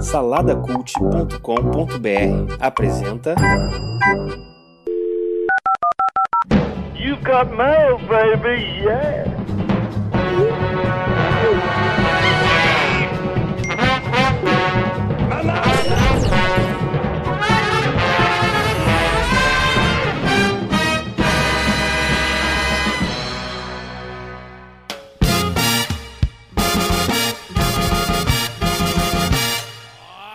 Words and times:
Saladacult.com.br 0.00 2.56
apresenta. 2.60 3.34
Got 7.28 7.52
mail, 7.52 7.98
baby, 8.08 8.80
yeah. 8.82 9.37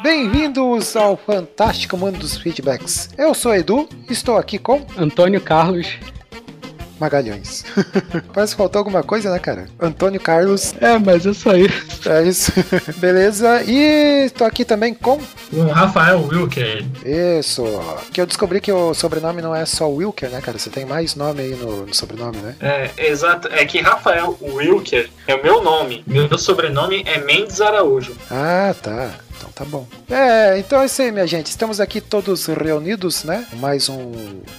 Bem-vindos 0.03 0.97
ao 0.97 1.15
fantástico 1.15 1.95
mundo 1.95 2.19
dos 2.19 2.35
feedbacks. 2.35 3.09
Eu 3.17 3.33
sou 3.33 3.55
Edu, 3.55 3.87
estou 4.09 4.35
aqui 4.37 4.59
com 4.59 4.85
Antônio 4.97 5.39
Carlos. 5.39 5.87
Magalhães. 6.99 7.63
Parece 8.33 8.53
que 8.53 8.57
faltou 8.57 8.79
alguma 8.79 9.01
coisa, 9.01 9.31
né, 9.31 9.39
cara? 9.39 9.65
Antônio 9.79 10.19
Carlos. 10.19 10.75
É, 10.81 10.99
mas 10.99 11.25
é 11.25 11.31
só 11.31 11.55
isso. 11.55 12.09
É 12.09 12.23
isso. 12.23 12.51
Beleza. 12.99 13.63
E 13.63 14.25
estou 14.25 14.45
aqui 14.45 14.65
também 14.65 14.93
com. 14.93 15.21
O 15.53 15.67
Rafael 15.67 16.21
Wilker. 16.27 16.85
Isso. 17.39 17.63
Que 18.11 18.19
eu 18.19 18.25
descobri 18.25 18.59
que 18.59 18.73
o 18.73 18.93
sobrenome 18.93 19.41
não 19.41 19.55
é 19.55 19.65
só 19.65 19.89
Wilker, 19.89 20.29
né, 20.29 20.41
cara? 20.41 20.59
Você 20.59 20.69
tem 20.69 20.85
mais 20.85 21.15
nome 21.15 21.41
aí 21.41 21.55
no, 21.55 21.85
no 21.85 21.93
sobrenome, 21.93 22.37
né? 22.37 22.55
É, 22.59 22.89
exato. 23.07 23.47
É 23.53 23.63
que 23.65 23.79
Rafael 23.79 24.37
Wilker 24.41 25.09
é 25.27 25.35
o 25.35 25.41
meu 25.41 25.63
nome. 25.63 26.03
Meu 26.05 26.37
sobrenome 26.37 27.03
é 27.05 27.19
Mendes 27.19 27.61
Araújo. 27.61 28.13
Ah, 28.29 28.75
tá. 28.81 29.11
Então 29.37 29.49
tá 29.51 29.65
bom. 29.65 29.85
É, 30.09 30.57
então 30.57 30.81
é 30.81 30.85
isso 30.85 31.01
aí, 31.01 31.11
minha 31.11 31.27
gente. 31.27 31.47
Estamos 31.47 31.79
aqui 31.79 31.99
todos 31.99 32.45
reunidos, 32.45 33.23
né? 33.23 33.45
Mais 33.53 33.89
um 33.89 34.11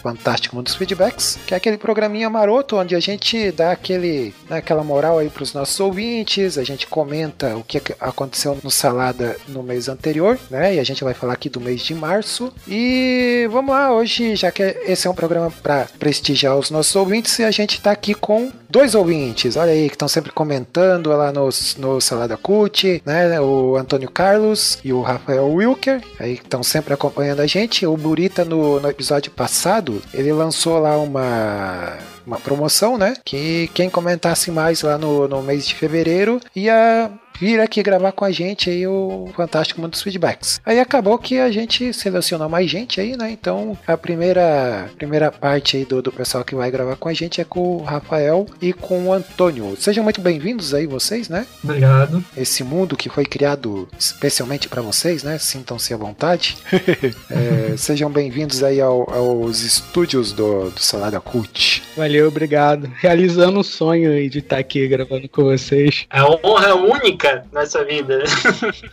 Fantástico 0.03 0.57
Mundo 0.57 0.67
dos 0.67 0.75
Feedbacks, 0.75 1.39
que 1.47 1.55
é 1.55 1.57
aquele 1.57 1.77
programinha 1.77 2.29
maroto 2.29 2.77
onde 2.77 2.95
a 2.95 3.01
gente 3.01 3.51
dá 3.53 3.73
aquele, 3.73 4.35
né, 4.49 4.59
aquela 4.59 4.85
moral 4.85 5.19
aí 5.19 5.31
pros 5.31 5.53
nossos 5.53 5.79
ouvintes, 5.81 6.59
a 6.59 6.65
gente 6.65 6.87
comenta 6.87 7.57
o 7.57 7.65
que 7.65 7.81
aconteceu 8.01 8.59
no 8.63 8.71
Salada 8.71 9.37
no 9.49 9.63
mês 9.63 9.89
anterior, 9.89 10.39
né? 10.51 10.75
E 10.75 10.81
a 10.81 10.85
gente 10.85 11.05
vai 11.05 11.15
falar 11.15 11.35
aqui 11.35 11.49
do 11.49 11.61
mês 11.61 11.83
de 11.83 11.95
março. 11.95 12.53
E 12.67 13.49
vamos 13.51 13.75
lá, 13.75 13.93
hoje, 13.93 14.37
já 14.37 14.51
que 14.51 14.63
esse 14.63 15.07
é 15.07 15.11
um 15.11 15.15
programa 15.15 15.51
para 15.63 15.87
prestigiar 15.99 16.57
os 16.57 16.71
nossos 16.71 16.95
ouvintes, 16.97 17.39
a 17.41 17.51
gente 17.51 17.81
tá 17.81 17.91
aqui 17.91 18.15
com 18.15 18.51
dois 18.75 18.97
ouvintes, 18.97 19.55
olha 19.55 19.71
aí, 19.71 19.89
que 19.89 19.95
estão 19.95 20.09
sempre 20.09 20.33
comentando 20.33 21.11
lá 21.11 21.31
no, 21.31 21.49
no 21.79 22.01
Salada 22.01 22.37
Cult, 22.37 23.01
né? 23.07 23.41
O 23.41 23.77
Antônio 23.77 24.11
Carlos 24.11 24.81
e 24.83 24.93
o 24.93 25.01
Rafael 25.01 25.47
Wilker, 25.49 26.03
aí 26.19 26.33
estão 26.33 26.61
sempre 26.65 26.93
acompanhando 26.93 27.39
a 27.39 27.47
gente. 27.47 27.87
O 27.87 27.97
Burita, 27.97 28.45
no, 28.45 28.81
no 28.81 28.89
episódio 28.91 29.31
passado, 29.31 30.03
ele 30.13 30.33
lançou 30.33 30.81
lá 30.81 30.99
uma 30.99 31.97
uma 32.27 32.39
promoção, 32.39 32.97
né? 32.97 33.15
Que 33.25 33.69
quem 33.75 33.91
comentasse 33.91 34.51
mais 34.51 34.83
lá 34.83 34.99
no, 34.99 35.29
no 35.29 35.43
mês 35.43 35.67
de 35.67 35.75
fevereiro 35.75 36.41
ia 36.55 37.11
vir 37.39 37.61
aqui 37.61 37.83
gravar 37.83 38.13
com 38.13 38.25
a 38.25 38.31
gente 38.31 38.71
aí 38.71 38.87
o 38.87 39.29
Fantástico 39.35 39.81
Mundo 39.81 39.93
dos 39.93 40.03
Feedbacks. 40.03 40.61
Aí 40.65 40.79
acabou 40.79 41.19
que 41.19 41.39
a 41.39 41.51
gente 41.51 41.93
selecionou 41.93 42.49
mais 42.49 42.71
gente 42.71 43.01
aí, 43.01 43.17
né? 43.17 43.31
Então 43.31 43.77
a 43.87 43.97
primeira, 43.97 44.89
primeira 44.97 45.31
parte 45.31 45.77
aí 45.77 45.85
do, 45.85 46.01
do 46.01 46.13
pessoal 46.13 46.45
que 46.45 46.55
vai 46.55 46.71
gravar 46.71 46.97
com 46.97 47.09
a 47.09 47.15
gente 47.15 47.41
é 47.41 47.45
com 47.45 47.77
o 47.77 47.83
Rafael 47.83 48.47
e 48.61 48.73
com 48.73 49.09
o 49.09 49.13
Antônio. 49.13 49.77
Sejam 49.79 50.05
muito 50.05 50.21
bem-vindos 50.21 50.73
aí 50.73 50.87
vocês, 50.87 51.29
né? 51.29 51.47
Obrigado. 51.63 52.25
Esse 52.37 52.63
mundo 52.63 52.97
que 52.97 53.09
foi 53.09 53.25
criado 53.25 53.89
especialmente 53.99 54.69
para 54.69 54.83
vocês, 54.83 55.23
né? 55.23 55.39
Sintam-se 55.39 55.93
à 55.93 55.97
vontade. 55.97 56.57
é, 57.31 57.77
sejam 57.77 58.11
bem-vindos 58.11 58.63
aí 58.63 58.81
ao, 58.81 59.11
aos 59.13 59.63
estúdios 59.63 60.33
do, 60.33 60.71
do 60.71 60.81
Salada 60.81 61.21
Cult. 61.21 61.83
Valeu, 61.97 62.14
obrigado. 62.23 62.91
Realizando 62.97 63.61
o 63.61 63.65
sonho 63.65 64.13
aí 64.13 64.29
de 64.29 64.39
estar 64.39 64.59
aqui 64.59 64.87
gravando 64.87 65.29
com 65.29 65.45
vocês. 65.45 66.07
É 66.11 66.23
uma 66.23 66.39
honra 66.45 66.75
única 66.75 67.45
nessa 67.53 67.85
vida. 67.85 68.23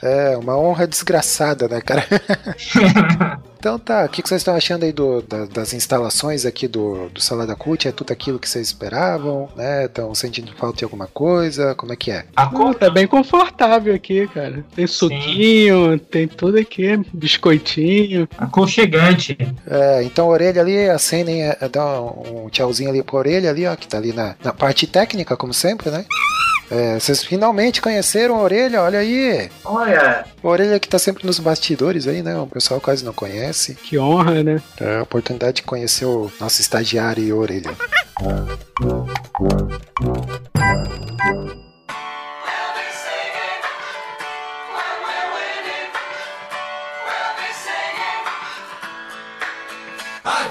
É, 0.02 0.38
uma 0.38 0.58
honra 0.58 0.88
desgraçada, 0.88 1.68
né, 1.68 1.82
cara? 1.82 2.06
Então 3.62 3.78
tá, 3.78 4.06
o 4.06 4.10
que 4.10 4.24
vocês 4.28 4.42
estão 4.42 4.56
achando 4.56 4.86
aí 4.86 4.92
do, 4.92 5.22
da, 5.22 5.46
das 5.46 5.72
instalações 5.72 6.48
aqui 6.48 6.68
do, 6.68 7.10
do 7.10 7.22
Salada 7.22 7.56
Cult? 7.56 7.88
É 7.88 7.92
tudo 7.92 8.12
aquilo 8.12 8.40
que 8.40 8.50
vocês 8.50 8.66
esperavam, 8.66 9.48
né? 9.56 9.86
Estão 9.86 10.16
sentindo 10.16 10.52
falta 10.56 10.80
de 10.80 10.84
alguma 10.84 11.06
coisa? 11.06 11.76
Como 11.76 11.94
é 11.94 11.96
que 11.96 12.10
é? 12.10 12.26
A 12.36 12.46
Não, 12.46 12.54
cor 12.54 12.74
tá 12.74 12.90
bem 12.90 13.06
confortável 13.06 13.94
aqui, 13.94 14.28
cara. 14.30 14.66
Tem 14.76 14.88
suquinho, 14.88 16.00
tem 16.00 16.28
tudo 16.28 16.58
aqui, 16.58 16.98
biscoitinho. 17.14 18.28
aconchegante. 18.36 19.38
É, 19.68 20.02
então 20.02 20.26
a 20.26 20.30
orelha 20.30 20.60
ali, 20.60 20.90
acenem, 20.90 21.44
é, 21.44 21.56
dá 21.72 22.02
um 22.02 22.50
tchauzinho 22.50 22.90
ali 22.90 23.04
pra 23.04 23.16
orelha 23.16 23.52
ali, 23.52 23.68
ó, 23.68 23.76
que 23.76 23.88
tá 23.88 23.98
ali 23.98 24.12
na, 24.12 24.36
na 24.44 24.52
parte 24.52 24.88
técnica, 24.88 25.38
como 25.38 25.54
sempre, 25.54 25.92
né? 25.92 26.04
É, 26.72 26.98
vocês 26.98 27.22
finalmente 27.22 27.82
conheceram 27.82 28.38
a 28.38 28.42
orelha, 28.42 28.82
olha 28.82 29.00
aí. 29.00 29.52
Olha, 29.66 30.26
A 30.42 30.48
orelha 30.48 30.80
que 30.80 30.88
tá 30.88 30.98
sempre 30.98 31.26
nos 31.26 31.38
bastidores 31.38 32.08
aí, 32.08 32.24
né? 32.24 32.38
O 32.38 32.48
pessoal 32.48 32.80
quase 32.80 33.04
não 33.04 33.12
conhece. 33.12 33.76
Que 33.76 34.00
honra, 34.00 34.42
né? 34.42 34.62
É 34.80 35.00
a 35.00 35.04
oportunidade 35.04 35.58
de 35.58 35.64
conhecer 35.64 36.06
o 36.06 36.32
nosso 36.40 36.62
estagiário 36.62 37.22
e 37.22 37.34
orelha. 37.34 37.72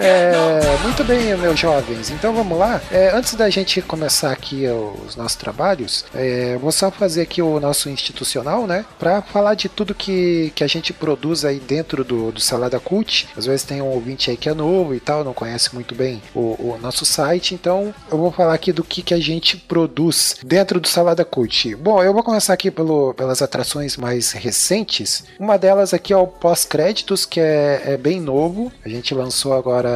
É, 0.02 0.78
muito 0.82 1.04
bem, 1.04 1.36
meus 1.36 1.60
jovens. 1.60 2.10
Então 2.10 2.32
vamos 2.32 2.58
lá. 2.58 2.80
É, 2.90 3.10
antes 3.10 3.34
da 3.34 3.50
gente 3.50 3.82
começar 3.82 4.32
aqui 4.32 4.64
os 5.06 5.14
nossos 5.14 5.36
trabalhos, 5.36 6.06
é, 6.14 6.56
vou 6.56 6.72
só 6.72 6.90
fazer 6.90 7.20
aqui 7.20 7.42
o 7.42 7.60
nosso 7.60 7.90
institucional, 7.90 8.66
né? 8.66 8.86
Para 8.98 9.20
falar 9.20 9.54
de 9.54 9.68
tudo 9.68 9.94
que, 9.94 10.52
que 10.54 10.64
a 10.64 10.66
gente 10.66 10.94
produz 10.94 11.44
aí 11.44 11.60
dentro 11.60 12.02
do, 12.02 12.32
do 12.32 12.40
Salada 12.40 12.80
Cult. 12.80 13.28
Às 13.36 13.44
vezes 13.44 13.62
tem 13.62 13.82
um 13.82 13.88
ouvinte 13.88 14.30
aí 14.30 14.38
que 14.38 14.48
é 14.48 14.54
novo 14.54 14.94
e 14.94 15.00
tal, 15.00 15.22
não 15.22 15.34
conhece 15.34 15.74
muito 15.74 15.94
bem 15.94 16.22
o, 16.34 16.56
o 16.58 16.78
nosso 16.80 17.04
site. 17.04 17.54
Então 17.54 17.94
eu 18.10 18.16
vou 18.16 18.32
falar 18.32 18.54
aqui 18.54 18.72
do 18.72 18.82
que, 18.82 19.02
que 19.02 19.12
a 19.12 19.20
gente 19.20 19.58
produz 19.58 20.36
dentro 20.42 20.80
do 20.80 20.88
Salada 20.88 21.26
Cult. 21.26 21.74
Bom, 21.76 22.02
eu 22.02 22.14
vou 22.14 22.22
começar 22.22 22.54
aqui 22.54 22.70
pelo, 22.70 23.12
pelas 23.12 23.42
atrações 23.42 23.98
mais 23.98 24.32
recentes. 24.32 25.24
Uma 25.38 25.58
delas 25.58 25.92
aqui 25.92 26.10
é 26.10 26.16
o 26.16 26.26
pós-créditos, 26.26 27.26
que 27.26 27.38
é, 27.38 27.82
é 27.84 27.96
bem 27.98 28.18
novo. 28.18 28.72
A 28.82 28.88
gente 28.88 29.14
lançou 29.14 29.52
agora 29.52 29.89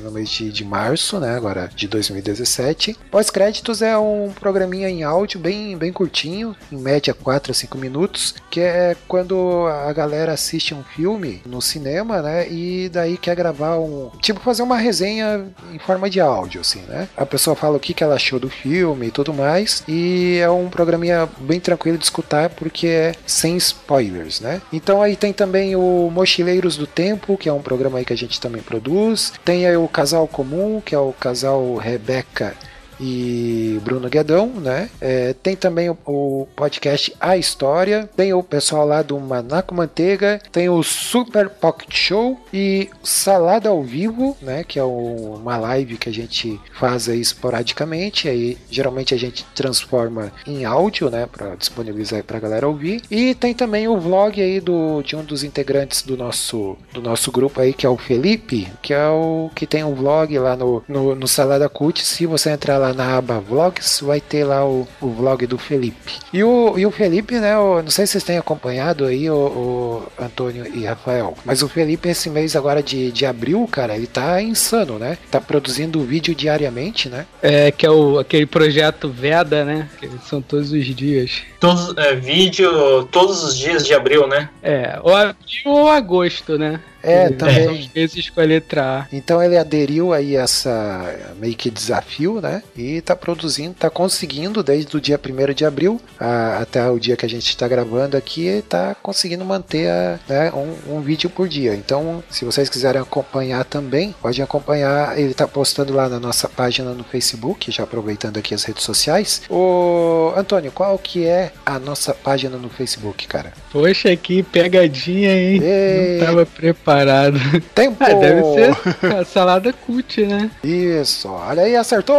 no 0.00 0.10
mês 0.10 0.28
de, 0.28 0.50
de 0.50 0.64
março, 0.64 1.18
né? 1.18 1.36
Agora 1.36 1.70
de 1.74 1.88
2017. 1.88 2.96
Pós-créditos 3.10 3.82
é 3.82 3.96
um 3.96 4.32
programinha 4.38 4.88
em 4.88 5.02
áudio 5.02 5.40
bem, 5.40 5.76
bem 5.76 5.92
curtinho, 5.92 6.54
em 6.70 6.76
média 6.76 7.14
4 7.14 7.52
a 7.52 7.54
5 7.54 7.78
minutos, 7.78 8.34
que 8.50 8.60
é 8.60 8.96
quando 9.06 9.66
a 9.66 9.92
galera 9.92 10.32
assiste 10.32 10.74
um 10.74 10.82
filme 10.82 11.42
no 11.46 11.60
cinema, 11.60 12.22
né? 12.22 12.48
E 12.50 12.88
daí 12.88 13.16
quer 13.16 13.34
gravar 13.34 13.78
um. 13.78 14.10
Tipo, 14.20 14.40
fazer 14.40 14.62
uma 14.62 14.76
resenha 14.76 15.46
em 15.72 15.78
forma 15.78 16.08
de 16.08 16.20
áudio, 16.20 16.60
assim, 16.60 16.80
né? 16.88 17.08
A 17.16 17.26
pessoa 17.26 17.56
fala 17.56 17.76
o 17.76 17.80
que, 17.80 17.94
que 17.94 18.04
ela 18.04 18.14
achou 18.14 18.38
do 18.38 18.48
filme 18.48 19.06
e 19.06 19.10
tudo 19.10 19.32
mais. 19.32 19.82
E 19.88 20.38
é 20.38 20.50
um 20.50 20.68
programinha 20.68 21.28
bem 21.40 21.60
tranquilo 21.60 21.98
de 21.98 22.04
escutar 22.04 22.50
porque 22.50 22.86
é 22.86 23.12
sem 23.26 23.56
spoilers, 23.56 24.40
né? 24.40 24.60
Então 24.72 25.02
aí 25.02 25.16
tem 25.16 25.32
também 25.32 25.76
o 25.76 26.10
Mochileiros 26.12 26.76
do 26.76 26.86
Tempo, 26.86 27.36
que 27.36 27.48
é 27.48 27.52
um 27.52 27.62
programa 27.62 27.98
aí 27.98 28.04
que 28.04 28.12
a 28.12 28.16
gente 28.16 28.40
também 28.40 28.62
produz. 28.62 29.32
Tem 29.44 29.66
aí 29.66 29.76
o 29.76 29.88
Casal 29.88 30.26
Comum, 30.28 30.80
que 30.80 30.94
é 30.94 30.98
o 30.98 31.12
casal 31.12 31.76
Rebeca 31.76 32.54
e 33.00 33.80
Bruno 33.82 34.08
Guedão, 34.08 34.48
né? 34.48 34.90
É, 35.00 35.32
tem 35.34 35.56
também 35.56 35.90
o, 35.90 35.98
o, 36.04 36.48
podcast 36.56 37.14
A 37.20 37.36
História, 37.36 38.08
tem 38.16 38.32
o 38.32 38.42
pessoal 38.42 38.86
lá 38.86 39.02
do 39.02 39.18
Manaco 39.18 39.74
Manteiga, 39.74 40.40
tem 40.50 40.68
o 40.68 40.82
Super 40.82 41.48
Pocket 41.48 41.94
Show 41.94 42.40
e 42.52 42.88
Salada 43.02 43.68
ao 43.68 43.82
Vivo, 43.82 44.36
né? 44.42 44.64
Que 44.64 44.78
é 44.78 44.84
o, 44.84 45.38
uma 45.40 45.56
live 45.56 45.96
que 45.96 46.08
a 46.08 46.12
gente 46.12 46.60
faz 46.74 47.08
aí 47.08 47.20
esporadicamente, 47.20 48.28
aí 48.28 48.58
geralmente 48.70 49.14
a 49.14 49.18
gente 49.18 49.44
transforma 49.54 50.32
em 50.46 50.64
áudio, 50.64 51.10
né? 51.10 51.26
Para 51.26 51.54
disponibilizar 51.54 52.22
para 52.24 52.38
a 52.38 52.40
galera 52.40 52.68
ouvir. 52.68 53.02
E 53.10 53.34
tem 53.34 53.54
também 53.54 53.88
o 53.88 53.98
vlog 53.98 54.40
aí 54.40 54.60
do, 54.60 55.02
de 55.02 55.16
um 55.16 55.24
dos 55.24 55.44
integrantes 55.44 56.02
do 56.02 56.16
nosso, 56.16 56.76
do 56.92 57.00
nosso 57.00 57.30
grupo 57.30 57.60
aí, 57.60 57.72
que 57.72 57.86
é 57.86 57.88
o 57.88 57.96
Felipe, 57.96 58.68
que 58.82 58.92
é 58.92 59.08
o 59.08 59.50
que 59.54 59.66
tem 59.66 59.84
um 59.84 59.94
vlog 59.94 60.36
lá 60.38 60.56
no, 60.56 60.82
no, 60.88 61.14
no 61.14 61.28
Salada 61.28 61.68
Cult. 61.68 62.04
Se 62.04 62.26
você 62.26 62.50
entrar 62.50 62.78
lá 62.78 62.87
lá 62.88 62.94
na 62.94 63.16
aba 63.16 63.40
Vlogs, 63.40 64.00
vai 64.02 64.20
ter 64.20 64.44
lá 64.44 64.64
o, 64.64 64.86
o 65.00 65.08
vlog 65.10 65.46
do 65.46 65.58
Felipe. 65.58 66.12
E 66.32 66.42
o, 66.42 66.78
e 66.78 66.86
o 66.86 66.90
Felipe, 66.90 67.38
né? 67.38 67.56
o- 67.58 67.82
não 67.82 67.90
sei 67.90 68.06
se 68.06 68.12
vocês 68.12 68.24
têm 68.24 68.38
acompanhado 68.38 69.04
aí, 69.04 69.28
o, 69.30 69.34
o 69.36 70.22
Antônio 70.22 70.66
e 70.74 70.84
Rafael, 70.84 71.34
mas 71.44 71.62
o 71.62 71.68
Felipe, 71.68 72.08
esse 72.08 72.28
mês 72.30 72.56
agora 72.56 72.82
de, 72.82 73.10
de 73.12 73.26
abril, 73.26 73.66
cara, 73.70 73.94
ele 73.96 74.06
tá 74.06 74.40
insano, 74.42 74.98
né? 74.98 75.18
Tá 75.30 75.40
produzindo 75.40 76.00
vídeo 76.02 76.34
diariamente, 76.34 77.08
né? 77.08 77.26
É, 77.42 77.70
que 77.70 77.84
é 77.86 77.90
o, 77.90 78.18
aquele 78.18 78.46
projeto 78.46 79.08
Veda, 79.08 79.64
né? 79.64 79.88
Que 79.98 80.08
são 80.28 80.40
todos 80.40 80.72
os 80.72 80.84
dias. 80.86 81.42
Todos, 81.60 81.96
é, 81.96 82.14
vídeo 82.14 83.04
todos 83.10 83.42
os 83.42 83.56
dias 83.56 83.84
de 83.86 83.94
abril, 83.94 84.26
né? 84.26 84.48
É, 84.62 84.98
ou 85.02 85.14
abril 85.14 85.36
ou 85.64 85.88
agosto, 85.90 86.56
né? 86.58 86.80
É, 87.02 87.30
também. 87.30 87.68
Os 87.68 87.92
meses 87.92 88.30
com 88.30 88.40
a 88.40 88.44
letra 88.44 88.82
A. 89.00 89.06
Então 89.12 89.42
ele 89.42 89.56
aderiu 89.56 90.12
aí 90.12 90.36
a 90.36 90.42
essa 90.42 91.14
meio 91.38 91.54
que 91.54 91.70
desafio, 91.70 92.40
né? 92.40 92.62
E 92.76 93.00
tá 93.00 93.14
produzindo, 93.14 93.74
tá 93.74 93.88
conseguindo 93.90 94.62
desde 94.62 94.96
o 94.96 95.00
dia 95.00 95.18
1 95.18 95.52
de 95.54 95.64
abril 95.64 96.00
a- 96.18 96.58
até 96.60 96.88
o 96.90 96.98
dia 96.98 97.16
que 97.16 97.24
a 97.26 97.28
gente 97.28 97.48
está 97.48 97.68
gravando 97.68 98.16
aqui, 98.16 98.64
tá 98.68 98.96
conseguindo 99.02 99.44
manter 99.44 99.88
a- 99.88 100.18
né, 100.28 100.52
um, 100.52 100.96
um 100.96 101.00
vídeo 101.00 101.28
por 101.30 101.46
dia. 101.48 101.74
Então, 101.74 102.22
se 102.30 102.44
vocês 102.44 102.68
quiserem 102.68 103.00
acompanhar 103.00 103.64
também, 103.64 104.14
pode 104.20 104.40
acompanhar. 104.42 105.18
Ele 105.18 105.34
tá 105.34 105.46
postando 105.46 105.92
lá 105.94 106.08
na 106.08 106.18
nossa 106.18 106.48
página 106.48 106.92
no 106.92 107.04
Facebook, 107.04 107.70
já 107.70 107.84
aproveitando 107.84 108.38
aqui 108.38 108.54
as 108.54 108.64
redes 108.64 108.82
sociais. 108.84 109.42
O 109.48 110.32
Antônio, 110.36 110.72
qual 110.72 110.98
que 110.98 111.26
é 111.26 111.52
a 111.64 111.78
nossa 111.78 112.12
página 112.14 112.56
no 112.56 112.68
Facebook, 112.68 113.26
cara? 113.26 113.52
Poxa, 113.70 114.14
que 114.16 114.42
pegadinha, 114.42 115.30
hein? 115.32 115.60
Ei. 115.62 116.18
Não 116.18 116.26
tava 116.26 116.46
preparado. 116.46 116.87
Tempo! 117.74 117.96
Ah, 118.00 118.14
deve 118.14 118.42
ser 118.54 119.06
a 119.14 119.24
salada 119.24 119.72
cut, 119.72 120.24
né? 120.24 120.50
Isso, 120.62 121.28
olha 121.28 121.62
aí, 121.62 121.76
acertou! 121.76 122.16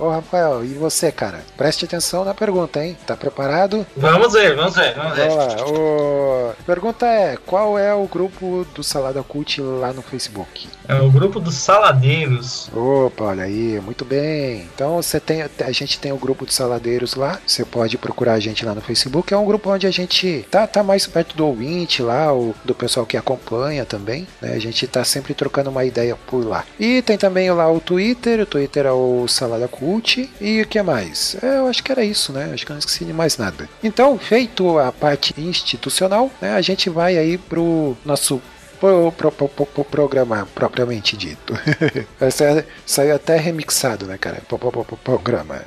Ô 0.00 0.10
Rafael, 0.10 0.64
e 0.64 0.74
você, 0.74 1.10
cara? 1.10 1.40
Preste 1.56 1.84
atenção 1.84 2.24
na 2.24 2.34
pergunta, 2.34 2.84
hein? 2.84 2.96
Tá 3.06 3.16
preparado? 3.16 3.86
Vamos 3.96 4.32
ver, 4.32 4.54
vamos 4.54 4.74
ver, 4.74 4.94
vamos 4.94 5.16
ver. 5.16 5.28
Vamos 5.28 5.56
lá. 5.56 5.66
O... 5.66 6.52
A 6.58 6.64
pergunta 6.64 7.06
é: 7.06 7.36
qual 7.46 7.78
é 7.78 7.94
o 7.94 8.06
grupo 8.06 8.66
do 8.74 8.82
Salada 8.82 9.22
Cult 9.22 9.60
lá 9.60 9.92
no 9.92 10.02
Facebook? 10.02 10.68
É 10.88 10.94
o 10.94 11.10
grupo 11.10 11.40
dos 11.40 11.54
saladeiros. 11.54 12.68
Opa, 12.74 13.24
olha 13.24 13.44
aí, 13.44 13.80
muito 13.80 14.04
bem. 14.04 14.68
Então 14.74 14.96
você 14.96 15.18
tem, 15.18 15.42
a 15.42 15.72
gente 15.72 15.98
tem 15.98 16.12
o 16.12 16.16
grupo 16.16 16.44
dos 16.44 16.54
saladeiros 16.54 17.14
lá. 17.14 17.40
Você 17.46 17.64
pode 17.64 17.96
procurar 17.96 18.34
a 18.34 18.40
gente 18.40 18.64
lá 18.64 18.74
no 18.74 18.80
Facebook. 18.80 19.32
É 19.32 19.36
um 19.36 19.46
grupo 19.46 19.70
onde 19.70 19.86
a 19.86 19.90
gente 19.90 20.46
tá, 20.50 20.66
tá 20.66 20.82
mais 20.82 21.06
perto 21.06 21.36
do 21.36 21.46
ouvinte 21.46 22.02
lá, 22.02 22.32
o, 22.34 22.54
do 22.64 22.74
pessoal 22.74 23.06
que 23.06 23.16
acompanha 23.16 23.61
também. 23.86 24.26
né? 24.40 24.52
A 24.54 24.58
gente 24.58 24.86
tá 24.86 25.04
sempre 25.04 25.34
trocando 25.34 25.70
uma 25.70 25.84
ideia 25.84 26.16
por 26.26 26.44
lá. 26.46 26.64
E 26.78 27.00
tem 27.02 27.16
também 27.18 27.50
lá 27.50 27.70
o 27.70 27.80
Twitter. 27.80 28.40
O 28.40 28.46
Twitter 28.46 28.86
é 28.86 28.92
o 28.92 29.26
Salada 29.28 29.68
Cult. 29.68 30.28
E 30.40 30.62
o 30.62 30.66
que 30.66 30.80
mais? 30.82 31.36
É, 31.42 31.58
eu 31.58 31.66
acho 31.68 31.82
que 31.82 31.92
era 31.92 32.04
isso, 32.04 32.32
né? 32.32 32.50
Acho 32.52 32.64
que 32.66 32.72
eu 32.72 32.74
não 32.74 32.78
esqueci 32.80 33.04
de 33.04 33.12
mais 33.12 33.36
nada. 33.38 33.68
Então, 33.82 34.18
feito 34.18 34.78
a 34.78 34.90
parte 34.92 35.34
institucional, 35.40 36.30
né? 36.40 36.54
A 36.54 36.60
gente 36.60 36.88
vai 36.90 37.16
aí 37.16 37.38
pro 37.38 37.96
nosso 38.04 38.40
pro, 38.80 39.12
pro, 39.12 39.30
pro, 39.30 39.48
pro- 39.48 39.66
pro 39.66 39.84
programa 39.84 40.48
propriamente 40.54 41.16
dito. 41.16 41.54
É- 42.20 42.64
saiu 42.86 43.14
até 43.14 43.36
remixado, 43.36 44.06
né, 44.06 44.18
cara? 44.18 44.42
Pro, 44.48 44.58
pro- 44.58 44.84
pro 44.84 44.96
programa. 44.96 45.62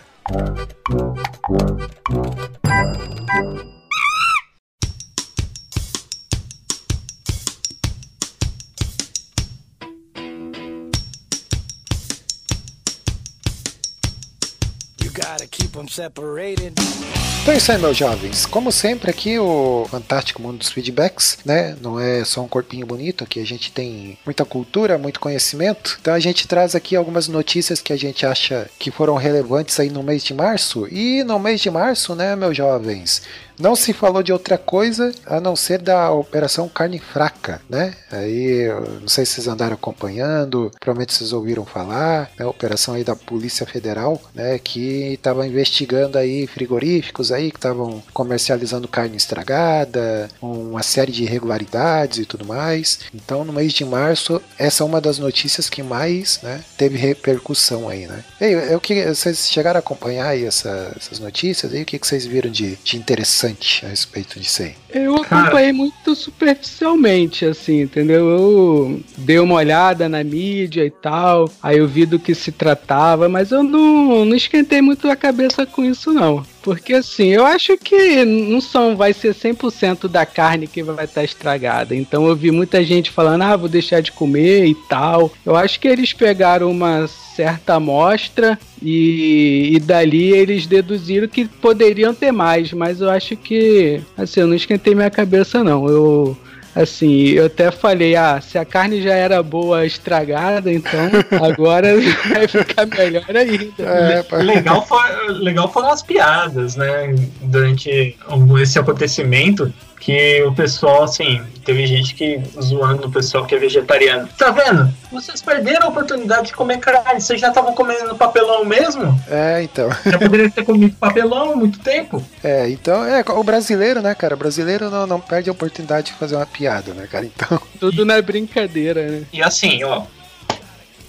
Então 17.45 17.53
é 17.53 17.57
isso 17.57 17.71
aí, 17.71 17.77
meus 17.77 17.95
jovens. 17.95 18.45
Como 18.45 18.71
sempre, 18.71 19.11
aqui 19.11 19.37
o 19.37 19.85
fantástico 19.87 20.41
mundo 20.41 20.57
dos 20.57 20.71
feedbacks, 20.71 21.37
né? 21.45 21.77
Não 21.79 21.99
é 21.99 22.25
só 22.25 22.41
um 22.41 22.47
corpinho 22.47 22.87
bonito, 22.87 23.23
aqui 23.23 23.39
a 23.39 23.45
gente 23.45 23.71
tem 23.71 24.17
muita 24.25 24.43
cultura, 24.43 24.97
muito 24.97 25.19
conhecimento. 25.19 25.97
Então 26.01 26.13
a 26.13 26.19
gente 26.19 26.47
traz 26.47 26.73
aqui 26.73 26.95
algumas 26.95 27.27
notícias 27.27 27.81
que 27.81 27.93
a 27.93 27.97
gente 27.97 28.25
acha 28.25 28.67
que 28.79 28.89
foram 28.89 29.15
relevantes 29.15 29.79
aí 29.79 29.91
no 29.91 30.01
mês 30.01 30.23
de 30.23 30.33
março. 30.33 30.87
E 30.87 31.23
no 31.23 31.37
mês 31.37 31.61
de 31.61 31.69
março, 31.69 32.15
né, 32.15 32.35
meus 32.35 32.57
jovens? 32.57 33.21
Não 33.59 33.75
se 33.75 33.93
falou 33.93 34.21
de 34.21 34.33
outra 34.33 34.57
coisa 34.57 35.13
a 35.25 35.39
não 35.39 35.55
ser 35.55 35.79
da 35.81 36.11
Operação 36.11 36.67
Carne 36.67 36.99
Fraca, 36.99 37.61
né? 37.69 37.93
Aí, 38.11 38.67
não 39.01 39.07
sei 39.07 39.25
se 39.25 39.33
vocês 39.33 39.47
andaram 39.47 39.73
acompanhando, 39.75 40.71
provavelmente 40.79 41.13
vocês 41.13 41.31
ouviram 41.33 41.65
falar, 41.65 42.29
né? 42.37 42.45
Operação 42.45 42.93
aí 42.93 43.03
da 43.03 43.15
Polícia 43.15 43.65
Federal, 43.65 44.21
né? 44.33 44.59
Que 44.59 45.13
estava 45.13 45.47
investigando 45.47 46.17
aí 46.17 46.47
frigoríficos 46.47 47.31
aí 47.31 47.51
que 47.51 47.57
estavam 47.57 48.03
comercializando 48.13 48.87
carne 48.87 49.15
estragada, 49.17 50.29
uma 50.41 50.83
série 50.83 51.11
de 51.11 51.23
irregularidades 51.23 52.19
e 52.19 52.25
tudo 52.25 52.45
mais. 52.45 52.99
Então, 53.13 53.45
no 53.45 53.53
mês 53.53 53.71
de 53.73 53.85
março, 53.85 54.41
essa 54.57 54.83
é 54.83 54.85
uma 54.85 54.99
das 54.99 55.17
notícias 55.19 55.69
que 55.69 55.81
mais, 55.81 56.39
né? 56.43 56.61
Teve 56.77 56.97
repercussão 56.97 57.87
aí, 57.87 58.05
né? 58.07 58.23
Ei, 58.39 58.53
eu 58.53 58.79
que 58.79 59.05
vocês 59.05 59.47
chegaram 59.49 59.77
a 59.77 59.79
acompanhar 59.79 60.27
aí 60.27 60.45
essa- 60.45 60.93
essas 60.95 61.19
notícias 61.19 61.73
aí, 61.73 61.83
o 61.83 61.85
que, 61.85 61.97
que 61.99 62.07
vocês 62.07 62.25
viram 62.25 62.49
de, 62.51 62.75
de 62.83 62.97
interessante 62.97 63.44
a 63.85 63.89
respeito 63.89 64.39
disso 64.39 64.63
aí? 64.63 64.75
Eu 64.95 65.17
acompanhei 65.17 65.73
muito 65.73 66.15
superficialmente, 66.15 67.43
assim, 67.43 67.81
entendeu? 67.81 68.29
Eu 68.29 69.01
dei 69.17 69.39
uma 69.39 69.55
olhada 69.55 70.07
na 70.07 70.23
mídia 70.23 70.85
e 70.85 70.89
tal, 70.89 71.51
aí 71.61 71.79
eu 71.79 71.87
vi 71.87 72.05
do 72.05 72.17
que 72.17 72.33
se 72.33 72.49
tratava, 72.49 73.27
mas 73.27 73.51
eu 73.51 73.61
não, 73.61 74.23
não 74.23 74.33
esquentei 74.33 74.81
muito 74.81 75.09
a 75.09 75.15
cabeça 75.17 75.65
com 75.65 75.83
isso, 75.83 76.13
não. 76.13 76.45
Porque 76.61 76.93
assim, 76.93 77.27
eu 77.27 77.45
acho 77.45 77.77
que 77.77 78.23
não 78.23 78.61
são, 78.61 78.95
vai 78.95 79.11
ser 79.11 79.35
100% 79.35 80.07
da 80.07 80.25
carne 80.25 80.65
que 80.65 80.81
vai 80.81 81.03
estar 81.03 81.25
estragada. 81.25 81.93
Então 81.93 82.25
eu 82.25 82.35
vi 82.35 82.49
muita 82.49 82.81
gente 82.81 83.11
falando, 83.11 83.41
ah, 83.41 83.57
vou 83.57 83.67
deixar 83.67 83.99
de 83.99 84.13
comer 84.13 84.65
e 84.65 84.75
tal. 84.87 85.29
Eu 85.45 85.57
acho 85.57 85.77
que 85.77 85.89
eles 85.89 86.13
pegaram 86.13 86.71
uma 86.71 87.07
certa 87.35 87.75
amostra 87.75 88.57
e, 88.81 89.71
e 89.73 89.79
dali 89.79 90.31
eles 90.31 90.65
deduziram 90.65 91.27
que 91.27 91.45
poderiam 91.45 92.13
ter 92.13 92.31
mais, 92.31 92.71
mas 92.71 93.01
eu 93.01 93.09
acho 93.09 93.35
que, 93.35 94.01
assim, 94.17 94.39
eu 94.39 94.47
não 94.47 94.55
esquentei 94.55 94.84
minha 94.93 95.09
cabeça 95.09 95.63
não. 95.63 95.87
Eu 95.87 96.37
Assim, 96.75 97.29
eu 97.29 97.45
até 97.45 97.71
falei, 97.71 98.17
ah, 98.17 98.41
se 98.41 98.57
a 98.57 98.65
carne 98.65 99.01
já 99.01 99.13
era 99.13 99.41
boa 99.41 99.85
estragada, 99.85 100.69
então 100.69 101.09
agora 101.41 101.93
vai 102.27 102.45
ficar 102.49 102.85
melhor 102.85 103.23
ainda. 103.33 104.25
É. 104.29 104.43
Legal, 104.43 104.85
for, 104.85 105.01
legal 105.29 105.71
foram 105.71 105.89
as 105.89 106.01
piadas, 106.01 106.75
né? 106.75 107.15
Durante 107.43 108.17
esse 108.61 108.77
acontecimento. 108.77 109.73
Que 110.05 110.43
o 110.43 110.53
pessoal, 110.53 111.01
assim, 111.01 111.41
teve 111.65 111.87
gente 111.87 112.13
que 112.13 112.39
zoando 112.61 113.07
o 113.07 113.11
pessoal 113.11 113.43
que 113.43 113.55
é 113.55 113.57
vegetariano. 113.57 114.29
Tá 114.37 114.51
vendo? 114.51 114.93
Vocês 115.11 115.41
perderam 115.41 115.87
a 115.87 115.89
oportunidade 115.89 116.49
de 116.49 116.53
comer 116.53 116.77
carne. 116.77 117.19
Vocês 117.19 117.41
já 117.41 117.47
estavam 117.47 117.73
comendo 117.73 118.15
papelão 118.15 118.63
mesmo? 118.63 119.19
É, 119.27 119.63
então. 119.63 119.89
Já 120.05 120.19
poderiam 120.19 120.51
ter 120.51 120.63
comido 120.63 120.95
papelão 120.97 121.53
há 121.53 121.55
muito 121.55 121.79
tempo. 121.79 122.23
É, 122.43 122.69
então, 122.69 123.03
é, 123.03 123.23
o 123.27 123.43
brasileiro, 123.43 123.99
né, 123.99 124.13
cara? 124.13 124.35
O 124.35 124.37
brasileiro 124.37 124.91
não, 124.91 125.07
não 125.07 125.19
perde 125.19 125.49
a 125.49 125.53
oportunidade 125.53 126.11
de 126.11 126.13
fazer 126.13 126.35
uma 126.35 126.45
piada, 126.45 126.93
né, 126.93 127.07
cara? 127.11 127.25
Então, 127.25 127.59
Tudo 127.79 128.05
na 128.05 128.21
brincadeira, 128.21 129.09
né? 129.09 129.23
E 129.33 129.41
assim, 129.41 129.83
ó. 129.83 130.03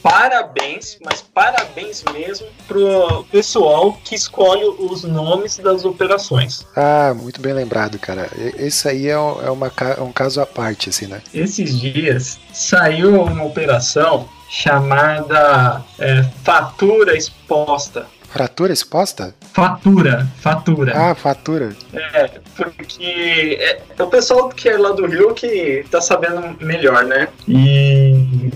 Parabéns, 0.09 0.97
mas 1.05 1.21
parabéns 1.21 2.05
mesmo 2.13 2.47
pro 2.69 3.25
pessoal 3.25 3.93
que 4.05 4.15
escolhe 4.15 4.65
os 4.79 5.03
nomes 5.03 5.57
das 5.59 5.85
operações. 5.85 6.65
ah, 6.77 7.13
muito 7.13 7.41
bem 7.41 7.53
lembrado, 7.53 7.99
cara. 7.99 8.31
Esse 8.57 8.89
aí 8.89 9.09
é, 9.09 9.19
um- 9.19 9.43
é 9.45 9.51
uma, 9.51 9.69
ca- 9.69 10.01
um 10.01 10.13
caso 10.13 10.41
à 10.41 10.47
parte, 10.47 10.91
assim, 10.91 11.07
né? 11.09 11.21
Esses 11.35 11.77
dias 11.79 12.39
saiu 12.53 13.21
uma 13.21 13.43
operação 13.45 14.29
chamada 14.49 15.83
é, 15.99 16.23
fatura 16.45 17.17
exposta. 17.17 18.07
Fratura 18.29 18.73
exposta? 18.73 19.35
Fatura, 19.53 20.27
fatura. 20.41 20.93
Ah, 20.95 21.15
fatura. 21.17 21.75
É, 21.93 22.31
porque 22.55 23.59
é, 23.61 23.83
é 23.99 24.03
o 24.03 24.07
pessoal 24.07 24.49
que 24.51 24.69
é 24.69 24.77
lá 24.79 24.93
do 24.93 25.05
Rio 25.07 25.35
que 25.35 25.85
tá 25.91 26.01
sabendo 26.01 26.57
melhor, 26.65 27.05
né? 27.05 27.29
E 27.49 28.51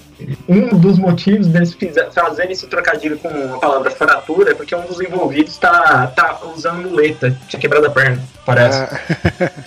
um 0.48 0.68
dos 0.78 0.98
motivos 0.98 1.46
deles 1.48 1.76
fazerem 2.12 2.52
esse 2.52 2.66
trocadilho 2.66 3.18
com 3.18 3.28
a 3.54 3.58
palavra 3.58 3.90
fratura 3.90 4.52
é 4.52 4.54
porque 4.54 4.74
um 4.74 4.86
dos 4.86 5.00
envolvidos 5.00 5.56
tá, 5.58 6.06
tá 6.08 6.40
usando 6.54 6.88
muleta, 6.88 7.36
tinha 7.48 7.60
quebrado 7.60 7.86
a 7.86 7.90
perna, 7.90 8.22
parece. 8.46 8.78
Ah, 8.82 9.50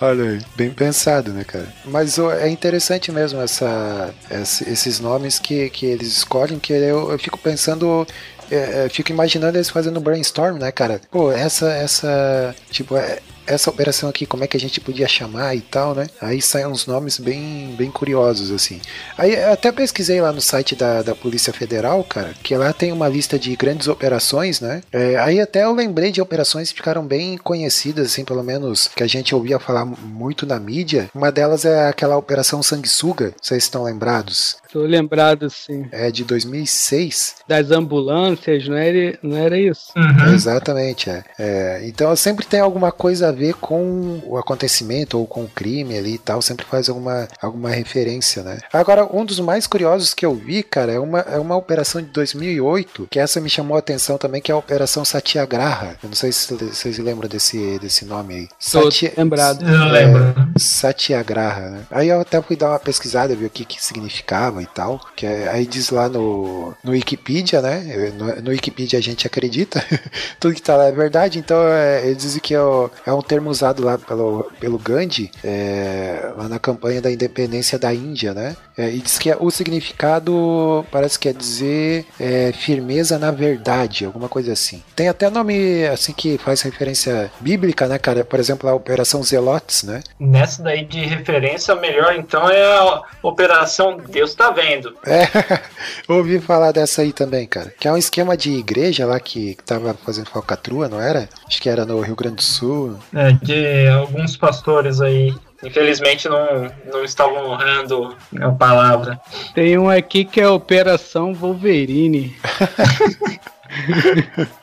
Olha 0.00 0.30
aí, 0.30 0.38
bem 0.54 0.70
pensado, 0.70 1.32
né, 1.32 1.42
cara? 1.42 1.66
Mas 1.84 2.18
é 2.20 2.48
interessante 2.48 3.10
mesmo 3.10 3.40
essa, 3.40 4.14
esse- 4.30 4.70
esses 4.70 5.00
nomes 5.00 5.40
que, 5.40 5.68
que 5.70 5.86
eles 5.86 6.06
escolhem, 6.18 6.58
que 6.60 6.72
eu, 6.72 7.10
eu 7.10 7.18
fico 7.18 7.36
pensando, 7.36 8.06
é, 8.48 8.84
é, 8.84 8.88
fico 8.88 9.10
imaginando 9.10 9.56
eles 9.58 9.68
fazendo 9.68 10.00
brainstorm, 10.00 10.56
né, 10.58 10.70
cara? 10.70 11.00
Pô, 11.10 11.32
essa, 11.32 11.68
essa, 11.72 12.54
tipo, 12.70 12.96
é, 12.96 13.18
essa 13.48 13.70
operação 13.70 14.08
aqui, 14.08 14.26
como 14.26 14.44
é 14.44 14.46
que 14.46 14.56
a 14.56 14.60
gente 14.60 14.80
podia 14.80 15.08
chamar 15.08 15.54
e 15.54 15.60
tal, 15.60 15.94
né? 15.94 16.06
Aí 16.20 16.40
saem 16.40 16.66
uns 16.66 16.86
nomes 16.86 17.18
bem, 17.18 17.74
bem 17.76 17.90
curiosos, 17.90 18.50
assim. 18.50 18.80
Aí 19.16 19.34
eu 19.34 19.52
até 19.52 19.72
pesquisei 19.72 20.20
lá 20.20 20.32
no 20.32 20.40
site 20.40 20.74
da, 20.74 21.02
da 21.02 21.14
Polícia 21.14 21.52
Federal, 21.52 22.04
cara, 22.04 22.34
que 22.42 22.56
lá 22.56 22.72
tem 22.72 22.92
uma 22.92 23.08
lista 23.08 23.38
de 23.38 23.54
grandes 23.56 23.88
operações, 23.88 24.60
né? 24.60 24.82
É, 24.92 25.16
aí 25.16 25.40
até 25.40 25.64
eu 25.64 25.72
lembrei 25.72 26.10
de 26.10 26.20
operações 26.20 26.70
que 26.70 26.76
ficaram 26.76 27.04
bem 27.06 27.36
conhecidas, 27.38 28.06
assim, 28.06 28.24
pelo 28.24 28.42
menos 28.42 28.88
que 28.88 29.02
a 29.02 29.06
gente 29.06 29.34
ouvia 29.34 29.58
falar 29.58 29.84
muito 29.84 30.46
na 30.46 30.58
mídia. 30.58 31.10
Uma 31.14 31.32
delas 31.32 31.64
é 31.64 31.88
aquela 31.88 32.16
Operação 32.16 32.62
Sanguessuga, 32.62 33.32
vocês 33.40 33.64
estão 33.64 33.84
lembrados? 33.84 34.56
Tô 34.72 34.82
lembrado, 34.82 35.48
sim. 35.48 35.86
É 35.90 36.10
de 36.10 36.24
2006. 36.24 37.36
Das 37.48 37.70
ambulâncias, 37.70 38.68
não 38.68 38.76
era, 38.76 39.18
não 39.22 39.36
era 39.36 39.58
isso? 39.58 39.92
Uhum. 39.96 40.34
Exatamente, 40.34 41.08
é. 41.08 41.24
É, 41.38 41.80
Então 41.84 42.14
sempre 42.14 42.44
tem 42.46 42.60
alguma 42.60 42.92
coisa 42.92 43.28
a 43.28 43.32
ver 43.38 43.54
com 43.54 44.20
o 44.26 44.36
acontecimento 44.36 45.18
ou 45.18 45.26
com 45.26 45.44
o 45.44 45.48
crime 45.48 45.96
ali 45.96 46.14
e 46.14 46.18
tal, 46.18 46.42
sempre 46.42 46.64
faz 46.66 46.88
alguma, 46.88 47.28
alguma 47.40 47.70
referência, 47.70 48.42
né? 48.42 48.58
Agora, 48.72 49.06
um 49.14 49.24
dos 49.24 49.38
mais 49.40 49.66
curiosos 49.66 50.12
que 50.14 50.26
eu 50.26 50.34
vi, 50.34 50.62
cara, 50.62 50.92
é 50.92 50.98
uma, 50.98 51.20
é 51.20 51.38
uma 51.38 51.56
operação 51.56 52.00
de 52.02 52.08
2008, 52.08 53.08
que 53.10 53.18
essa 53.20 53.40
me 53.40 53.48
chamou 53.48 53.76
a 53.76 53.78
atenção 53.80 54.18
também, 54.18 54.40
que 54.42 54.50
é 54.50 54.54
a 54.54 54.58
Operação 54.58 55.04
Satyagraha. 55.04 55.96
Eu 56.02 56.08
não 56.08 56.16
sei 56.16 56.32
se 56.32 56.52
vocês 56.54 56.98
lembram 56.98 57.28
desse, 57.28 57.78
desse 57.78 58.04
nome 58.04 58.34
aí. 58.34 58.48
Satya- 58.58 59.12
lembrado. 59.16 59.62
Eu 59.68 59.84
lembro. 59.86 60.34
Satyagraha, 60.58 61.70
né? 61.70 61.80
Aí 61.90 62.08
eu 62.08 62.20
até 62.20 62.40
fui 62.42 62.56
dar 62.56 62.70
uma 62.70 62.78
pesquisada, 62.78 63.34
ver 63.36 63.46
o 63.46 63.50
que 63.50 63.64
que 63.64 63.82
significava 63.82 64.62
e 64.62 64.66
tal. 64.66 65.00
Que 65.14 65.26
é- 65.26 65.48
aí 65.48 65.66
diz 65.66 65.90
lá 65.90 66.08
no, 66.08 66.74
no 66.82 66.92
Wikipedia, 66.92 67.60
né? 67.60 68.12
No, 68.16 68.42
no 68.42 68.50
Wikipedia 68.50 68.98
a 68.98 69.02
gente 69.02 69.26
acredita, 69.26 69.84
tudo 70.40 70.54
que 70.54 70.62
tá 70.62 70.76
lá 70.76 70.86
é 70.86 70.92
verdade. 70.92 71.38
Então 71.38 71.56
é, 71.68 72.06
eles 72.06 72.18
dizem 72.18 72.40
que 72.40 72.54
é, 72.54 72.60
o- 72.60 72.90
é 73.06 73.12
um 73.12 73.22
termo 73.28 73.50
usado 73.50 73.84
lá 73.84 73.98
pelo, 73.98 74.50
pelo 74.58 74.78
Gandhi, 74.78 75.30
é, 75.44 76.32
lá 76.36 76.48
na 76.48 76.58
campanha 76.58 77.00
da 77.00 77.10
independência 77.10 77.78
da 77.78 77.92
Índia, 77.94 78.32
né? 78.34 78.56
É, 78.76 78.90
e 78.90 78.98
diz 79.00 79.18
que 79.18 79.30
é- 79.30 79.36
o 79.38 79.50
significado 79.50 80.84
parece 80.90 81.18
que 81.18 81.28
quer 81.28 81.36
dizer 81.36 82.06
é, 82.18 82.52
firmeza 82.52 83.18
na 83.18 83.30
verdade, 83.30 84.04
alguma 84.04 84.28
coisa 84.28 84.52
assim. 84.52 84.82
Tem 84.96 85.08
até 85.08 85.28
nome 85.28 85.86
assim 85.86 86.12
que 86.12 86.38
faz 86.38 86.62
referência 86.62 87.30
bíblica, 87.40 87.86
né, 87.86 87.98
cara? 87.98 88.24
Por 88.24 88.38
exemplo, 88.40 88.68
a 88.68 88.74
Operação 88.74 89.22
Zelotes, 89.22 89.82
né? 89.82 90.02
Nessa 90.18 90.62
daí 90.62 90.84
de 90.84 91.04
referência, 91.04 91.74
melhor 91.74 92.14
então 92.14 92.48
é 92.48 92.62
a 92.64 93.02
Operação 93.22 93.98
Deus 94.08 94.34
tá 94.34 94.50
vendo. 94.50 94.94
É, 95.08 95.26
ouvi 96.08 96.38
falar 96.38 96.70
dessa 96.70 97.02
aí 97.02 97.12
também, 97.12 97.46
cara. 97.46 97.72
Que 97.78 97.88
é 97.88 97.92
um 97.92 97.96
esquema 97.96 98.36
de 98.36 98.52
igreja 98.52 99.06
lá 99.06 99.18
que 99.18 99.56
tava 99.64 99.94
fazendo 99.94 100.28
falcatrua, 100.30 100.88
não 100.88 101.00
era? 101.00 101.28
Acho 101.46 101.60
que 101.60 101.68
era 101.68 101.84
no 101.84 102.00
Rio 102.00 102.14
Grande 102.14 102.36
do 102.36 102.42
Sul. 102.42 102.96
É, 103.18 103.32
de 103.32 103.88
alguns 103.88 104.36
pastores 104.36 105.00
aí. 105.00 105.34
Infelizmente 105.64 106.28
não, 106.28 106.70
não 106.92 107.02
estavam 107.02 107.50
honrando 107.50 108.16
a 108.40 108.52
palavra. 108.52 109.20
Tem 109.56 109.76
um 109.76 109.90
aqui 109.90 110.24
que 110.24 110.40
é 110.40 110.48
Operação 110.48 111.34
Wolverine. 111.34 112.36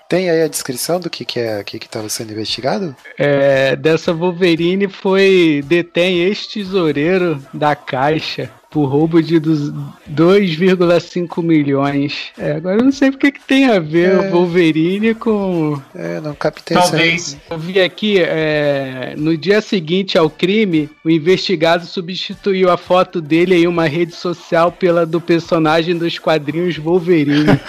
Tem 0.08 0.30
aí 0.30 0.42
a 0.42 0.48
descrição 0.48 1.02
do 1.02 1.10
que 1.10 1.26
que 1.26 1.40
é, 1.40 1.62
que 1.66 1.80
que 1.80 1.90
tava 1.90 2.08
sendo 2.08 2.32
investigado? 2.32 2.96
É, 3.18 3.76
dessa 3.76 4.14
Wolverine 4.14 4.88
foi 4.88 5.62
detém 5.66 6.20
ex-tesoureiro 6.20 7.44
da 7.54 7.76
Caixa 7.76 8.50
por 8.70 8.86
roubo 8.86 9.22
de 9.22 9.40
dos 9.40 9.72
2,5 10.12 11.42
milhões. 11.44 12.32
É, 12.38 12.54
agora 12.54 12.78
eu 12.78 12.84
não 12.84 12.92
sei 12.92 13.12
porque 13.12 13.32
que 13.32 13.42
tem 13.42 13.66
a 13.70 13.80
ver 13.80 14.12
É. 14.12 14.20
o 14.28 14.32
Wolverine 14.32 15.14
com. 15.14 15.82
É, 15.94 16.20
não 16.22 16.34
captei. 16.36 16.76
Talvez. 16.76 17.38
Eu 17.50 17.58
vi 17.58 17.80
aqui, 17.80 18.20
é, 18.20 19.14
no 19.18 19.38
dia 19.38 19.62
seguinte 19.62 20.18
ao 20.18 20.30
crime, 20.30 20.90
o 21.04 21.10
investigado 21.10 21.86
substituiu 21.86 22.70
a 22.70 22.78
foto 22.78 23.22
dele 23.22 23.56
em 23.56 23.68
uma 23.68 23.88
rede 23.88 24.14
social 24.14 24.72
pela 24.72 25.06
do 25.06 25.22
personagem 25.22 25.98
dos 25.98 26.20
quadrinhos 26.20 26.78
Wolverine. 26.78 27.46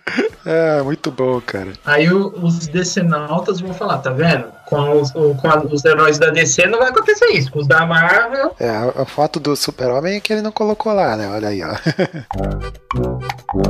É, 0.49 0.81
muito 0.81 1.11
bom, 1.11 1.41
cara. 1.41 1.73
Aí 1.85 2.09
o- 2.09 2.33
os 2.41 2.69
decenautas 2.69 3.61
vão 3.61 3.75
falar, 3.75 3.99
tá 3.99 4.11
vendo? 4.11 4.45
Com 4.67 5.01
os, 5.01 5.11
o- 5.15 5.35
com 5.35 5.49
a- 5.51 5.59
os 5.65 5.85
heróis 5.85 6.19
da 6.21 6.31
DC 6.31 6.67
não 6.67 6.79
vai 6.79 6.89
acontecer 6.91 7.27
isso. 7.33 7.51
Com 7.51 7.59
os 7.59 7.67
da 7.67 7.85
Marvel, 7.85 8.55
É, 8.61 8.69
a, 8.71 9.03
a 9.03 9.05
foto 9.05 9.41
do 9.41 9.57
super-homem 9.57 10.17
é 10.17 10.21
que 10.21 10.33
ele 10.33 10.43
não 10.43 10.53
colocou 10.53 10.93
lá, 10.93 11.17
né? 11.17 11.29
Olha 11.29 11.49
aí, 11.49 11.63
ó. 11.65 11.75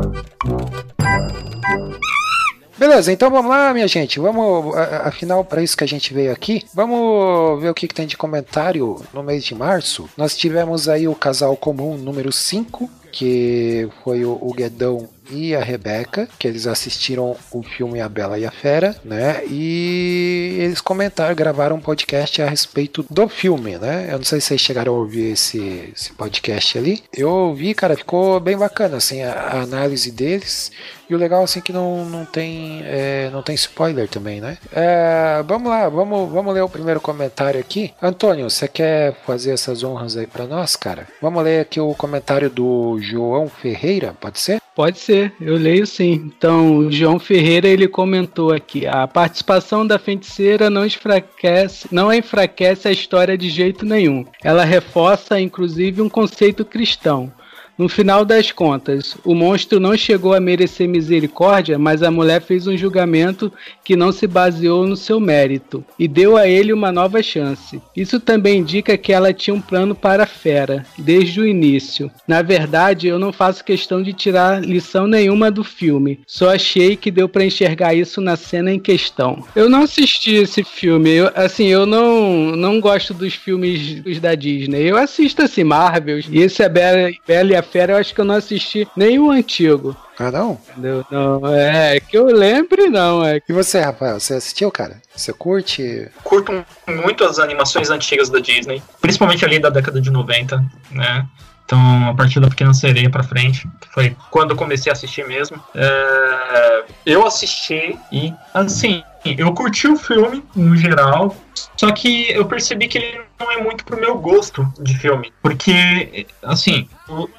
Beleza, 2.78 3.10
então 3.10 3.30
vamos 3.30 3.50
lá, 3.50 3.72
minha 3.72 3.88
gente. 3.88 4.20
Vamos, 4.20 4.76
afinal, 5.02 5.42
para 5.42 5.62
isso 5.62 5.74
que 5.76 5.84
a 5.84 5.88
gente 5.88 6.12
veio 6.12 6.30
aqui, 6.30 6.62
vamos 6.74 7.60
ver 7.62 7.70
o 7.70 7.74
que, 7.74 7.88
que 7.88 7.94
tem 7.94 8.06
de 8.06 8.18
comentário 8.18 9.00
no 9.14 9.22
mês 9.22 9.44
de 9.44 9.54
março. 9.54 10.08
Nós 10.16 10.36
tivemos 10.36 10.86
aí 10.88 11.08
o 11.08 11.14
casal 11.14 11.56
comum 11.56 11.96
número 11.96 12.30
5, 12.30 12.88
que 13.10 13.88
foi 14.04 14.26
o, 14.26 14.38
o 14.42 14.52
Guedão 14.54 15.08
e 15.30 15.54
a 15.54 15.62
Rebeca, 15.62 16.28
que 16.38 16.46
eles 16.46 16.66
assistiram 16.66 17.36
o 17.50 17.62
filme 17.62 18.00
A 18.00 18.08
Bela 18.08 18.38
e 18.38 18.44
a 18.44 18.50
Fera, 18.50 18.96
né? 19.04 19.42
E 19.46 20.56
eles 20.60 20.80
comentaram, 20.80 21.34
gravaram 21.34 21.76
um 21.76 21.80
podcast 21.80 22.42
a 22.42 22.48
respeito 22.48 23.04
do 23.10 23.28
filme, 23.28 23.78
né? 23.78 24.08
Eu 24.10 24.18
não 24.18 24.24
sei 24.24 24.40
se 24.40 24.48
vocês 24.48 24.60
chegaram 24.60 24.94
a 24.94 24.98
ouvir 24.98 25.32
esse, 25.32 25.92
esse 25.94 26.12
podcast 26.12 26.78
ali. 26.78 27.02
Eu 27.12 27.30
ouvi, 27.30 27.74
cara, 27.74 27.96
ficou 27.96 28.38
bem 28.40 28.56
bacana, 28.56 28.96
assim, 28.96 29.22
a, 29.22 29.32
a 29.32 29.62
análise 29.62 30.10
deles. 30.10 30.70
E 31.08 31.14
o 31.14 31.18
legal, 31.18 31.44
assim, 31.44 31.60
que 31.60 31.72
não, 31.72 32.04
não, 32.04 32.24
tem, 32.24 32.82
é, 32.84 33.30
não 33.32 33.42
tem 33.42 33.54
spoiler 33.54 34.08
também, 34.08 34.40
né? 34.40 34.58
É, 34.72 35.42
vamos 35.46 35.70
lá, 35.70 35.88
vamos, 35.88 36.30
vamos 36.30 36.54
ler 36.54 36.62
o 36.62 36.68
primeiro 36.68 37.00
comentário 37.00 37.60
aqui. 37.60 37.92
Antônio, 38.02 38.50
você 38.50 38.66
quer 38.66 39.14
fazer 39.24 39.52
essas 39.52 39.84
honras 39.84 40.16
aí 40.16 40.26
pra 40.26 40.46
nós, 40.46 40.76
cara? 40.76 41.06
Vamos 41.22 41.42
ler 41.44 41.60
aqui 41.60 41.80
o 41.80 41.94
comentário 41.94 42.50
do 42.50 42.98
João 43.00 43.48
Ferreira, 43.48 44.14
pode 44.20 44.40
ser? 44.40 44.60
Pode 44.76 44.98
ser, 44.98 45.32
eu 45.40 45.56
leio 45.56 45.86
sim. 45.86 46.30
Então, 46.36 46.76
o 46.76 46.92
João 46.92 47.18
Ferreira 47.18 47.66
ele 47.66 47.88
comentou 47.88 48.52
aqui: 48.52 48.86
a 48.86 49.08
participação 49.08 49.86
da 49.86 49.98
feiticeira 49.98 50.68
não 50.68 50.84
enfraquece, 50.84 51.88
não 51.90 52.12
enfraquece 52.12 52.86
a 52.86 52.92
história 52.92 53.38
de 53.38 53.48
jeito 53.48 53.86
nenhum. 53.86 54.26
Ela 54.44 54.64
reforça, 54.66 55.40
inclusive, 55.40 56.02
um 56.02 56.10
conceito 56.10 56.62
cristão. 56.62 57.32
No 57.78 57.90
final 57.90 58.24
das 58.24 58.50
contas, 58.50 59.16
o 59.22 59.34
monstro 59.34 59.78
não 59.78 59.94
chegou 59.96 60.32
a 60.32 60.40
merecer 60.40 60.88
misericórdia, 60.88 61.78
mas 61.78 62.02
a 62.02 62.10
mulher 62.10 62.40
fez 62.40 62.66
um 62.66 62.74
julgamento 62.74 63.52
que 63.84 63.94
não 63.94 64.10
se 64.12 64.26
baseou 64.26 64.86
no 64.86 64.96
seu 64.96 65.20
mérito 65.20 65.84
e 65.98 66.08
deu 66.08 66.38
a 66.38 66.48
ele 66.48 66.72
uma 66.72 66.90
nova 66.90 67.22
chance. 67.22 67.80
Isso 67.94 68.18
também 68.18 68.60
indica 68.60 68.96
que 68.96 69.12
ela 69.12 69.32
tinha 69.32 69.52
um 69.52 69.60
plano 69.60 69.94
para 69.94 70.22
a 70.22 70.26
fera, 70.26 70.86
desde 70.96 71.38
o 71.38 71.46
início. 71.46 72.10
Na 72.26 72.40
verdade, 72.40 73.08
eu 73.08 73.18
não 73.18 73.30
faço 73.30 73.62
questão 73.62 74.02
de 74.02 74.14
tirar 74.14 74.62
lição 74.62 75.06
nenhuma 75.06 75.50
do 75.50 75.62
filme, 75.62 76.20
só 76.26 76.54
achei 76.54 76.96
que 76.96 77.10
deu 77.10 77.28
para 77.28 77.44
enxergar 77.44 77.92
isso 77.92 78.22
na 78.22 78.36
cena 78.36 78.72
em 78.72 78.80
questão. 78.80 79.44
Eu 79.54 79.68
não 79.68 79.82
assisti 79.82 80.36
esse 80.36 80.64
filme, 80.64 81.10
eu, 81.10 81.30
assim, 81.34 81.66
eu 81.66 81.84
não, 81.84 82.56
não 82.56 82.80
gosto 82.80 83.12
dos 83.12 83.34
filmes 83.34 84.00
da 84.18 84.34
Disney. 84.34 84.90
Eu 84.90 84.96
assisto 84.96 85.42
assim, 85.42 85.62
Marvel, 85.62 86.20
e 86.30 86.40
esse 86.40 86.62
é 86.62 86.68
Bela, 86.68 87.10
Bela 87.26 87.52
e 87.52 87.56
a 87.56 87.65
Fera, 87.70 87.92
eu 87.92 87.98
acho 87.98 88.14
que 88.14 88.20
eu 88.20 88.24
não 88.24 88.34
assisti 88.34 88.88
nenhum 88.96 89.30
antigo. 89.30 89.96
Ah, 90.18 90.30
não? 90.30 90.58
Entendeu? 90.70 91.04
Não, 91.10 91.46
é 91.46 92.00
que 92.00 92.16
eu 92.16 92.26
lembre, 92.26 92.88
não. 92.88 93.24
É 93.24 93.40
E 93.46 93.52
você, 93.52 93.80
Rafael, 93.80 94.18
você 94.18 94.34
assistiu, 94.34 94.70
cara? 94.70 95.00
Você 95.14 95.32
curte? 95.32 96.10
curto 96.24 96.64
muito 96.88 97.24
as 97.24 97.38
animações 97.38 97.90
antigas 97.90 98.30
da 98.30 98.38
Disney, 98.38 98.82
principalmente 99.00 99.44
ali 99.44 99.58
da 99.58 99.68
década 99.68 100.00
de 100.00 100.10
90, 100.10 100.64
né? 100.90 101.26
Então, 101.66 102.08
a 102.08 102.14
partir 102.14 102.38
da 102.38 102.48
Pequena 102.48 102.72
Sereia 102.72 103.10
pra 103.10 103.24
frente, 103.24 103.68
que 103.80 103.88
foi 103.92 104.16
quando 104.30 104.52
eu 104.52 104.56
comecei 104.56 104.90
a 104.90 104.94
assistir 104.94 105.26
mesmo. 105.26 105.60
É, 105.74 106.84
eu 107.04 107.26
assisti 107.26 107.98
e, 108.12 108.32
assim, 108.54 109.02
eu 109.24 109.52
curti 109.52 109.88
o 109.88 109.96
filme 109.96 110.44
no 110.54 110.76
geral, 110.76 111.36
só 111.76 111.90
que 111.90 112.30
eu 112.30 112.44
percebi 112.46 112.86
que 112.86 112.98
ele 112.98 113.25
não 113.38 113.50
é 113.52 113.62
muito 113.62 113.84
pro 113.84 114.00
meu 114.00 114.16
gosto 114.18 114.66
de 114.80 114.96
filme. 114.98 115.32
Porque, 115.42 116.26
assim, 116.42 116.88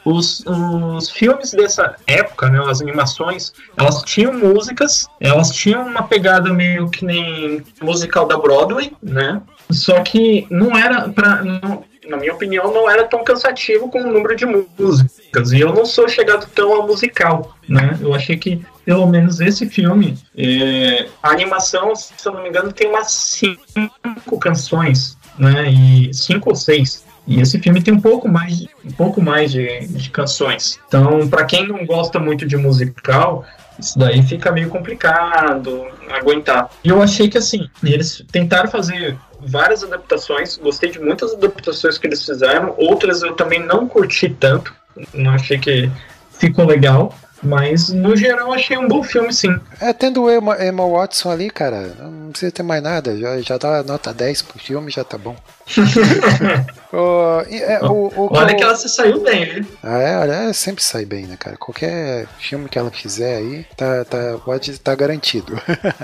os, 0.05 0.43
os 0.45 1.09
filmes 1.09 1.51
dessa 1.51 1.95
época, 2.05 2.49
né, 2.49 2.59
as 2.69 2.81
animações, 2.81 3.53
elas 3.75 4.01
tinham 4.03 4.33
músicas, 4.33 5.07
elas 5.19 5.51
tinham 5.51 5.85
uma 5.85 6.03
pegada 6.03 6.53
meio 6.53 6.89
que 6.89 7.03
nem 7.05 7.63
musical 7.81 8.27
da 8.27 8.37
Broadway, 8.37 8.93
né? 9.01 9.41
Só 9.71 10.01
que 10.01 10.47
não 10.49 10.77
era 10.77 11.09
pra. 11.09 11.43
não- 11.43 11.83
na 12.07 12.15
minha 12.15 12.33
opinião, 12.33 12.73
não 12.73 12.89
era 12.89 13.03
tão 13.03 13.21
cansativo 13.21 13.89
como 13.91 14.07
o 14.07 14.13
número 14.13 14.33
de 14.33 14.45
músicas. 14.45 15.51
E 15.51 15.59
eu 15.59 15.73
não 15.73 15.85
sou 15.85 16.07
chegado 16.07 16.47
tão 16.55 16.71
ao 16.73 16.87
musical, 16.87 17.53
né? 17.67 17.97
Eu 17.99 18.13
achei 18.13 18.37
que, 18.37 18.65
pelo 18.85 19.05
menos 19.07 19.41
esse 19.41 19.65
filme, 19.69 20.17
é, 20.37 21.09
a 21.21 21.31
animação, 21.31 21.93
se 21.97 22.13
eu 22.25 22.31
não 22.31 22.43
me 22.43 22.47
engano, 22.47 22.71
tem 22.71 22.87
umas 22.87 23.11
cinco 23.11 24.39
canções, 24.39 25.16
né? 25.37 25.69
E 25.69 26.13
cinco 26.13 26.49
ou 26.49 26.55
seis. 26.55 27.05
E 27.27 27.41
esse 27.41 27.59
filme 27.59 27.81
tem 27.81 27.93
um 27.93 27.99
pouco 27.99 28.29
mais, 28.29 28.65
um 28.85 28.91
pouco 28.91 29.21
mais 29.21 29.51
de, 29.51 29.85
de 29.87 30.09
canções. 30.09 30.79
Então, 30.87 31.27
para 31.27 31.43
quem 31.43 31.67
não 31.67 31.85
gosta 31.85 32.17
muito 32.19 32.45
de 32.47 32.55
musical, 32.55 33.45
isso 33.77 33.99
daí 33.99 34.23
fica 34.23 34.51
meio 34.51 34.69
complicado 34.69 35.87
aguentar. 36.09 36.69
E 36.83 36.89
eu 36.89 37.01
achei 37.01 37.29
que 37.29 37.37
assim, 37.37 37.69
eles 37.83 38.23
tentaram 38.31 38.69
fazer 38.69 39.17
várias 39.41 39.83
adaptações, 39.83 40.57
gostei 40.57 40.89
de 40.89 40.99
muitas 40.99 41.33
adaptações 41.33 41.97
que 41.97 42.07
eles 42.07 42.25
fizeram, 42.25 42.73
outras 42.77 43.21
eu 43.21 43.33
também 43.33 43.63
não 43.63 43.87
curti 43.87 44.29
tanto, 44.29 44.73
não 45.13 45.31
achei 45.31 45.59
que 45.59 45.91
ficou 46.31 46.65
legal. 46.65 47.13
Mas, 47.43 47.89
no 47.89 48.15
geral, 48.15 48.51
achei 48.51 48.75
um 48.77 48.87
bom 48.87 49.03
filme, 49.03 49.31
sim. 49.31 49.55
É, 49.79 49.93
tendo 49.93 50.23
o 50.23 50.31
Emma, 50.31 50.63
Emma 50.63 50.87
Watson 50.87 51.29
ali, 51.29 51.49
cara, 51.49 51.93
não 51.99 52.31
precisa 52.31 52.51
ter 52.51 52.63
mais 52.63 52.81
nada. 52.81 53.17
Já, 53.17 53.39
já 53.41 53.57
dá 53.57 53.83
nota 53.83 54.13
10 54.13 54.41
pro 54.43 54.59
filme, 54.59 54.91
já 54.91 55.03
tá 55.03 55.17
bom. 55.17 55.35
o, 56.93 57.41
é, 57.49 57.79
o, 57.83 58.11
o, 58.15 58.33
olha 58.33 58.55
que 58.55 58.63
ela 58.63 58.75
se 58.75 58.87
saiu 58.87 59.21
bem, 59.21 59.45
viu? 59.45 59.65
Ah, 59.83 59.97
é, 59.99 60.17
olha, 60.17 60.31
ela 60.33 60.53
sempre 60.53 60.83
sai 60.83 61.05
bem, 61.05 61.25
né, 61.25 61.35
cara? 61.37 61.57
Qualquer 61.57 62.25
filme 62.39 62.69
que 62.69 62.79
ela 62.79 62.89
fizer 62.89 63.37
aí, 63.37 63.65
tá, 63.75 64.05
tá, 64.05 64.37
pode 64.43 64.71
estar 64.71 64.91
tá 64.91 64.95
garantido. 64.95 65.53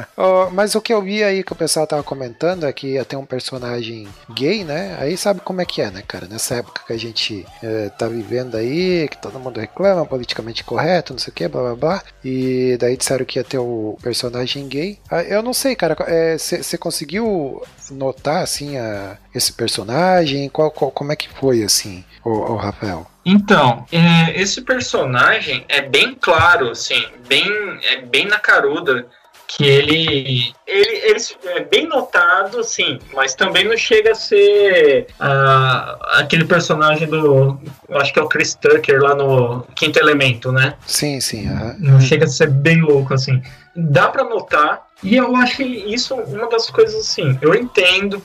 mas 0.52 0.76
o 0.76 0.82
que 0.82 0.94
eu 0.94 1.02
vi 1.02 1.24
aí 1.24 1.44
que 1.44 1.54
o 1.54 1.56
pessoal 1.56 1.88
tava 1.88 2.04
comentando 2.04 2.66
é 2.66 2.74
que 2.74 2.94
ia 2.94 3.06
ter 3.06 3.16
um 3.16 3.26
personagem 3.26 4.08
gay, 4.36 4.64
né? 4.64 4.98
Aí 5.00 5.18
sabe 5.18 5.40
como 5.40 5.62
é 5.62 5.66
que 5.66 5.82
é, 5.82 5.90
né, 5.90 6.04
cara? 6.06 6.28
Nessa 6.28 6.56
época 6.56 6.82
que 6.86 6.94
a 6.94 7.00
gente 7.00 7.46
é, 7.64 7.90
tá 7.90 8.08
vivendo 8.08 8.56
aí, 8.56 9.08
que 9.08 9.18
todo 9.18 9.40
mundo 9.40 9.60
reclama, 9.60 10.06
politicamente 10.06 10.64
correto, 10.64 11.14
não 11.14 11.20
sei 11.20 11.32
o 11.32 11.34
que, 11.34 11.48
blá 11.48 11.62
blá 11.62 11.76
blá. 11.76 12.04
E 12.24 12.78
daí 12.80 12.98
disseram 12.98 13.26
que 13.26 13.40
ia 13.40 13.44
ter 13.44 13.63
o 13.64 13.98
personagem 14.02 14.68
gay. 14.68 15.00
Ah, 15.10 15.24
eu 15.24 15.42
não 15.42 15.54
sei, 15.54 15.76
cara, 15.76 15.96
você 16.38 16.76
é, 16.76 16.78
conseguiu 16.78 17.62
notar, 17.92 18.44
assim, 18.44 18.78
a, 18.78 19.18
esse 19.34 19.54
personagem? 19.54 20.50
Qual, 20.50 20.70
qual, 20.72 20.92
como 20.92 21.12
é 21.12 21.16
que 21.16 21.30
foi, 21.30 21.64
assim, 21.64 22.04
o, 22.24 22.30
o 22.30 22.56
Rafael? 22.56 23.08
Então, 23.26 23.86
é, 23.92 24.40
esse 24.40 24.62
personagem 24.62 25.66
é 25.70 25.82
bem 25.82 26.16
claro, 26.20 26.72
assim, 26.72 27.06
bem, 27.28 27.48
é 27.84 28.02
bem 28.02 28.28
na 28.28 28.38
caruda 28.38 29.08
que 29.56 29.66
ele, 29.66 30.54
ele, 30.66 30.96
ele 31.04 31.20
é 31.46 31.64
bem 31.64 31.88
notado, 31.88 32.60
assim, 32.60 32.98
mas 33.14 33.36
também 33.36 33.66
não 33.66 33.78
chega 33.78 34.12
a 34.12 34.16
ser 34.16 35.08
uh, 35.20 36.04
aquele 36.18 36.46
personagem 36.46 37.08
do, 37.08 37.60
acho 37.92 38.12
que 38.12 38.20
é 38.20 38.24
o 38.24 38.28
Chris 38.28 38.56
Tucker 38.56 39.02
lá 39.02 39.14
no 39.14 39.62
Quinto 39.76 40.00
Elemento, 40.00 40.52
né? 40.52 40.76
Sim, 40.88 41.20
sim. 41.22 41.48
Não 41.80 42.02
chega 42.02 42.26
a 42.26 42.28
ser 42.28 42.50
bem 42.50 42.82
louco, 42.82 43.14
assim. 43.14 43.42
Dá 43.76 44.10
para 44.10 44.24
notar, 44.24 44.88
e 45.04 45.16
eu 45.16 45.36
acho 45.36 45.62
isso 45.62 46.16
uma 46.16 46.50
das 46.50 46.70
coisas, 46.70 46.96
assim, 46.96 47.38
eu 47.42 47.54
entendo 47.54 48.24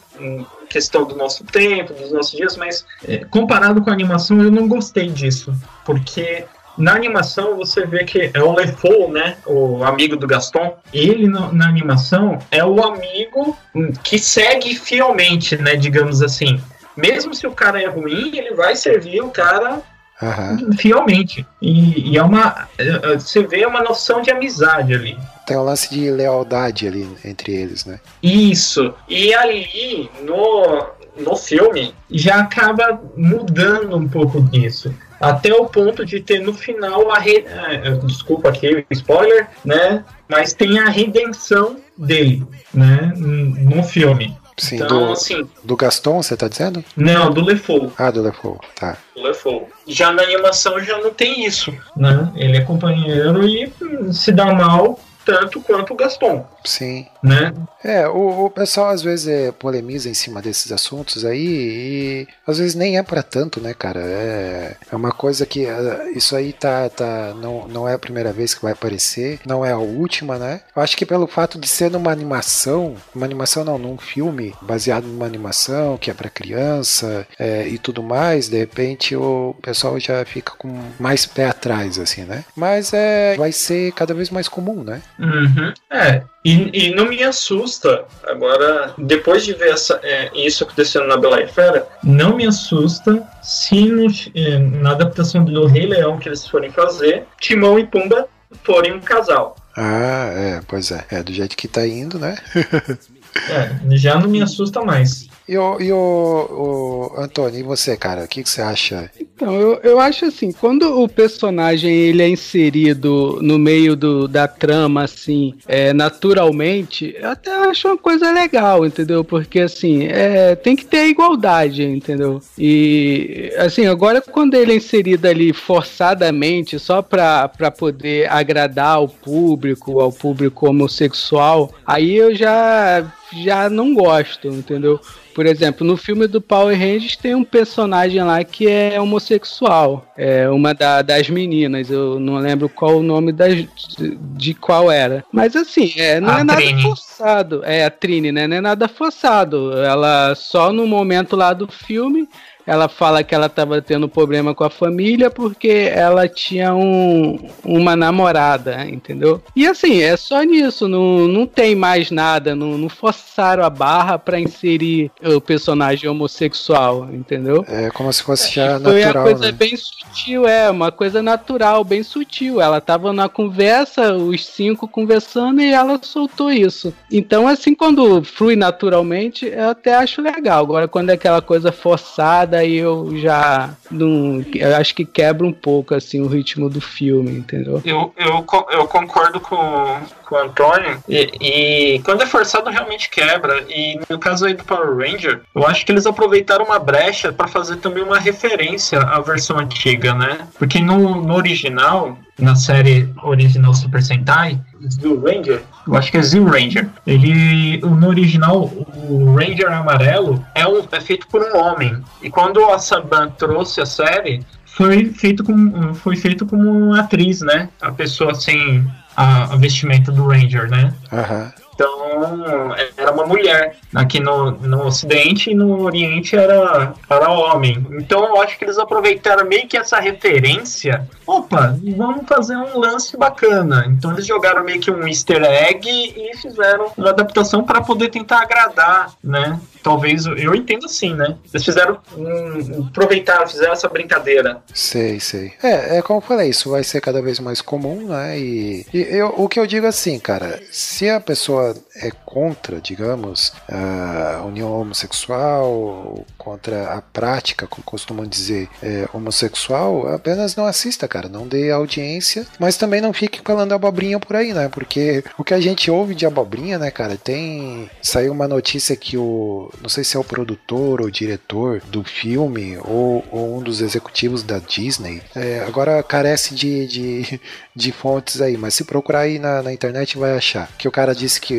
questão 0.68 1.06
do 1.06 1.16
nosso 1.16 1.44
tempo, 1.44 1.92
dos 1.94 2.12
nossos 2.12 2.32
dias, 2.32 2.56
mas 2.56 2.86
é, 3.06 3.24
comparado 3.24 3.82
com 3.82 3.90
a 3.90 3.92
animação, 3.92 4.42
eu 4.42 4.50
não 4.50 4.68
gostei 4.68 5.08
disso, 5.08 5.54
porque 5.84 6.44
na 6.78 6.94
animação 6.94 7.56
você 7.56 7.84
vê 7.84 8.04
que 8.04 8.30
é 8.32 8.42
o 8.42 8.54
LeFou, 8.54 9.10
né, 9.10 9.36
o 9.44 9.82
amigo 9.84 10.16
do 10.16 10.26
Gaston, 10.26 10.78
ele 10.92 11.26
no, 11.26 11.52
na 11.52 11.68
animação 11.68 12.38
é 12.50 12.64
o 12.64 12.82
amigo 12.82 13.56
que 14.02 14.18
segue 14.18 14.74
fielmente, 14.76 15.56
né, 15.56 15.76
digamos 15.76 16.22
assim. 16.22 16.60
Mesmo 16.96 17.34
se 17.34 17.46
o 17.46 17.52
cara 17.52 17.80
é 17.82 17.86
ruim, 17.86 18.36
ele 18.36 18.54
vai 18.54 18.74
servir 18.76 19.20
o 19.22 19.30
cara 19.30 19.82
Uhum. 20.20 20.72
fielmente. 20.72 21.46
E, 21.62 22.10
e, 22.10 22.18
é 22.18 22.22
uma. 22.24 22.68
É, 22.76 22.88
é, 22.88 23.14
você 23.14 23.46
vê 23.46 23.64
uma 23.64 23.80
noção 23.82 24.20
de 24.20 24.32
amizade 24.32 24.92
ali. 24.92 25.16
Tem 25.46 25.56
um 25.56 25.62
lance 25.62 25.88
de 25.94 26.10
lealdade 26.10 26.88
ali 26.88 27.08
entre 27.24 27.54
eles, 27.54 27.84
né? 27.84 28.00
Isso. 28.20 28.92
E 29.08 29.32
ali, 29.32 30.10
no, 30.22 30.88
no 31.16 31.36
filme, 31.36 31.94
já 32.10 32.40
acaba 32.40 33.00
mudando 33.16 33.96
um 33.96 34.08
pouco 34.08 34.40
disso 34.42 34.92
até 35.20 35.52
o 35.52 35.66
ponto 35.66 36.04
de 36.04 36.20
ter 36.20 36.40
no 36.40 36.54
final 36.54 37.10
a 37.10 37.18
re... 37.18 37.44
É, 37.46 37.90
desculpa 38.04 38.48
aqui 38.48 38.74
o 38.74 38.84
spoiler, 38.90 39.48
né? 39.64 40.04
Mas 40.28 40.52
tem 40.52 40.78
a 40.78 40.88
redenção 40.88 41.76
dele, 41.96 42.46
né? 42.72 43.12
No 43.16 43.82
filme. 43.82 44.36
Sim, 44.58 44.76
então, 44.76 45.06
do, 45.06 45.12
assim, 45.12 45.48
do 45.62 45.76
Gaston, 45.76 46.20
você 46.20 46.36
tá 46.36 46.48
dizendo? 46.48 46.84
Não, 46.96 47.30
do 47.30 47.40
LeFou. 47.40 47.92
Ah, 47.96 48.10
do 48.10 48.20
LeFou, 48.20 48.60
tá. 48.74 48.96
Do 49.14 49.22
LeFou. 49.22 49.68
Já 49.86 50.12
na 50.12 50.24
animação 50.24 50.80
já 50.80 50.98
não 50.98 51.14
tem 51.14 51.46
isso, 51.46 51.72
né? 51.96 52.32
Ele 52.34 52.56
é 52.56 52.60
companheiro 52.62 53.46
e 53.46 53.72
se 54.12 54.32
dá 54.32 54.52
mal 54.52 54.98
tanto 55.24 55.60
quanto 55.60 55.92
o 55.92 55.96
Gaston. 55.96 56.44
Sim. 56.64 57.06
Né? 57.22 57.52
É, 57.84 58.08
o, 58.08 58.46
o 58.46 58.50
pessoal 58.50 58.88
às 58.88 59.02
vezes 59.02 59.28
é, 59.28 59.52
polemiza 59.52 60.08
em 60.08 60.14
cima 60.14 60.42
desses 60.42 60.70
assuntos 60.72 61.24
aí 61.24 61.46
e 61.46 62.28
às 62.46 62.58
vezes 62.58 62.74
nem 62.74 62.98
é 62.98 63.02
para 63.02 63.22
tanto, 63.22 63.60
né, 63.60 63.74
cara? 63.74 64.00
É, 64.00 64.76
é 64.90 64.96
uma 64.96 65.12
coisa 65.12 65.46
que 65.46 65.66
uh, 65.66 66.16
isso 66.16 66.36
aí 66.36 66.52
tá, 66.52 66.88
tá 66.88 67.34
não, 67.34 67.66
não 67.68 67.88
é 67.88 67.94
a 67.94 67.98
primeira 67.98 68.32
vez 68.32 68.54
que 68.54 68.62
vai 68.62 68.72
aparecer, 68.72 69.40
não 69.46 69.64
é 69.64 69.72
a 69.72 69.78
última, 69.78 70.38
né? 70.38 70.60
Eu 70.74 70.82
acho 70.82 70.96
que 70.96 71.06
pelo 71.06 71.26
fato 71.26 71.58
de 71.58 71.66
ser 71.66 71.90
numa 71.90 72.12
animação, 72.12 72.96
uma 73.14 73.26
animação 73.26 73.64
não, 73.64 73.78
num 73.78 73.98
filme 73.98 74.54
baseado 74.62 75.04
numa 75.04 75.26
animação 75.26 75.98
que 75.98 76.10
é 76.10 76.14
para 76.14 76.30
criança 76.30 77.26
é, 77.38 77.66
e 77.68 77.78
tudo 77.78 78.02
mais, 78.02 78.48
de 78.48 78.58
repente 78.58 79.16
o 79.16 79.54
pessoal 79.62 79.98
já 79.98 80.24
fica 80.24 80.52
com 80.56 80.68
mais 80.98 81.26
pé 81.26 81.46
atrás, 81.46 81.98
assim, 81.98 82.24
né? 82.24 82.44
Mas 82.56 82.92
é, 82.92 83.36
vai 83.36 83.52
ser 83.52 83.92
cada 83.92 84.14
vez 84.14 84.30
mais 84.30 84.48
comum, 84.48 84.82
né? 84.82 85.00
Uhum. 85.18 85.72
É, 85.90 86.22
e, 86.48 86.86
e, 86.86 86.94
não 86.94 87.06
me 87.06 87.22
assusta, 87.22 88.04
agora, 88.24 88.94
depois 88.96 89.44
de 89.44 89.52
ver 89.52 89.72
essa, 89.72 90.00
é, 90.02 90.30
isso 90.34 90.64
acontecendo 90.64 91.06
na 91.06 91.16
Bela 91.16 91.42
e 91.42 91.46
Fera, 91.46 91.86
não 92.02 92.36
me 92.36 92.46
assusta 92.46 93.22
se 93.42 93.86
no, 93.86 94.06
é, 94.34 94.58
na 94.58 94.92
adaptação 94.92 95.44
do 95.44 95.66
Rei 95.66 95.86
Leão 95.86 96.18
que 96.18 96.28
eles 96.28 96.46
forem 96.46 96.70
fazer, 96.70 97.26
Timão 97.38 97.78
e 97.78 97.86
Pumba 97.86 98.26
forem 98.62 98.92
um 98.92 99.00
casal. 99.00 99.56
Ah, 99.76 100.30
é, 100.32 100.60
pois 100.66 100.90
é. 100.90 101.04
É 101.10 101.22
do 101.22 101.32
jeito 101.32 101.56
que 101.56 101.68
tá 101.68 101.86
indo, 101.86 102.18
né? 102.18 102.36
é, 103.50 103.96
já 103.96 104.18
não 104.18 104.28
me 104.28 104.42
assusta 104.42 104.80
mais. 104.80 105.27
E 105.48 105.56
o, 105.56 105.80
e 105.80 105.90
o, 105.90 105.96
o 105.96 107.20
Antônio, 107.20 107.60
e 107.60 107.62
você, 107.62 107.96
cara, 107.96 108.24
o 108.24 108.28
que, 108.28 108.42
que 108.42 108.50
você 108.50 108.60
acha? 108.60 109.10
Então, 109.18 109.54
eu, 109.54 109.80
eu 109.82 109.98
acho 109.98 110.26
assim, 110.26 110.52
quando 110.52 111.02
o 111.02 111.08
personagem 111.08 111.90
ele 111.90 112.22
é 112.22 112.28
inserido 112.28 113.38
no 113.40 113.58
meio 113.58 113.96
do, 113.96 114.28
da 114.28 114.46
trama, 114.46 115.04
assim, 115.04 115.54
é, 115.66 115.94
naturalmente, 115.94 117.16
eu 117.18 117.30
até 117.30 117.50
acho 117.70 117.88
uma 117.88 117.96
coisa 117.96 118.30
legal, 118.30 118.84
entendeu? 118.84 119.24
Porque, 119.24 119.60
assim, 119.60 120.04
é, 120.04 120.54
tem 120.54 120.76
que 120.76 120.84
ter 120.84 121.06
igualdade, 121.06 121.82
entendeu? 121.82 122.42
E, 122.58 123.50
assim, 123.56 123.86
agora 123.86 124.20
quando 124.20 124.54
ele 124.54 124.72
é 124.72 124.76
inserido 124.76 125.26
ali 125.26 125.54
forçadamente, 125.54 126.78
só 126.78 127.00
pra, 127.00 127.48
pra 127.48 127.70
poder 127.70 128.30
agradar 128.30 128.96
ao 128.96 129.08
público, 129.08 129.98
ao 130.00 130.12
público 130.12 130.68
homossexual, 130.68 131.72
aí 131.86 132.14
eu 132.14 132.34
já 132.34 133.10
já 133.32 133.68
não 133.68 133.94
gosto, 133.94 134.48
entendeu? 134.48 135.00
Por 135.34 135.46
exemplo, 135.46 135.86
no 135.86 135.96
filme 135.96 136.26
do 136.26 136.40
Power 136.40 136.76
Rangers 136.76 137.16
tem 137.16 137.34
um 137.34 137.44
personagem 137.44 138.20
lá 138.22 138.42
que 138.42 138.68
é 138.68 139.00
homossexual. 139.00 140.04
É 140.16 140.48
uma 140.50 140.74
da, 140.74 141.00
das 141.00 141.30
meninas. 141.30 141.90
Eu 141.90 142.18
não 142.18 142.38
lembro 142.38 142.68
qual 142.68 142.96
o 142.98 143.02
nome 143.04 143.30
das, 143.30 143.54
de, 143.54 144.16
de 144.16 144.54
qual 144.54 144.90
era. 144.90 145.24
Mas 145.32 145.54
assim, 145.54 145.92
é, 145.96 146.18
não 146.18 146.30
a 146.30 146.40
é 146.40 146.44
nada 146.44 146.82
forçado. 146.82 147.62
É 147.64 147.84
a 147.84 147.90
Trini, 147.90 148.32
né? 148.32 148.48
Não 148.48 148.56
é 148.56 148.60
nada 148.60 148.88
forçado. 148.88 149.72
Ela 149.78 150.34
só 150.34 150.72
no 150.72 150.88
momento 150.88 151.36
lá 151.36 151.52
do 151.52 151.68
filme 151.68 152.28
ela 152.68 152.86
fala 152.86 153.24
que 153.24 153.34
ela 153.34 153.46
estava 153.46 153.80
tendo 153.80 154.06
problema 154.10 154.54
com 154.54 154.62
a 154.62 154.68
família 154.68 155.30
porque 155.30 155.90
ela 155.90 156.28
tinha 156.28 156.74
um, 156.74 157.48
uma 157.64 157.96
namorada, 157.96 158.84
entendeu? 158.86 159.42
E 159.56 159.66
assim, 159.66 160.02
é 160.02 160.14
só 160.18 160.42
nisso, 160.42 160.86
não, 160.86 161.26
não 161.26 161.46
tem 161.46 161.74
mais 161.74 162.10
nada, 162.10 162.54
não, 162.54 162.76
não 162.76 162.90
forçaram 162.90 163.64
a 163.64 163.70
barra 163.70 164.18
para 164.18 164.38
inserir 164.38 165.10
o 165.24 165.40
personagem 165.40 166.10
homossexual, 166.10 167.08
entendeu? 167.10 167.64
É 167.66 167.88
como 167.88 168.12
se 168.12 168.22
fosse 168.22 168.54
já 168.54 168.78
natural. 168.78 168.92
Foi 168.92 169.04
uma 169.04 169.22
coisa 169.22 169.46
né? 169.46 169.52
bem 169.52 169.74
sutil, 169.74 170.46
é, 170.46 170.70
uma 170.70 170.92
coisa 170.92 171.22
natural, 171.22 171.82
bem 171.82 172.02
sutil. 172.02 172.60
Ela 172.60 172.82
tava 172.82 173.14
na 173.14 173.30
conversa, 173.30 174.14
os 174.14 174.44
cinco 174.44 174.86
conversando 174.86 175.62
e 175.62 175.72
ela 175.72 175.98
soltou 176.02 176.52
isso. 176.52 176.92
Então, 177.10 177.48
assim, 177.48 177.74
quando 177.74 178.22
flui 178.22 178.56
naturalmente, 178.56 179.46
eu 179.46 179.70
até 179.70 179.94
acho 179.94 180.20
legal. 180.20 180.62
Agora, 180.62 180.86
quando 180.86 181.08
é 181.08 181.14
aquela 181.14 181.40
coisa 181.40 181.72
forçada, 181.72 182.57
daí 182.58 182.76
eu 182.76 183.16
já 183.18 183.70
não. 183.90 184.44
Eu 184.54 184.76
acho 184.76 184.94
que 184.94 185.04
quebra 185.04 185.46
um 185.46 185.52
pouco 185.52 185.94
assim 185.94 186.20
o 186.20 186.26
ritmo 186.26 186.68
do 186.68 186.80
filme, 186.80 187.30
entendeu? 187.30 187.80
Eu, 187.84 188.12
eu, 188.16 188.44
eu 188.70 188.86
concordo 188.86 189.40
com, 189.40 190.00
com 190.28 190.34
o 190.34 190.38
Antônio, 190.38 191.02
e, 191.08 191.94
e 191.96 191.98
quando 192.00 192.22
é 192.22 192.26
forçado 192.26 192.68
realmente 192.68 193.08
quebra. 193.08 193.64
E 193.68 193.98
no 194.08 194.18
caso 194.18 194.44
aí 194.44 194.54
do 194.54 194.64
Power 194.64 194.96
Ranger, 194.96 195.40
eu 195.54 195.66
acho 195.66 195.84
que 195.86 195.92
eles 195.92 196.06
aproveitaram 196.06 196.66
uma 196.66 196.78
brecha 196.78 197.32
para 197.32 197.48
fazer 197.48 197.76
também 197.76 198.02
uma 198.02 198.18
referência 198.18 199.00
à 199.00 199.20
versão 199.20 199.58
antiga, 199.58 200.14
né? 200.14 200.46
Porque 200.58 200.80
no, 200.80 201.22
no 201.22 201.34
original, 201.34 202.18
na 202.38 202.54
série 202.54 203.08
original 203.22 203.72
Super 203.72 204.02
Sentai, 204.02 204.60
Zil 204.88 205.20
Ranger, 205.20 205.62
eu 205.86 205.96
acho 205.96 206.10
que 206.10 206.18
é 206.18 206.22
Zil 206.22 206.44
Ranger. 206.44 206.88
Ele, 207.06 207.78
no 207.78 208.08
original, 208.08 208.70
o 209.08 209.34
Ranger 209.34 209.72
amarelo 209.72 210.44
é, 210.54 210.66
um, 210.66 210.86
é 210.92 211.00
feito 211.00 211.26
por 211.28 211.42
um 211.42 211.56
homem. 211.56 211.96
E 212.22 212.30
quando 212.30 212.64
a 212.66 212.78
Saban 212.78 213.30
trouxe 213.30 213.80
a 213.80 213.86
série, 213.86 214.44
foi 214.74 215.06
feito 215.06 215.42
com 215.42 215.94
foi 215.94 216.16
feito 216.16 216.46
como 216.46 216.94
atriz, 216.94 217.40
né? 217.40 217.68
A 217.80 217.90
pessoa 217.90 218.34
sem 218.34 218.86
a, 219.16 219.54
a 219.54 219.56
vestimenta 219.56 220.12
do 220.12 220.26
Ranger, 220.26 220.70
né? 220.70 220.94
Aham. 221.12 221.52
Então, 221.78 222.74
era 222.96 223.12
uma 223.12 223.24
mulher. 223.24 223.76
Aqui 223.94 224.18
no, 224.18 224.50
no 224.50 224.86
Ocidente 224.86 225.52
e 225.52 225.54
no 225.54 225.80
Oriente 225.82 226.34
era, 226.34 226.92
era 227.08 227.30
homem. 227.30 227.86
Então, 227.92 228.26
eu 228.26 228.42
acho 228.42 228.58
que 228.58 228.64
eles 228.64 228.78
aproveitaram 228.78 229.46
meio 229.46 229.68
que 229.68 229.76
essa 229.76 230.00
referência. 230.00 231.08
Opa, 231.24 231.78
vamos 231.96 232.26
fazer 232.26 232.56
um 232.56 232.80
lance 232.80 233.16
bacana. 233.16 233.86
Então, 233.88 234.10
eles 234.12 234.26
jogaram 234.26 234.64
meio 234.64 234.80
que 234.80 234.90
um 234.90 235.06
easter 235.06 235.40
egg 235.44 235.88
e 235.88 236.36
fizeram 236.38 236.90
uma 236.96 237.10
adaptação 237.10 237.62
para 237.62 237.80
poder 237.80 238.08
tentar 238.08 238.42
agradar, 238.42 239.12
né? 239.22 239.60
Talvez, 239.80 240.26
eu 240.26 240.54
entendo 240.54 240.86
assim, 240.86 241.14
né? 241.14 241.36
Eles 241.52 241.64
fizeram, 241.64 241.98
um, 242.16 242.88
aproveitaram, 242.88 243.46
fizeram 243.46 243.72
essa 243.72 243.88
brincadeira. 243.88 244.60
Sei, 244.74 245.20
sei. 245.20 245.52
É, 245.62 245.98
é 245.98 246.02
como 246.02 246.18
eu 246.18 246.22
falei, 246.22 246.50
isso 246.50 246.70
vai 246.70 246.82
ser 246.82 247.00
cada 247.00 247.22
vez 247.22 247.38
mais 247.38 247.60
comum, 247.60 248.08
né? 248.08 248.38
E, 248.38 248.84
e 248.92 248.98
eu, 248.98 249.32
o 249.36 249.48
que 249.48 249.60
eu 249.60 249.66
digo 249.66 249.86
assim, 249.86 250.18
cara, 250.18 250.60
se 250.70 251.08
a 251.08 251.20
pessoa 251.20 251.67
é 251.96 252.10
contra, 252.24 252.80
digamos, 252.80 253.52
a 253.68 254.42
união 254.44 254.80
homossexual, 254.80 256.24
contra 256.36 256.94
a 256.94 257.02
prática, 257.02 257.66
como 257.66 257.82
costumam 257.84 258.26
dizer, 258.26 258.68
é, 258.82 259.08
homossexual, 259.12 260.08
apenas 260.08 260.56
não 260.56 260.66
assista, 260.66 261.08
cara, 261.08 261.28
não 261.28 261.46
dê 261.46 261.70
audiência, 261.70 262.46
mas 262.58 262.76
também 262.76 263.00
não 263.00 263.12
fique 263.12 263.40
falando 263.44 263.72
abobrinha 263.72 264.18
por 264.18 264.36
aí, 264.36 264.52
né? 264.52 264.68
Porque 264.68 265.24
o 265.36 265.44
que 265.44 265.54
a 265.54 265.60
gente 265.60 265.90
ouve 265.90 266.14
de 266.14 266.26
abobrinha, 266.26 266.78
né, 266.78 266.90
cara, 266.90 267.16
tem. 267.16 267.90
Saiu 268.02 268.32
uma 268.32 268.48
notícia 268.48 268.96
que 268.96 269.16
o. 269.16 269.70
Não 269.80 269.88
sei 269.88 270.04
se 270.04 270.16
é 270.16 270.20
o 270.20 270.24
produtor 270.24 271.00
ou 271.00 271.10
diretor 271.10 271.80
do 271.88 272.04
filme 272.04 272.78
ou, 272.84 273.24
ou 273.30 273.58
um 273.58 273.62
dos 273.62 273.80
executivos 273.80 274.42
da 274.42 274.58
Disney, 274.58 275.22
é, 275.34 275.64
agora 275.66 276.02
carece 276.02 276.54
de, 276.54 276.86
de, 276.86 277.40
de, 277.74 277.92
fontes 277.92 278.40
aí, 278.40 278.56
mas 278.56 278.74
se 278.74 278.84
procurar 278.84 279.20
aí 279.20 279.38
na, 279.38 279.62
na 279.62 279.72
internet 279.72 280.16
vai 280.18 280.36
achar. 280.36 280.70
Que 280.78 280.88
o 280.88 280.92
cara 280.92 281.14
disse 281.14 281.40
que, 281.40 281.54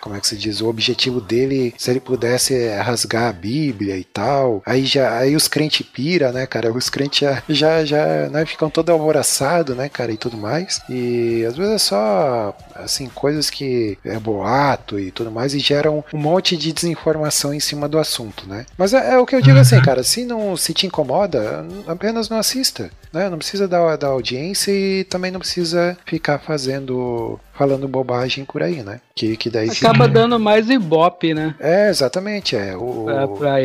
como 0.00 0.16
é 0.16 0.20
que 0.20 0.26
se 0.26 0.36
diz, 0.36 0.60
o 0.60 0.68
objetivo 0.68 1.20
dele, 1.20 1.74
se 1.76 1.90
ele 1.90 2.00
pudesse 2.00 2.54
é 2.54 2.80
rasgar 2.80 3.28
a 3.28 3.32
Bíblia 3.32 3.96
e 3.96 4.04
tal. 4.04 4.62
Aí 4.64 4.84
já 4.84 5.18
aí 5.18 5.34
os 5.36 5.48
crentes 5.48 5.86
pira, 5.86 6.32
né, 6.32 6.46
cara? 6.46 6.72
Os 6.72 6.88
crentes 6.88 7.20
já, 7.20 7.42
já, 7.48 7.84
já 7.84 8.28
né, 8.28 8.44
ficam 8.46 8.70
todo 8.70 8.90
alvoroçados, 8.90 9.76
né, 9.76 9.88
cara, 9.88 10.12
e 10.12 10.16
tudo 10.16 10.36
mais. 10.36 10.80
E 10.88 11.44
às 11.46 11.56
vezes 11.56 11.74
é 11.74 11.78
só 11.78 12.56
assim, 12.74 13.08
coisas 13.08 13.50
que 13.50 13.98
é 14.04 14.18
boato 14.18 14.98
e 14.98 15.10
tudo 15.10 15.30
mais, 15.30 15.54
e 15.54 15.58
geram 15.58 16.04
um 16.12 16.18
monte 16.18 16.56
de 16.56 16.72
desinformação 16.72 17.52
em 17.52 17.60
cima 17.60 17.88
do 17.88 17.98
assunto, 17.98 18.48
né? 18.48 18.66
Mas 18.76 18.92
é, 18.92 19.14
é 19.14 19.18
o 19.18 19.26
que 19.26 19.34
eu 19.34 19.42
digo 19.42 19.58
assim, 19.58 19.80
cara, 19.82 20.02
se 20.02 20.24
não 20.24 20.56
se 20.56 20.72
te 20.72 20.86
incomoda, 20.86 21.66
apenas 21.86 22.28
não 22.28 22.38
assista, 22.38 22.90
né? 23.12 23.28
Não 23.28 23.38
precisa 23.38 23.66
dar, 23.66 23.96
dar 23.96 24.08
audiência 24.08 24.70
e 24.70 25.04
também 25.04 25.30
não 25.30 25.40
precisa 25.40 25.96
ficar 26.06 26.38
fazendo 26.38 27.38
falando 27.58 27.88
bobagem 27.88 28.44
por 28.44 28.62
aí, 28.62 28.84
né? 28.84 29.00
Que, 29.14 29.36
que 29.36 29.50
daí 29.50 29.68
acaba 29.68 30.04
se... 30.04 30.12
dando 30.12 30.38
mais 30.38 30.70
ibope, 30.70 31.34
né? 31.34 31.56
É, 31.58 31.90
exatamente, 31.90 32.54
é. 32.54 32.76
O, 32.76 33.04
pra, 33.04 33.28
pra, 33.28 33.60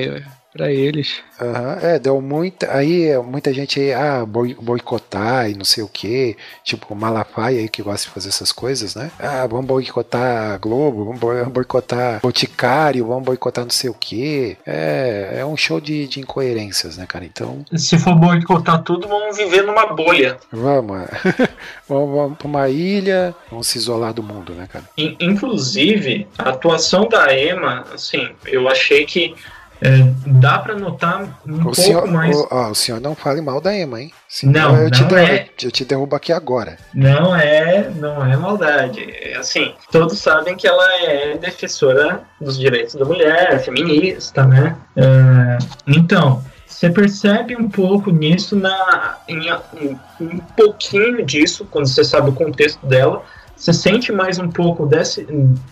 pra 0.54 0.72
eles. 0.72 1.22
Uhum, 1.42 1.88
é, 1.90 2.00
deu 2.00 2.22
muita. 2.22 2.72
Aí 2.72 3.18
muita 3.18 3.52
gente 3.52 3.80
aí, 3.80 3.92
ah, 3.92 4.26
boicotar 4.26 5.50
e 5.50 5.56
não 5.56 5.66
sei 5.66 5.84
o 5.84 5.88
que. 5.88 6.38
Tipo, 6.64 6.96
Malafaia 6.96 7.60
aí 7.60 7.68
que 7.68 7.82
gosta 7.82 8.08
de 8.08 8.14
fazer 8.14 8.30
essas 8.30 8.52
coisas, 8.52 8.96
né? 8.96 9.12
Ah, 9.20 9.46
vamos 9.48 9.66
boicotar 9.66 10.54
a 10.54 10.58
Globo, 10.58 11.06
vamos 11.06 11.20
boicotar 11.52 12.22
Boticário, 12.22 13.08
vamos 13.08 13.24
boicotar 13.24 13.64
não 13.64 13.72
sei 13.72 13.90
o 13.90 13.94
que. 13.94 14.56
É, 14.66 15.38
é 15.40 15.46
um 15.46 15.58
show 15.58 15.82
de, 15.82 16.08
de 16.08 16.20
incoerências, 16.20 16.98
né, 16.98 17.06
cara? 17.08 17.26
Então. 17.26 17.66
Se 17.76 17.98
for 17.98 18.16
boicotar 18.16 18.84
tudo, 18.84 19.08
vamos 19.08 19.36
viver 19.36 19.64
numa 19.64 19.88
bolha. 19.88 20.38
Vamos, 20.52 21.08
vamos, 21.90 22.16
vamos 22.16 22.38
pra 22.38 22.48
uma 22.48 22.70
ilha, 22.70 23.36
vamos 23.50 23.68
se 23.68 23.78
isolar 23.80 24.14
do 24.14 24.22
mundo, 24.22 24.54
né, 24.54 24.68
cara? 24.72 24.86
Inclusive, 24.98 26.28
a 26.38 26.50
atuação 26.50 27.08
da 27.10 27.36
Emma, 27.38 27.86
assim, 27.92 28.30
eu 28.46 28.70
achei 28.70 29.06
que 29.06 29.36
é, 29.84 30.14
dá 30.26 30.60
para 30.60 30.76
notar 30.76 31.42
um 31.46 31.56
o 31.56 31.60
pouco 31.60 31.76
senhor, 31.76 32.08
mais. 32.08 32.34
O, 32.34 32.48
ó, 32.50 32.70
o 32.70 32.76
senhor 32.76 33.02
não 33.02 33.14
fale 33.14 33.42
mal 33.42 33.60
da 33.60 33.76
Emma, 33.76 34.02
hein? 34.02 34.14
Senão 34.30 34.72
não, 34.72 34.78
eu, 34.78 34.84
não 34.84 34.92
te 34.92 35.04
derrubo, 35.04 35.18
é. 35.18 35.50
eu 35.62 35.72
te 35.72 35.84
derrubo 35.84 36.16
aqui 36.16 36.32
agora. 36.32 36.78
Não 36.94 37.36
é, 37.36 37.90
não 37.90 38.26
é 38.26 38.38
maldade. 38.38 39.06
Assim, 39.38 39.74
todos 39.92 40.20
sabem 40.20 40.56
que 40.56 40.66
ela 40.66 40.86
é 41.02 41.38
defensora 41.38 42.24
dos 42.40 42.58
direitos 42.58 42.96
da 42.96 43.04
mulher, 43.04 43.62
feminista, 43.62 44.46
né? 44.46 44.78
É, 44.96 45.58
então, 45.86 46.42
você 46.66 46.90
percebe 46.90 47.54
um 47.58 47.70
pouco 47.70 48.10
nisso 48.10 48.56
na, 48.56 49.18
em, 49.28 49.52
um, 49.52 50.00
um 50.22 50.38
pouquinho 50.56 51.26
disso 51.26 51.68
quando 51.70 51.88
você 51.88 52.06
sabe 52.06 52.30
o 52.30 52.34
contexto 52.34 52.86
dela 52.86 53.22
você 53.56 53.72
sente 53.72 54.12
mais 54.12 54.40
um 54.40 54.50
pouco 54.50 54.86
desse, 54.86 55.26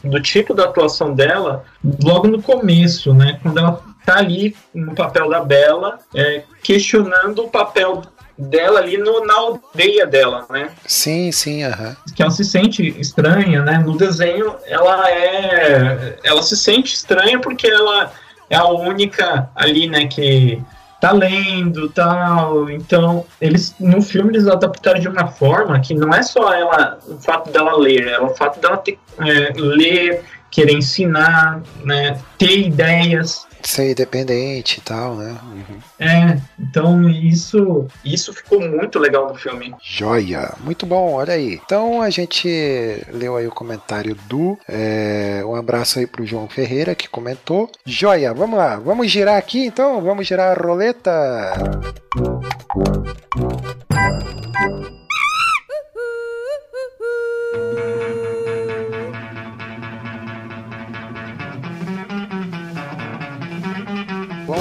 do 0.04 0.22
tipo 0.22 0.54
da 0.54 0.64
atuação 0.64 1.14
dela 1.14 1.66
logo 2.02 2.26
no 2.28 2.42
começo, 2.42 3.14
né? 3.14 3.38
Quando 3.44 3.58
ela 3.58 3.84
tá 4.06 4.18
ali 4.18 4.56
no 4.74 4.94
papel 4.96 5.30
da 5.30 5.42
Bela, 5.42 6.00
é, 6.16 6.44
questionando 6.64 7.44
o 7.44 7.50
papel 7.50 8.02
dela 8.38 8.80
ali 8.80 8.98
no, 8.98 9.26
na 9.26 9.36
aldeia 9.36 10.06
dela, 10.08 10.46
né? 10.50 10.70
Sim, 10.86 11.32
sim, 11.32 11.64
aham. 11.64 11.96
Que 12.16 12.24
ela 12.24 12.32
se 12.32 12.44
sente 12.44 12.88
estranha, 13.00 13.62
né? 13.62 13.78
No 13.78 13.96
desenho 13.96 14.56
ela 14.66 15.10
é, 15.10 16.18
ela 16.24 16.42
se 16.42 16.58
sente 16.58 16.94
estranha 16.94 17.40
porque 17.40 17.68
ela 17.68 18.12
é 18.50 18.56
a 18.56 18.66
única 18.66 19.50
ali, 19.56 19.88
né? 19.88 20.08
Que 20.08 20.62
tá 21.00 21.12
lendo 21.12 21.90
tal. 21.90 22.70
Então, 22.70 23.26
eles 23.40 23.76
no 23.80 24.02
filme 24.02 24.32
eles 24.32 24.48
adaptaram 24.48 25.00
de 25.00 25.08
uma 25.08 25.28
forma 25.28 25.80
que 25.80 25.94
não 25.94 26.14
é 26.14 26.24
só 26.24 26.54
ela 26.54 27.00
o 27.08 27.18
fato 27.20 27.52
dela 27.52 27.78
ler, 27.78 28.08
é 28.08 28.20
o 28.20 28.30
fato 28.30 28.60
dela 28.60 28.78
ter, 28.78 28.98
é, 29.20 29.54
ler, 29.56 30.24
querer 30.52 30.74
ensinar, 30.74 31.64
né? 31.84 32.20
Ter 32.38 32.68
ideias 32.68 33.48
ser 33.68 33.92
independente 33.92 34.78
e 34.80 34.82
tal, 34.82 35.16
né? 35.16 35.38
Uhum. 35.44 35.80
É, 36.00 36.38
então 36.60 37.10
isso, 37.10 37.88
isso 38.04 38.34
ficou 38.34 38.60
muito 38.60 39.00
legal 39.00 39.28
no 39.28 39.36
filme. 39.36 39.74
Joia, 39.82 40.54
muito 40.62 40.86
bom, 40.86 41.14
olha 41.14 41.34
aí. 41.34 41.60
Então 41.64 42.02
a 42.02 42.10
gente 42.10 42.48
leu 43.12 43.36
aí 43.36 43.48
o 43.48 43.52
comentário 43.52 44.16
do. 44.28 44.58
É, 44.68 45.42
um 45.46 45.56
abraço 45.56 46.00
aí 46.00 46.08
pro 46.08 46.26
João 46.26 46.48
Ferreira 46.48 46.96
que 46.96 47.08
comentou. 47.08 47.70
Joia, 47.86 48.34
vamos 48.34 48.58
lá, 48.58 48.78
vamos 48.78 49.10
girar 49.12 49.38
aqui 49.38 49.66
então, 49.66 50.02
vamos 50.02 50.28
girar 50.28 50.58
a 50.58 50.62
roleta. 50.62 51.54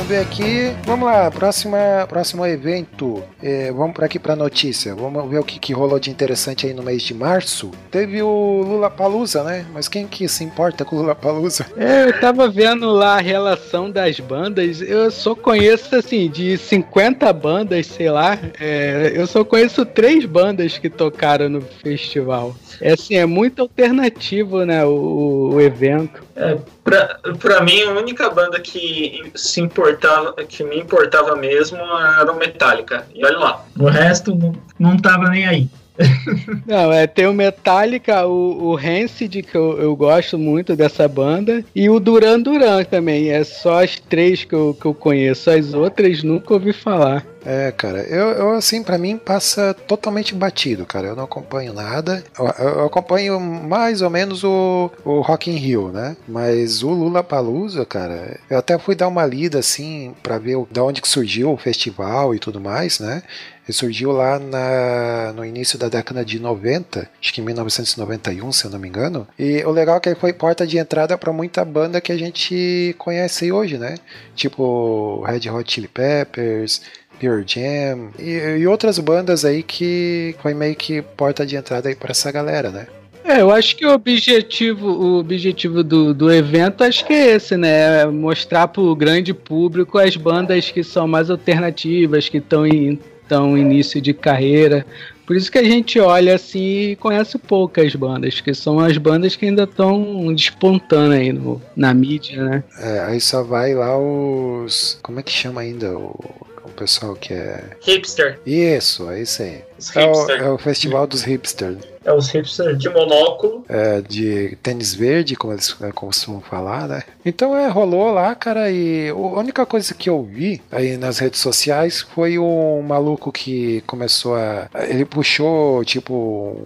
Vamos 0.00 0.14
ver 0.14 0.22
aqui. 0.22 0.74
Vamos 0.86 1.06
lá, 1.06 1.30
próxima, 1.30 1.78
próximo 2.08 2.46
evento. 2.46 3.22
É, 3.42 3.70
vamos 3.70 3.92
para 3.92 4.06
aqui 4.06 4.18
para 4.18 4.34
notícia. 4.34 4.94
Vamos 4.94 5.28
ver 5.28 5.38
o 5.38 5.44
que, 5.44 5.58
que, 5.58 5.74
rolou 5.74 6.00
de 6.00 6.08
interessante 6.08 6.66
aí 6.66 6.72
no 6.72 6.82
mês 6.82 7.02
de 7.02 7.12
março. 7.12 7.70
Teve 7.90 8.22
o 8.22 8.62
Lula 8.62 8.88
Palusa, 8.88 9.44
né? 9.44 9.66
Mas 9.74 9.88
quem 9.88 10.06
que 10.06 10.26
se 10.26 10.42
importa 10.42 10.86
com 10.86 10.96
o 10.96 11.00
Lula 11.00 11.14
Palusa? 11.14 11.66
É, 11.76 12.08
eu 12.08 12.18
tava 12.18 12.48
vendo 12.48 12.90
lá 12.90 13.18
a 13.18 13.20
relação 13.20 13.90
das 13.90 14.18
bandas. 14.18 14.80
Eu 14.80 15.10
só 15.10 15.34
conheço 15.34 15.94
assim 15.94 16.30
de 16.30 16.56
50 16.56 17.30
bandas, 17.34 17.86
sei 17.86 18.10
lá. 18.10 18.38
É, 18.58 19.12
eu 19.14 19.26
só 19.26 19.44
conheço 19.44 19.84
três 19.84 20.24
bandas 20.24 20.78
que 20.78 20.88
tocaram 20.88 21.50
no 21.50 21.60
festival. 21.60 22.56
É 22.80 22.92
assim, 22.92 23.16
é 23.16 23.26
muito 23.26 23.62
alternativo, 23.62 24.64
né? 24.64 24.84
O, 24.84 25.50
o 25.54 25.60
evento. 25.60 26.22
É, 26.34 26.56
pra, 26.82 27.18
pra 27.38 27.62
mim, 27.62 27.82
a 27.82 27.92
única 27.92 28.30
banda 28.30 28.58
que 28.58 29.30
se 29.34 29.60
importava, 29.60 30.32
que 30.44 30.64
me 30.64 30.78
importava 30.78 31.36
mesmo 31.36 31.78
era 31.78 32.32
o 32.32 32.38
Metallica. 32.38 33.06
E 33.14 33.24
olha 33.24 33.38
lá, 33.38 33.64
o 33.78 33.86
resto 33.86 34.34
não, 34.34 34.52
não 34.78 34.96
tava 34.96 35.28
nem 35.28 35.46
aí. 35.46 35.68
Não, 36.66 36.92
é, 36.92 37.06
tem 37.06 37.26
o 37.26 37.32
Metallica, 37.34 38.26
o, 38.26 38.70
o 38.70 38.74
Rancid, 38.74 39.42
que 39.42 39.54
eu, 39.54 39.78
eu 39.78 39.94
gosto 39.94 40.38
muito 40.38 40.74
dessa 40.74 41.06
banda, 41.06 41.64
e 41.74 41.88
o 41.88 42.00
Duran 42.00 42.40
Duran 42.40 42.84
também. 42.84 43.30
É 43.30 43.44
só 43.44 43.82
as 43.82 43.98
três 43.98 44.44
que 44.44 44.54
eu, 44.54 44.76
que 44.78 44.86
eu 44.86 44.94
conheço, 44.94 45.50
as 45.50 45.74
outras 45.74 46.22
nunca 46.22 46.54
ouvi 46.54 46.72
falar. 46.72 47.26
É, 47.44 47.72
cara, 47.72 48.02
eu, 48.02 48.30
eu 48.30 48.50
assim, 48.54 48.82
para 48.82 48.98
mim 48.98 49.16
passa 49.16 49.74
totalmente 49.74 50.34
batido, 50.34 50.84
cara. 50.84 51.08
Eu 51.08 51.16
não 51.16 51.24
acompanho 51.24 51.72
nada. 51.72 52.22
Eu, 52.38 52.46
eu 52.46 52.84
acompanho 52.84 53.40
mais 53.40 54.02
ou 54.02 54.10
menos 54.10 54.44
o, 54.44 54.90
o 55.04 55.20
Rock 55.20 55.50
in 55.50 55.56
Rio, 55.56 55.90
né? 55.90 56.16
Mas 56.28 56.82
o 56.82 56.90
Lula 56.90 57.22
Palusa, 57.22 57.84
cara, 57.84 58.38
eu 58.48 58.58
até 58.58 58.78
fui 58.78 58.94
dar 58.94 59.08
uma 59.08 59.24
lida 59.24 59.58
assim 59.58 60.14
para 60.22 60.38
ver 60.38 60.56
o, 60.56 60.68
da 60.70 60.84
onde 60.84 61.00
que 61.00 61.08
surgiu 61.08 61.52
o 61.52 61.56
festival 61.56 62.34
e 62.34 62.38
tudo 62.38 62.60
mais, 62.60 63.00
né? 63.00 63.22
Ele 63.70 63.76
surgiu 63.76 64.10
lá 64.10 64.38
na, 64.38 65.32
no 65.32 65.44
início 65.44 65.78
da 65.78 65.88
década 65.88 66.24
de 66.24 66.40
90, 66.40 67.08
acho 67.20 67.32
que 67.32 67.40
em 67.40 67.44
1991, 67.44 68.50
se 68.50 68.64
eu 68.64 68.70
não 68.70 68.80
me 68.80 68.88
engano. 68.88 69.28
E 69.38 69.62
o 69.64 69.70
legal 69.70 69.96
é 69.96 70.00
que 70.00 70.08
ele 70.08 70.18
foi 70.18 70.32
porta 70.32 70.66
de 70.66 70.76
entrada 70.76 71.16
para 71.16 71.32
muita 71.32 71.64
banda 71.64 72.00
que 72.00 72.10
a 72.10 72.18
gente 72.18 72.94
conhece 72.98 73.52
hoje, 73.52 73.78
né? 73.78 73.94
Tipo 74.34 75.22
Red 75.24 75.48
Hot 75.50 75.72
Chili 75.72 75.86
Peppers, 75.86 76.82
Pure 77.20 77.44
Jam 77.46 78.10
e, 78.18 78.60
e 78.60 78.66
outras 78.66 78.98
bandas 78.98 79.44
aí 79.44 79.62
que 79.62 80.34
foi 80.42 80.54
meio 80.54 80.74
que 80.74 81.02
porta 81.02 81.44
de 81.44 81.54
entrada 81.54 81.88
aí 81.88 81.94
para 81.94 82.12
essa 82.12 82.32
galera, 82.32 82.70
né? 82.70 82.86
É, 83.22 83.42
eu 83.42 83.50
acho 83.50 83.76
que 83.76 83.84
o 83.84 83.92
objetivo, 83.92 84.88
o 84.88 85.18
objetivo 85.18 85.84
do, 85.84 86.14
do 86.14 86.32
evento 86.32 86.82
acho 86.82 87.04
que 87.04 87.12
é 87.12 87.36
esse, 87.36 87.56
né? 87.56 88.00
É 88.00 88.06
mostrar 88.06 88.66
para 88.68 88.80
o 88.80 88.96
grande 88.96 89.34
público 89.34 89.98
as 89.98 90.16
bandas 90.16 90.70
que 90.70 90.82
são 90.82 91.06
mais 91.06 91.30
alternativas, 91.30 92.28
que 92.28 92.38
estão 92.38 92.66
em 92.66 92.98
tão 93.28 93.56
início 93.56 94.00
de 94.00 94.14
carreira. 94.14 94.84
Por 95.24 95.36
isso 95.36 95.52
que 95.52 95.58
a 95.58 95.62
gente 95.62 96.00
olha 96.00 96.34
assim 96.34 96.90
e 96.90 96.96
conhece 96.96 97.38
poucas 97.38 97.94
bandas, 97.94 98.40
que 98.40 98.52
são 98.52 98.80
as 98.80 98.98
bandas 98.98 99.36
que 99.36 99.46
ainda 99.46 99.62
estão 99.62 100.34
despontando 100.34 101.14
aí 101.14 101.32
no, 101.32 101.62
na 101.76 101.94
mídia, 101.94 102.42
né? 102.42 102.64
É, 102.80 103.00
aí 103.00 103.20
só 103.20 103.44
vai 103.44 103.74
lá 103.74 103.96
os. 103.96 104.98
Como 105.02 105.20
é 105.20 105.22
que 105.22 105.30
chama 105.30 105.60
ainda? 105.60 105.96
O, 105.96 106.18
o 106.64 106.68
pessoal 106.70 107.14
que 107.14 107.32
é. 107.34 107.62
Hipster. 107.80 108.38
Isso, 108.46 109.10
é 109.10 109.20
isso 109.22 109.42
aí. 109.42 109.62
Os 109.78 109.96
É 109.96 110.04
o, 110.06 110.12
hipster. 110.12 110.42
é 110.42 110.50
o 110.50 110.58
festival 110.58 111.06
dos 111.06 111.22
hipsters. 111.22 111.78
É 112.04 112.12
os 112.14 112.28
hipsters 112.30 112.78
de 112.78 112.88
monóculo. 112.88 113.62
é, 113.68 114.00
de 114.00 114.56
tênis 114.62 114.94
verde, 114.94 115.36
como 115.36 115.52
eles 115.52 115.74
é, 115.82 115.92
costumam 115.92 116.40
falar, 116.40 116.88
né? 116.88 117.02
Então 117.24 117.56
é, 117.56 117.68
rolou 117.68 118.10
lá, 118.10 118.34
cara, 118.34 118.70
e 118.70 119.10
a 119.10 119.14
única 119.14 119.66
coisa 119.66 119.92
que 119.94 120.08
eu 120.08 120.22
vi 120.22 120.62
aí 120.72 120.96
nas 120.96 121.18
redes 121.18 121.40
sociais 121.40 122.00
foi 122.00 122.38
um 122.38 122.80
maluco 122.82 123.30
que 123.30 123.82
começou 123.86 124.34
a. 124.34 124.68
Ele 124.88 125.04
puxou, 125.04 125.84
tipo, 125.84 126.56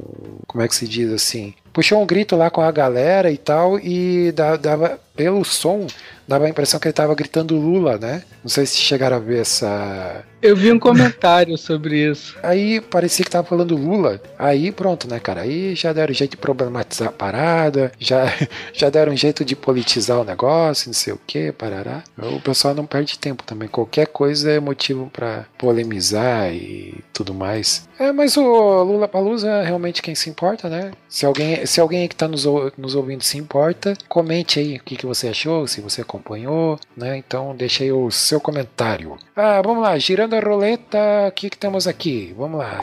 como 0.46 0.62
é 0.62 0.68
que 0.68 0.74
se 0.76 0.86
diz 0.86 1.12
assim? 1.12 1.52
Puxou 1.72 2.00
um 2.00 2.06
grito 2.06 2.36
lá 2.36 2.48
com 2.50 2.60
a 2.60 2.70
galera 2.70 3.32
e 3.32 3.36
tal, 3.36 3.80
e 3.80 4.30
da- 4.30 4.56
dava, 4.56 5.00
pelo 5.14 5.44
som, 5.44 5.86
dava 6.26 6.46
a 6.46 6.48
impressão 6.48 6.80
que 6.80 6.88
ele 6.88 6.92
tava 6.92 7.14
gritando 7.14 7.56
Lula, 7.56 7.98
né? 7.98 8.22
Não 8.42 8.48
sei 8.48 8.66
se 8.66 8.76
chegaram 8.76 9.16
a 9.16 9.20
ver 9.20 9.40
essa, 9.40 10.24
Eu 10.42 10.56
vi 10.56 10.72
um 10.72 10.78
comentário 10.78 11.56
sobre 11.56 12.10
isso. 12.10 12.36
Aí 12.42 12.80
parecia 12.80 13.24
que 13.24 13.30
tava 13.30 13.46
falando 13.46 13.76
Lula. 13.76 14.20
Aí 14.38 14.70
pronto, 14.72 15.08
né, 15.08 15.18
cara? 15.18 15.42
Aí 15.42 15.74
já 15.74 15.92
deram 15.92 16.12
jeito 16.12 16.32
de 16.32 16.36
problematizar 16.36 17.08
a 17.08 17.12
parada, 17.12 17.92
já, 17.98 18.26
já 18.72 18.90
deram 18.90 19.16
jeito 19.16 19.44
de 19.44 19.56
politizar 19.56 20.20
o 20.20 20.24
negócio, 20.24 20.88
não 20.88 20.94
sei 20.94 21.12
o 21.12 21.20
que, 21.26 21.52
parará. 21.52 22.02
O 22.18 22.40
pessoal 22.40 22.74
não 22.74 22.86
perde 22.86 23.18
tempo 23.18 23.42
também. 23.42 23.68
Qualquer 23.68 24.06
coisa 24.08 24.50
é 24.50 24.60
motivo 24.60 25.08
pra 25.12 25.46
polemizar 25.56 26.52
e 26.52 27.02
tudo 27.12 27.32
mais. 27.32 27.88
É, 27.98 28.12
mas 28.12 28.36
o 28.36 28.82
Lula 28.82 29.06
Palusa 29.06 29.48
é 29.48 29.64
realmente 29.64 30.02
quem 30.02 30.14
se 30.14 30.28
importa, 30.28 30.68
né? 30.68 30.92
Se 31.08 31.24
alguém, 31.24 31.64
se 31.64 31.80
alguém 31.80 32.08
que 32.08 32.16
tá 32.16 32.26
nos, 32.26 32.44
nos 32.76 32.94
ouvindo 32.94 33.22
se 33.22 33.38
importa, 33.38 33.94
comente 34.08 34.58
aí 34.58 34.76
o 34.76 34.82
que, 34.82 34.96
que 34.96 35.03
você 35.04 35.28
achou, 35.28 35.66
se 35.66 35.80
você 35.80 36.02
acompanhou, 36.02 36.78
né? 36.96 37.16
Então 37.16 37.54
deixa 37.56 37.82
aí 37.84 37.92
o 37.92 38.10
seu 38.10 38.40
comentário. 38.40 39.16
Ah, 39.36 39.60
vamos 39.62 39.82
lá, 39.82 39.96
girando 39.98 40.34
a 40.34 40.40
roleta, 40.40 40.98
o 41.28 41.32
que, 41.32 41.50
que 41.50 41.58
temos 41.58 41.86
aqui? 41.86 42.34
Vamos 42.36 42.58
lá. 42.58 42.80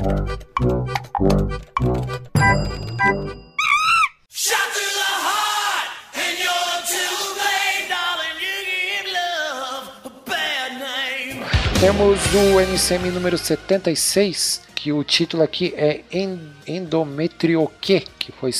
Temos 11.79 12.19
do 12.27 12.59
NCM 12.61 13.09
número 13.11 13.37
76, 13.37 14.61
que 14.75 14.91
o 14.91 15.03
título 15.03 15.41
aqui 15.43 15.73
é 15.75 16.01
En- 16.11 16.39
Endometrioque, 16.67 18.01
que 18.19 18.31
foi 18.31 18.51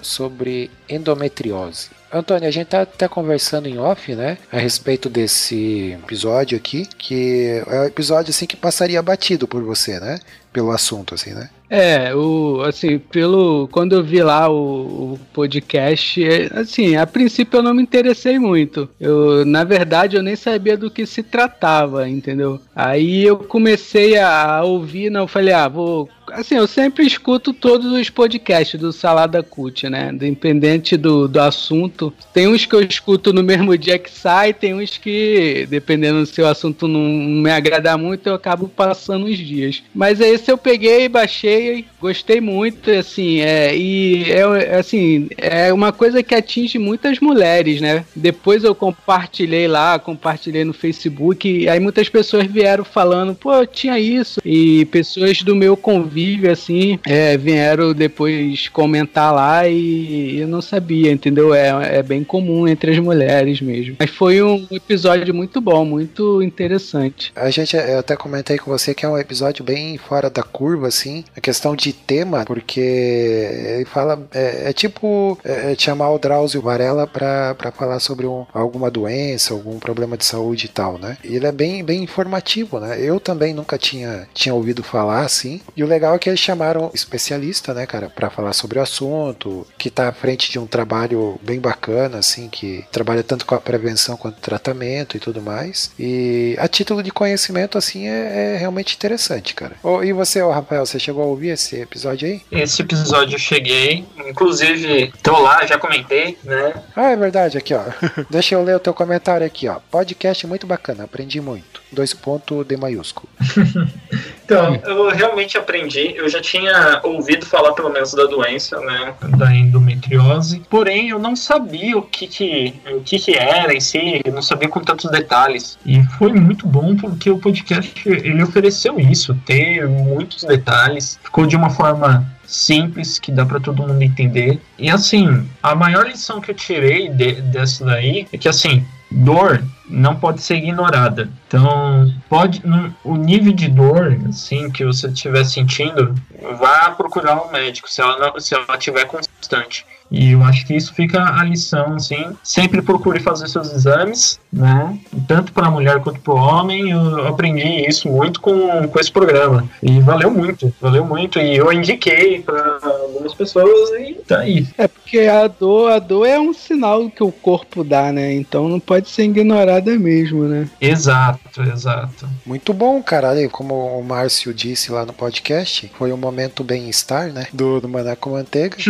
sobre 0.00 0.70
endometriose. 0.88 1.90
Antônio, 2.12 2.48
a 2.48 2.50
gente 2.50 2.68
tá 2.68 2.82
até 2.82 3.06
conversando 3.06 3.68
em 3.68 3.78
off, 3.78 4.14
né, 4.14 4.38
a 4.50 4.58
respeito 4.58 5.08
desse 5.08 5.96
episódio 6.02 6.56
aqui, 6.56 6.86
que 6.96 7.62
é 7.66 7.80
um 7.80 7.84
episódio 7.84 8.30
assim 8.30 8.46
que 8.46 8.56
passaria 8.56 9.02
batido 9.02 9.46
por 9.46 9.62
você, 9.62 10.00
né, 10.00 10.18
pelo 10.52 10.70
assunto 10.70 11.14
assim, 11.14 11.34
né? 11.34 11.50
É, 11.70 12.14
o 12.14 12.62
assim, 12.62 12.98
pelo 12.98 13.68
quando 13.68 13.94
eu 13.94 14.02
vi 14.02 14.22
lá 14.22 14.48
o, 14.48 15.14
o 15.14 15.20
podcast, 15.34 16.24
é, 16.24 16.48
assim, 16.58 16.96
a 16.96 17.06
princípio 17.06 17.58
eu 17.58 17.62
não 17.62 17.74
me 17.74 17.82
interessei 17.82 18.38
muito. 18.38 18.88
Eu, 18.98 19.44
na 19.44 19.64
verdade, 19.64 20.16
eu 20.16 20.22
nem 20.22 20.34
sabia 20.34 20.78
do 20.78 20.90
que 20.90 21.04
se 21.04 21.22
tratava, 21.22 22.08
entendeu? 22.08 22.58
Aí 22.74 23.22
eu 23.22 23.36
comecei 23.36 24.18
a 24.18 24.62
ouvir, 24.64 25.10
não, 25.10 25.22
eu 25.22 25.28
falei, 25.28 25.52
ah, 25.52 25.68
vou 25.68 26.08
assim, 26.32 26.56
eu 26.56 26.66
sempre 26.66 27.06
escuto 27.06 27.52
todos 27.52 27.92
os 27.92 28.10
podcasts 28.10 28.78
do 28.78 28.92
Salada 28.92 29.42
Cult, 29.42 29.88
né? 29.88 30.10
Independente 30.12 30.96
do, 30.96 31.28
do 31.28 31.40
assunto. 31.40 32.12
Tem 32.32 32.46
uns 32.46 32.64
que 32.64 32.74
eu 32.74 32.82
escuto 32.82 33.32
no 33.32 33.42
mesmo 33.42 33.76
dia 33.76 33.98
que 33.98 34.10
sai, 34.10 34.52
tem 34.52 34.74
uns 34.74 34.96
que, 34.96 35.66
dependendo 35.68 36.24
se 36.26 36.40
o 36.40 36.46
assunto 36.46 36.86
não 36.86 37.00
me 37.00 37.50
agradar 37.50 37.98
muito, 37.98 38.28
eu 38.28 38.34
acabo 38.34 38.68
passando 38.68 39.26
uns 39.26 39.38
dias. 39.38 39.82
Mas 39.94 40.20
é 40.20 40.28
esse 40.28 40.50
eu 40.50 40.58
peguei, 40.58 41.08
baixei, 41.08 41.84
gostei 42.00 42.40
muito, 42.40 42.90
assim, 42.90 43.40
é, 43.40 43.76
e 43.76 44.30
é 44.30 44.76
assim, 44.76 45.28
é 45.36 45.72
uma 45.72 45.92
coisa 45.92 46.22
que 46.22 46.34
atinge 46.34 46.78
muitas 46.78 47.20
mulheres, 47.20 47.80
né? 47.80 48.04
Depois 48.14 48.64
eu 48.64 48.74
compartilhei 48.74 49.66
lá, 49.66 49.98
compartilhei 49.98 50.64
no 50.64 50.72
Facebook, 50.72 51.68
aí 51.68 51.80
muitas 51.80 52.08
pessoas 52.08 52.46
vieram 52.46 52.84
falando, 52.84 53.34
pô, 53.34 53.52
eu 53.54 53.66
tinha 53.66 53.98
isso, 53.98 54.40
e 54.44 54.84
pessoas 54.86 55.42
do 55.42 55.54
meu 55.54 55.76
convívio, 55.76 56.17
assim, 56.50 56.98
é, 57.06 57.36
vieram 57.36 57.92
depois 57.92 58.68
comentar 58.68 59.32
lá 59.34 59.66
e 59.68 60.38
eu 60.40 60.48
não 60.48 60.60
sabia, 60.60 61.10
entendeu? 61.12 61.54
É, 61.54 61.98
é 61.98 62.02
bem 62.02 62.24
comum 62.24 62.66
entre 62.66 62.92
as 62.92 62.98
mulheres 62.98 63.60
mesmo. 63.60 63.96
Mas 63.98 64.10
foi 64.10 64.42
um 64.42 64.66
episódio 64.70 65.34
muito 65.34 65.60
bom, 65.60 65.84
muito 65.84 66.42
interessante. 66.42 67.32
A 67.34 67.50
gente, 67.50 67.76
eu 67.76 67.98
até 67.98 68.16
comentei 68.16 68.58
com 68.58 68.70
você 68.70 68.94
que 68.94 69.04
é 69.04 69.08
um 69.08 69.18
episódio 69.18 69.64
bem 69.64 69.96
fora 69.98 70.28
da 70.30 70.42
curva, 70.42 70.88
assim, 70.88 71.24
a 71.36 71.40
questão 71.40 71.74
de 71.76 71.92
tema, 71.92 72.44
porque 72.44 72.80
ele 72.80 73.84
fala, 73.84 74.26
é, 74.32 74.70
é 74.70 74.72
tipo 74.72 75.38
é, 75.44 75.72
é 75.72 75.76
chamar 75.78 76.10
o 76.10 76.18
Drauzio 76.18 76.60
Varela 76.62 77.06
pra, 77.06 77.54
pra 77.54 77.70
falar 77.72 78.00
sobre 78.00 78.26
um- 78.26 78.46
alguma 78.52 78.90
doença, 78.90 79.54
algum 79.54 79.78
problema 79.78 80.16
de 80.16 80.24
saúde 80.24 80.66
e 80.66 80.68
tal, 80.68 80.98
né? 80.98 81.16
E 81.24 81.36
ele 81.36 81.46
é 81.46 81.52
bem, 81.52 81.84
bem 81.84 82.02
informativo, 82.02 82.78
né? 82.80 82.98
Eu 83.00 83.20
também 83.20 83.54
nunca 83.54 83.78
tinha, 83.78 84.28
tinha 84.34 84.54
ouvido 84.54 84.82
falar, 84.82 85.22
assim, 85.22 85.60
e 85.76 85.82
o 85.82 85.86
legal 85.86 86.07
é 86.14 86.18
que 86.18 86.28
eles 86.28 86.40
chamaram 86.40 86.90
especialista, 86.94 87.74
né, 87.74 87.86
cara, 87.86 88.08
pra 88.08 88.30
falar 88.30 88.52
sobre 88.52 88.78
o 88.78 88.82
assunto, 88.82 89.66
que 89.76 89.90
tá 89.90 90.08
à 90.08 90.12
frente 90.12 90.50
de 90.50 90.58
um 90.58 90.66
trabalho 90.66 91.38
bem 91.42 91.60
bacana, 91.60 92.18
assim, 92.18 92.48
que 92.48 92.84
trabalha 92.90 93.22
tanto 93.22 93.46
com 93.46 93.54
a 93.54 93.60
prevenção 93.60 94.16
quanto 94.16 94.38
o 94.38 94.40
tratamento 94.40 95.16
e 95.16 95.20
tudo 95.20 95.40
mais. 95.42 95.92
E 95.98 96.56
a 96.58 96.68
título 96.68 97.02
de 97.02 97.10
conhecimento, 97.10 97.78
assim, 97.78 98.08
é, 98.08 98.54
é 98.54 98.56
realmente 98.58 98.94
interessante, 98.94 99.54
cara. 99.54 99.76
Ô, 99.82 100.02
e 100.02 100.12
você, 100.12 100.42
ô, 100.42 100.50
Rafael, 100.50 100.84
você 100.84 100.98
chegou 100.98 101.22
a 101.22 101.26
ouvir 101.26 101.48
esse 101.48 101.76
episódio 101.80 102.28
aí? 102.28 102.42
Esse 102.50 102.82
episódio 102.82 103.34
eu 103.34 103.38
cheguei, 103.38 104.04
inclusive 104.28 105.12
tô 105.22 105.38
lá, 105.38 105.66
já 105.66 105.78
comentei, 105.78 106.38
né? 106.44 106.74
Ah, 106.94 107.10
é 107.10 107.16
verdade, 107.16 107.58
aqui, 107.58 107.74
ó. 107.74 107.82
Deixa 108.30 108.54
eu 108.54 108.62
ler 108.62 108.76
o 108.76 108.80
teu 108.80 108.94
comentário 108.94 109.46
aqui, 109.46 109.68
ó. 109.68 109.80
Podcast 109.90 110.46
muito 110.46 110.66
bacana, 110.66 111.04
aprendi 111.04 111.40
muito. 111.40 111.82
Dois 111.90 112.12
pontos 112.12 112.66
D 112.66 112.76
maiúsculo. 112.76 113.28
Então, 114.48 114.80
eu 114.86 115.10
realmente 115.10 115.58
aprendi. 115.58 116.14
Eu 116.16 116.26
já 116.26 116.40
tinha 116.40 117.00
ouvido 117.04 117.44
falar 117.44 117.72
pelo 117.74 117.90
menos 117.90 118.14
da 118.14 118.24
doença, 118.24 118.80
né? 118.80 119.14
Da 119.36 119.54
endometriose. 119.54 120.62
Porém, 120.70 121.10
eu 121.10 121.18
não 121.18 121.36
sabia 121.36 121.98
o 121.98 122.02
que 122.02 122.26
que, 122.26 122.74
o 122.90 123.00
que, 123.02 123.18
que 123.18 123.36
era 123.36 123.74
em 123.74 123.80
si. 123.80 124.22
Eu 124.24 124.32
não 124.32 124.40
sabia 124.40 124.70
com 124.70 124.80
tantos 124.80 125.10
detalhes. 125.10 125.78
E 125.84 126.02
foi 126.18 126.32
muito 126.32 126.66
bom 126.66 126.96
porque 126.96 127.30
o 127.30 127.38
podcast 127.38 128.08
ele 128.08 128.42
ofereceu 128.42 128.98
isso, 128.98 129.34
ter 129.44 129.86
muitos 129.86 130.44
detalhes. 130.44 131.20
Ficou 131.22 131.44
de 131.44 131.54
uma 131.54 131.68
forma 131.68 132.26
simples 132.46 133.18
que 133.18 133.30
dá 133.30 133.44
para 133.44 133.60
todo 133.60 133.86
mundo 133.86 134.00
entender. 134.00 134.58
E 134.78 134.88
assim, 134.88 135.46
a 135.62 135.74
maior 135.74 136.06
lição 136.06 136.40
que 136.40 136.50
eu 136.50 136.54
tirei 136.54 137.10
de, 137.10 137.42
dessa 137.42 137.84
daí 137.84 138.26
é 138.32 138.38
que 138.38 138.48
assim, 138.48 138.82
dor 139.10 139.64
não 139.88 140.16
pode 140.16 140.42
ser 140.42 140.56
ignorada. 140.56 141.30
Então, 141.46 142.12
pode 142.28 142.62
o 143.02 143.16
nível 143.16 143.52
de 143.52 143.68
dor 143.68 144.18
assim 144.28 144.70
que 144.70 144.84
você 144.84 145.08
estiver 145.08 145.44
sentindo, 145.44 146.14
vá 146.58 146.90
procurar 146.90 147.42
um 147.42 147.50
médico 147.50 147.90
se 147.90 148.00
ela 148.00 148.18
não, 148.18 148.40
se 148.40 148.54
ela 148.54 148.66
estiver 148.74 149.04
constante. 149.06 149.86
E 150.10 150.32
eu 150.32 150.42
acho 150.42 150.66
que 150.66 150.74
isso 150.74 150.94
fica 150.94 151.22
a 151.22 151.44
lição, 151.44 151.94
assim. 151.94 152.36
Sempre 152.42 152.80
procure 152.82 153.20
fazer 153.20 153.48
seus 153.48 153.72
exames, 153.72 154.40
né? 154.52 154.98
Tanto 155.26 155.52
para 155.52 155.66
a 155.66 155.70
mulher 155.70 156.00
quanto 156.00 156.20
para 156.20 156.34
o 156.34 156.36
homem. 156.36 156.90
Eu 156.90 157.26
aprendi 157.26 157.86
isso 157.86 158.08
muito 158.08 158.40
com, 158.40 158.88
com 158.88 158.98
esse 158.98 159.12
programa. 159.12 159.68
E 159.82 160.00
valeu 160.00 160.30
muito, 160.30 160.72
valeu 160.80 161.04
muito. 161.04 161.38
E 161.38 161.56
eu 161.56 161.72
indiquei 161.72 162.40
para 162.40 162.78
algumas 162.82 163.34
pessoas 163.34 163.90
e 164.00 164.14
tá 164.26 164.38
aí. 164.38 164.66
É 164.78 164.88
porque 164.88 165.20
a 165.20 165.46
dor, 165.46 165.92
a 165.92 165.98
dor 165.98 166.26
é 166.26 166.38
um 166.38 166.54
sinal 166.54 167.10
que 167.10 167.22
o 167.22 167.32
corpo 167.32 167.84
dá, 167.84 168.12
né? 168.12 168.32
Então 168.32 168.68
não 168.68 168.80
pode 168.80 169.08
ser 169.08 169.24
ignorada 169.24 169.98
mesmo, 169.98 170.44
né? 170.44 170.68
Exato, 170.80 171.62
exato. 171.62 172.28
Muito 172.46 172.72
bom, 172.72 173.02
cara. 173.02 173.28
Como 173.50 173.74
o 173.74 174.02
Márcio 174.02 174.54
disse 174.54 174.90
lá 174.90 175.04
no 175.04 175.12
podcast, 175.12 175.90
foi 175.98 176.12
um 176.12 176.16
momento 176.16 176.64
bem-estar, 176.64 177.32
né? 177.32 177.46
Do, 177.52 177.80
do 177.80 177.88
Maná 177.88 178.16
com 178.16 178.30
Manteiga. 178.30 178.76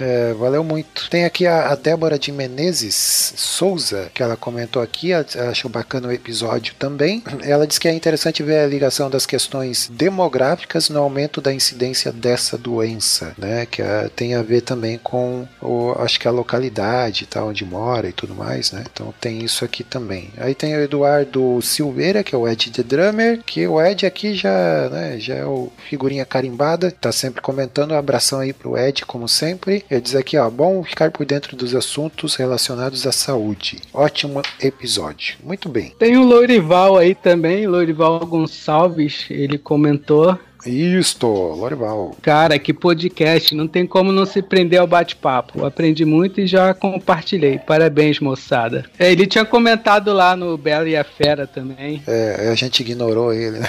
É, 0.00 0.33
valeu 0.36 0.64
muito. 0.64 1.08
Tem 1.10 1.24
aqui 1.24 1.46
a, 1.46 1.68
a 1.68 1.74
Débora 1.74 2.18
de 2.18 2.32
Menezes 2.32 3.34
Souza, 3.36 4.10
que 4.12 4.22
ela 4.22 4.36
comentou 4.36 4.82
aqui, 4.82 5.12
achou 5.12 5.70
bacana 5.70 6.08
o 6.08 6.12
episódio 6.12 6.74
também. 6.78 7.22
Ela 7.42 7.66
diz 7.66 7.78
que 7.78 7.88
é 7.88 7.92
interessante 7.92 8.42
ver 8.42 8.58
a 8.58 8.66
ligação 8.66 9.10
das 9.10 9.26
questões 9.26 9.90
demográficas 9.92 10.88
no 10.88 11.00
aumento 11.00 11.40
da 11.40 11.52
incidência 11.52 12.12
dessa 12.12 12.56
doença, 12.56 13.34
né? 13.38 13.66
Que 13.66 13.82
ah, 13.82 14.10
tem 14.14 14.34
a 14.34 14.42
ver 14.42 14.62
também 14.62 14.98
com, 14.98 15.46
o, 15.60 15.92
acho 15.98 16.18
que 16.18 16.28
a 16.28 16.30
localidade, 16.30 17.26
tá, 17.26 17.44
onde 17.44 17.64
mora 17.64 18.08
e 18.08 18.12
tudo 18.12 18.34
mais, 18.34 18.72
né? 18.72 18.84
Então 18.92 19.12
tem 19.20 19.44
isso 19.44 19.64
aqui 19.64 19.84
também. 19.84 20.30
Aí 20.36 20.54
tem 20.54 20.74
o 20.76 20.80
Eduardo 20.80 21.60
Silveira, 21.62 22.22
que 22.22 22.34
é 22.34 22.38
o 22.38 22.48
Ed 22.48 22.70
The 22.70 22.82
Drummer, 22.82 23.42
que 23.44 23.66
o 23.66 23.80
Ed 23.80 24.06
aqui 24.06 24.34
já, 24.34 24.88
né, 24.90 25.18
já 25.18 25.34
é 25.34 25.44
o 25.44 25.70
figurinha 25.88 26.24
carimbada, 26.24 26.90
tá 26.90 27.12
sempre 27.12 27.40
comentando. 27.40 27.92
Um 27.92 27.98
abração 27.98 28.40
aí 28.40 28.52
pro 28.52 28.76
Ed, 28.76 29.04
como 29.06 29.28
sempre. 29.28 29.84
Ele 29.90 30.00
diz 30.00 30.14
aqui, 30.24 30.38
ó, 30.38 30.48
bom 30.48 30.82
ficar 30.82 31.10
por 31.10 31.26
dentro 31.26 31.54
dos 31.54 31.74
assuntos 31.74 32.34
relacionados 32.34 33.06
à 33.06 33.12
saúde. 33.12 33.82
Ótimo 33.92 34.40
episódio. 34.58 35.36
Muito 35.44 35.68
bem. 35.68 35.94
Tem 35.98 36.16
o 36.16 36.24
Lourival 36.24 36.96
aí 36.96 37.14
também, 37.14 37.66
Lourival 37.66 38.20
Gonçalves, 38.20 39.26
ele 39.28 39.58
comentou. 39.58 40.38
Isto, 40.66 41.26
Lorival. 41.26 42.14
Cara, 42.22 42.58
que 42.58 42.72
podcast, 42.72 43.54
não 43.54 43.68
tem 43.68 43.86
como 43.86 44.12
não 44.12 44.24
se 44.26 44.40
prender 44.42 44.80
ao 44.80 44.86
bate-papo. 44.86 45.64
Aprendi 45.64 46.04
muito 46.04 46.40
e 46.40 46.46
já 46.46 46.72
compartilhei. 46.74 47.58
Parabéns, 47.58 48.20
moçada. 48.20 48.84
É, 48.98 49.10
ele 49.12 49.26
tinha 49.26 49.44
comentado 49.44 50.12
lá 50.12 50.34
no 50.36 50.56
Bela 50.56 50.88
e 50.88 50.96
a 50.96 51.04
Fera 51.04 51.46
também. 51.46 52.02
É, 52.06 52.48
a 52.50 52.54
gente 52.54 52.80
ignorou 52.80 53.32
ele, 53.32 53.58
né? 53.58 53.68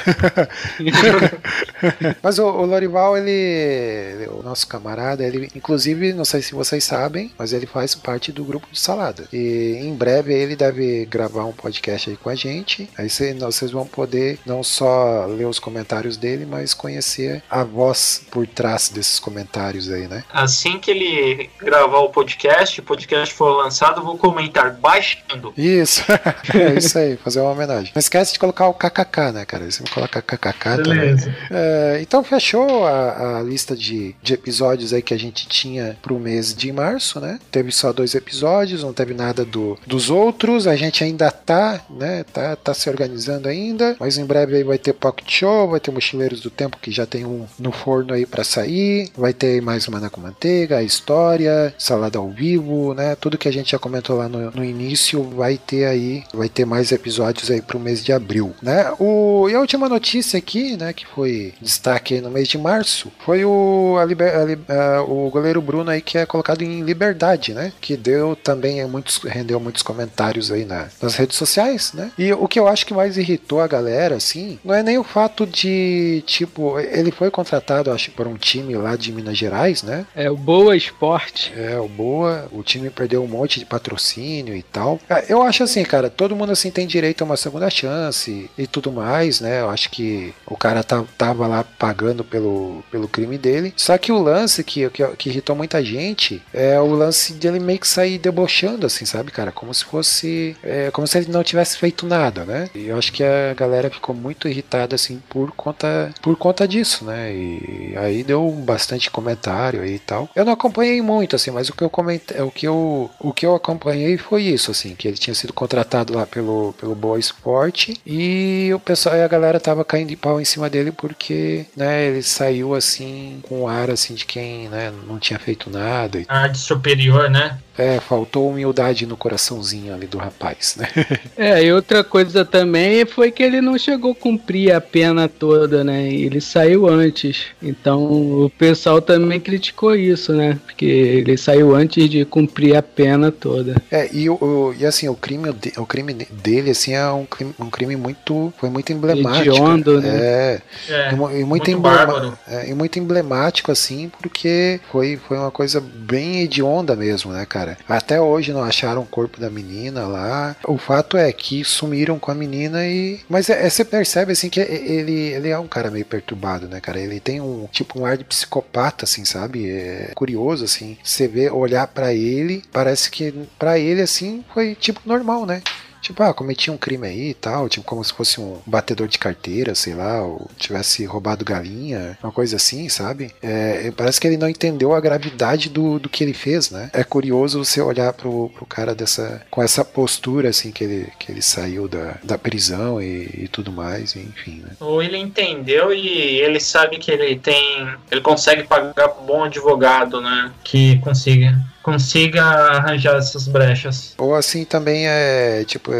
Mas 2.21 2.39
o, 2.39 2.45
o 2.45 2.65
Lorival, 2.65 3.17
ele, 3.17 3.29
ele- 3.31 4.27
o 4.29 4.41
nosso 4.43 4.67
camarada, 4.67 5.23
ele, 5.25 5.49
inclusive, 5.55 6.13
não 6.13 6.25
sei 6.25 6.41
se 6.41 6.53
vocês 6.53 6.83
sabem, 6.83 7.31
mas 7.37 7.53
ele 7.53 7.65
faz 7.65 7.93
parte 7.95 8.31
do 8.31 8.43
grupo 8.43 8.67
de 8.71 8.79
salada. 8.79 9.27
E 9.31 9.77
em 9.81 9.93
breve 9.95 10.33
ele 10.33 10.55
deve 10.55 11.05
gravar 11.05 11.45
um 11.45 11.51
podcast 11.51 12.09
aí 12.09 12.17
com 12.17 12.29
a 12.29 12.35
gente. 12.35 12.89
Aí 12.97 13.09
cê- 13.09 13.33
vocês 13.33 13.71
vão 13.71 13.85
poder 13.85 14.39
não 14.45 14.63
só 14.63 15.25
ler 15.25 15.45
os 15.45 15.59
comentários 15.59 16.17
dele, 16.17 16.45
mas 16.45 16.73
conhecer 16.85 17.41
a 17.49 17.63
voz 17.63 18.21
por 18.29 18.45
trás 18.45 18.89
desses 18.89 19.19
comentários 19.19 19.91
aí, 19.91 20.07
né? 20.07 20.23
Assim 20.31 20.77
que 20.77 20.91
ele 20.91 21.49
gravar 21.59 21.99
o 21.99 22.09
podcast, 22.09 22.79
o 22.79 22.83
podcast 22.83 23.33
for 23.33 23.63
lançado, 23.63 24.01
eu 24.01 24.05
vou 24.05 24.17
comentar 24.17 24.71
baixando. 24.73 25.51
Isso, 25.57 26.03
é 26.53 26.77
isso 26.77 26.97
aí, 26.97 27.17
fazer 27.17 27.39
uma 27.41 27.51
homenagem. 27.51 27.91
Não 27.95 27.99
esquece 27.99 28.33
de 28.33 28.39
colocar 28.39 28.67
o 28.67 28.73
KKK, 28.73 29.31
né, 29.33 29.45
cara? 29.45 29.69
Você 29.69 29.83
coloca 29.91 30.21
KKK 30.21 30.83
também. 30.83 30.99
Beleza. 30.99 31.35
É, 31.49 31.99
então 32.01 32.23
fechou 32.23 32.85
a, 32.85 33.39
a 33.39 33.41
lista 33.41 33.75
de, 33.75 34.15
de 34.21 34.33
episódios 34.33 34.93
aí 34.93 35.01
que 35.01 35.13
a 35.13 35.19
gente 35.19 35.47
tinha 35.47 35.97
pro 36.03 36.19
mês 36.19 36.53
de 36.53 36.71
março, 36.71 37.19
né? 37.19 37.39
Teve 37.51 37.71
só 37.71 37.91
dois 37.91 38.13
episódios, 38.13 38.83
não 38.83 38.93
teve 38.93 39.15
nada 39.15 39.43
do, 39.43 39.77
dos 39.87 40.11
outros. 40.11 40.67
A 40.67 40.75
gente 40.75 41.03
ainda 41.03 41.31
tá, 41.31 41.81
né? 41.89 42.23
Tá, 42.31 42.55
tá 42.55 42.73
se 42.75 42.87
organizando 42.89 43.49
ainda, 43.49 43.95
mas 43.99 44.19
em 44.19 44.25
breve 44.25 44.57
aí 44.57 44.63
vai 44.63 44.77
ter 44.77 44.93
Pocket 44.93 45.29
Show, 45.29 45.69
vai 45.69 45.79
ter 45.79 45.91
Mochileiros 45.91 46.41
do 46.41 46.49
Tempo 46.51 46.74
que 46.81 46.91
já 46.91 47.05
tem 47.05 47.25
um 47.25 47.45
no 47.59 47.71
forno 47.71 48.13
aí 48.13 48.25
pra 48.25 48.43
sair, 48.43 49.09
vai 49.17 49.33
ter 49.33 49.61
mais 49.61 49.87
Maná 49.87 50.09
com 50.09 50.21
Manteiga, 50.21 50.81
história, 50.83 51.73
salada 51.77 52.17
ao 52.19 52.29
vivo, 52.29 52.93
né? 52.93 53.15
Tudo 53.15 53.37
que 53.37 53.47
a 53.47 53.53
gente 53.53 53.71
já 53.71 53.79
comentou 53.79 54.17
lá 54.17 54.27
no, 54.27 54.51
no 54.51 54.63
início 54.63 55.23
vai 55.23 55.57
ter 55.57 55.85
aí, 55.85 56.23
vai 56.33 56.49
ter 56.49 56.65
mais 56.65 56.91
episódios 56.91 57.49
aí 57.51 57.61
pro 57.61 57.79
mês 57.79 58.03
de 58.03 58.11
abril, 58.11 58.53
né? 58.61 58.91
O, 58.99 59.47
e 59.49 59.55
a 59.55 59.59
última 59.59 59.87
notícia 59.89 60.37
aqui, 60.37 60.75
né, 60.77 60.93
que 60.93 61.05
foi 61.05 61.53
destaque 61.61 62.19
no 62.21 62.29
mês 62.31 62.47
de 62.47 62.57
março, 62.57 63.11
foi 63.25 63.45
o, 63.45 63.97
a 63.99 64.05
liber- 64.05 64.33
a 64.35 64.45
a- 64.73 65.01
o 65.03 65.29
goleiro 65.29 65.61
Bruno 65.61 65.89
aí 65.91 66.01
que 66.01 66.17
é 66.17 66.25
colocado 66.25 66.61
em 66.61 66.81
liberdade, 66.81 67.53
né? 67.53 67.71
Que 67.81 67.95
deu 67.97 68.35
também 68.35 68.85
muitos, 68.87 69.17
rendeu 69.17 69.59
muitos 69.59 69.81
comentários 69.83 70.51
aí 70.51 70.65
na- 70.65 70.87
nas 71.01 71.15
redes 71.15 71.37
sociais, 71.37 71.91
né? 71.93 72.11
E 72.17 72.31
o 72.33 72.47
que 72.47 72.59
eu 72.59 72.67
acho 72.67 72.85
que 72.85 72.93
mais 72.93 73.17
irritou 73.17 73.61
a 73.61 73.67
galera, 73.67 74.15
assim, 74.15 74.59
não 74.63 74.73
é 74.73 74.81
nem 74.83 74.97
o 74.97 75.03
fato 75.03 75.45
de, 75.45 76.23
tipo, 76.25 76.64
ele 76.79 77.11
foi 77.11 77.29
contratado, 77.31 77.91
acho, 77.91 78.11
por 78.11 78.27
um 78.27 78.35
time 78.35 78.75
lá 78.75 78.95
de 78.95 79.11
Minas 79.11 79.37
Gerais, 79.37 79.83
né? 79.83 80.05
É 80.15 80.29
o 80.29 80.35
Boa 80.37 80.75
Esporte. 80.75 81.53
É, 81.55 81.77
o 81.79 81.87
Boa, 81.87 82.47
o 82.51 82.63
time 82.63 82.89
perdeu 82.89 83.23
um 83.23 83.27
monte 83.27 83.59
de 83.59 83.65
patrocínio 83.65 84.55
e 84.55 84.63
tal. 84.63 84.99
Ah, 85.09 85.23
Eu 85.27 85.41
acho 85.41 85.63
assim, 85.63 85.83
cara, 85.83 86.09
todo 86.09 86.35
mundo 86.35 86.51
assim 86.51 86.71
tem 86.71 86.87
direito 86.87 87.21
a 87.21 87.25
uma 87.25 87.37
segunda 87.37 87.69
chance 87.69 88.49
e 88.57 88.67
tudo 88.67 88.91
mais, 88.91 89.39
né? 89.41 89.61
Eu 89.61 89.69
acho 89.69 89.89
que 89.89 90.33
o 90.45 90.55
cara 90.57 90.83
tá- 90.83 91.03
tava 91.17 91.47
lá 91.47 91.63
pagando 91.63 92.23
pelo, 92.23 92.83
pelo 92.91 93.07
crime 93.07 93.37
dele. 93.37 93.73
Só 93.77 93.97
que 93.97 94.11
o 94.11 94.19
lance 94.21 94.63
que, 94.63 94.89
que, 94.89 95.05
que 95.17 95.29
irritou 95.29 95.55
muita 95.55 95.83
gente 95.83 96.41
é 96.53 96.79
o 96.79 96.87
lance 96.93 97.33
de 97.33 97.47
ele 97.47 97.59
meio 97.59 97.79
que 97.79 97.87
sair 97.87 98.17
debochando, 98.17 98.85
assim, 98.85 99.05
sabe, 99.05 99.31
cara? 99.31 99.51
Como 99.51 99.73
se 99.73 99.85
fosse. 99.85 100.55
é, 100.63 100.89
como 100.91 101.07
se 101.07 101.17
ele 101.17 101.31
não 101.31 101.43
tivesse 101.43 101.77
feito 101.77 102.05
nada, 102.05 102.45
né? 102.45 102.69
E 102.75 102.87
eu 102.87 102.97
acho 102.97 103.11
que 103.11 103.23
a 103.23 103.53
galera 103.53 103.89
ficou 103.89 104.15
muito 104.15 104.47
irritada, 104.47 104.95
assim, 104.95 105.21
por 105.29 105.51
conta, 105.51 106.11
por 106.21 106.35
conta 106.45 106.67
disso, 106.67 107.03
né? 107.05 107.33
E 107.33 107.95
aí 107.97 108.23
deu 108.23 108.51
bastante 108.51 109.09
comentário 109.09 109.81
aí 109.81 109.95
e 109.95 109.99
tal. 109.99 110.29
Eu 110.35 110.45
não 110.45 110.53
acompanhei 110.53 111.01
muito, 111.01 111.35
assim, 111.35 111.49
mas 111.49 111.69
o 111.69 111.73
que 111.73 111.83
eu 111.83 111.89
comentei, 111.89 112.39
o 112.39 112.51
que 112.51 112.67
eu, 112.67 113.09
o 113.19 113.33
que 113.33 113.47
eu 113.47 113.55
acompanhei 113.55 114.15
foi 114.15 114.43
isso, 114.43 114.69
assim, 114.69 114.93
que 114.93 115.07
ele 115.07 115.17
tinha 115.17 115.33
sido 115.33 115.51
contratado 115.51 116.13
lá 116.13 116.27
pelo, 116.27 116.71
pelo 116.73 116.93
Boa 116.93 117.17
Esporte 117.17 117.99
e 118.05 118.69
o 118.75 118.79
pessoal, 118.79 119.15
e 119.15 119.23
a 119.23 119.27
galera 119.27 119.59
tava 119.59 119.83
caindo 119.83 120.09
de 120.09 120.15
pau 120.15 120.39
em 120.39 120.45
cima 120.45 120.69
dele 120.69 120.91
porque, 120.91 121.65
né, 121.75 122.05
ele 122.05 122.21
saiu 122.21 122.75
assim 122.75 123.39
com 123.41 123.61
o 123.61 123.67
ar 123.67 123.89
assim 123.89 124.13
de 124.13 124.23
quem, 124.23 124.69
né, 124.69 124.93
não 125.07 125.17
tinha 125.17 125.39
feito 125.39 125.67
nada. 125.71 126.19
E, 126.19 126.27
A 126.29 126.47
de 126.47 126.59
superior, 126.59 127.27
né? 127.27 127.57
É, 127.77 127.99
faltou 127.99 128.49
humildade 128.49 129.05
no 129.05 129.17
coraçãozinho 129.17 129.93
ali 129.93 130.07
do 130.07 130.17
rapaz, 130.17 130.75
né? 130.77 130.87
É, 131.37 131.63
e 131.63 131.71
outra 131.73 132.03
coisa 132.03 132.45
também 132.45 133.05
foi 133.05 133.31
que 133.31 133.43
ele 133.43 133.59
não 133.61 133.77
chegou 133.77 134.11
a 134.11 134.15
cumprir 134.15 134.71
a 134.73 134.79
pena 134.79 135.27
toda, 135.27 135.83
né? 135.83 136.07
Ele 136.07 136.39
saiu 136.39 136.87
antes. 136.87 137.47
Então 137.61 138.03
o 138.45 138.49
pessoal 138.57 139.01
também 139.01 139.39
criticou 139.39 139.95
isso, 139.95 140.33
né? 140.33 140.57
Porque 140.65 140.85
ele 140.85 141.35
saiu 141.37 141.75
antes 141.75 142.09
de 142.09 142.23
cumprir 142.25 142.75
a 142.75 142.81
pena 142.81 143.31
toda. 143.31 143.75
É, 143.91 144.09
e, 144.13 144.29
o, 144.29 144.35
o- 144.41 144.73
e 144.77 144.85
assim, 144.85 145.07
o 145.09 145.15
crime, 145.15 145.51
de- 145.53 145.73
o 145.77 145.85
crime 145.85 146.13
dele, 146.13 146.71
assim, 146.71 146.93
é 146.93 147.05
um 147.09 147.25
crime, 147.25 147.53
um 147.59 147.69
crime 147.69 147.95
muito. 147.95 148.53
Foi 148.57 148.69
muito 148.69 148.91
emblemático. 148.93 149.49
Hediondo, 149.49 149.99
né? 150.01 150.09
É, 150.17 150.61
É, 150.89 151.11
e, 151.11 151.15
mu- 151.15 151.29
e 151.31 151.33
muito, 151.43 151.47
muito 151.47 151.71
emblema- 151.71 152.37
é, 152.47 152.69
e 152.69 152.73
muito 152.73 152.97
emblemático, 152.99 153.71
assim, 153.71 154.09
porque 154.21 154.79
foi, 154.91 155.17
foi 155.17 155.37
uma 155.37 155.51
coisa 155.51 155.81
bem 155.81 156.41
hedionda 156.41 156.95
mesmo, 156.95 157.31
né, 157.33 157.45
cara? 157.45 157.64
Até 157.87 158.19
hoje 158.19 158.53
não 158.53 158.63
acharam 158.63 159.01
o 159.01 159.05
corpo 159.05 159.39
da 159.39 159.49
menina 159.49 160.05
lá. 160.07 160.55
O 160.67 160.77
fato 160.77 161.17
é 161.17 161.31
que 161.31 161.63
sumiram 161.63 162.19
com 162.19 162.31
a 162.31 162.35
menina 162.35 162.85
e. 162.85 163.19
Mas 163.29 163.49
é, 163.49 163.65
é- 163.65 163.69
você 163.69 163.83
percebe, 163.83 164.31
assim, 164.31 164.49
que 164.49 164.59
ele, 164.59 165.13
ele 165.33 165.49
é 165.49 165.57
um 165.59 165.67
cara 165.67 165.89
meio 165.91 166.05
perturbado, 166.05 166.67
né, 166.67 166.79
cara? 166.79 166.99
Ele 166.99 167.19
tem 167.19 167.41
um 167.41 167.67
tipo 167.71 167.99
um 167.99 168.05
ar 168.05 168.17
de 168.17 168.23
psicopata, 168.23 169.05
assim, 169.05 169.25
sabe? 169.25 169.69
É 169.69 170.11
curioso, 170.15 170.63
assim. 170.65 170.97
Você 171.03 171.27
vê, 171.27 171.49
olhar 171.49 171.87
pra 171.87 172.13
ele, 172.13 172.63
parece 172.71 173.09
que 173.09 173.33
pra 173.57 173.77
ele, 173.79 174.01
assim, 174.01 174.43
foi 174.53 174.75
tipo 174.75 175.01
normal, 175.05 175.45
né? 175.45 175.61
Tipo, 176.05 176.21
ah, 176.21 176.35
cometi 176.35 176.69
um 176.69 176.77
crime 176.77 177.07
aí 177.07 177.29
e 177.29 177.33
tal, 177.33 177.67
tipo, 177.67 177.83
como 177.83 178.03
se 178.03 178.13
fosse 178.13 178.39
um 178.39 178.59
batedor 178.63 179.07
de 179.07 179.17
carteira, 179.17 179.73
sei 179.73 179.95
lá, 179.95 180.21
ou 180.21 180.47
tivesse 180.55 181.03
roubado 181.03 181.43
galinha, 181.43 182.15
uma 182.21 182.31
coisa 182.31 182.57
assim, 182.57 182.87
sabe? 182.89 183.33
É, 183.41 183.89
parece 183.89 184.21
que 184.21 184.27
ele 184.27 184.37
não 184.37 184.47
entendeu 184.47 184.93
a 184.93 185.01
gravidade 185.01 185.67
do, 185.67 185.97
do 185.97 186.07
que 186.07 186.23
ele 186.23 186.33
fez, 186.33 186.69
né? 186.69 186.91
É 186.93 187.03
curioso 187.03 187.65
você 187.65 187.81
olhar 187.81 188.13
pro, 188.13 188.49
pro 188.49 188.67
cara 188.67 188.93
dessa, 188.93 189.41
com 189.49 189.63
essa 189.63 189.83
postura, 189.83 190.49
assim, 190.49 190.71
que 190.71 190.83
ele, 190.83 191.07
que 191.17 191.31
ele 191.31 191.41
saiu 191.41 191.87
da, 191.87 192.19
da 192.23 192.37
prisão 192.37 193.01
e, 193.01 193.45
e 193.45 193.47
tudo 193.47 193.71
mais, 193.71 194.15
enfim, 194.15 194.61
né? 194.63 194.73
Ou 194.79 195.01
ele 195.01 195.17
entendeu 195.17 195.91
e 195.91 196.07
ele 196.39 196.59
sabe 196.59 196.99
que 196.99 197.09
ele 197.09 197.35
tem. 197.39 197.89
Ele 198.11 198.21
consegue 198.21 198.61
pagar 198.61 199.09
um 199.19 199.25
bom 199.25 199.43
advogado, 199.43 200.21
né? 200.21 200.51
Que 200.63 200.99
consiga. 200.99 201.59
Consiga 201.85 202.43
arranjar 202.43 203.17
essas 203.17 203.47
brechas. 203.47 204.15
Ou 204.17 204.33
assim 204.33 204.65
também 204.65 205.07
é, 205.07 205.63
tipo, 205.65 205.91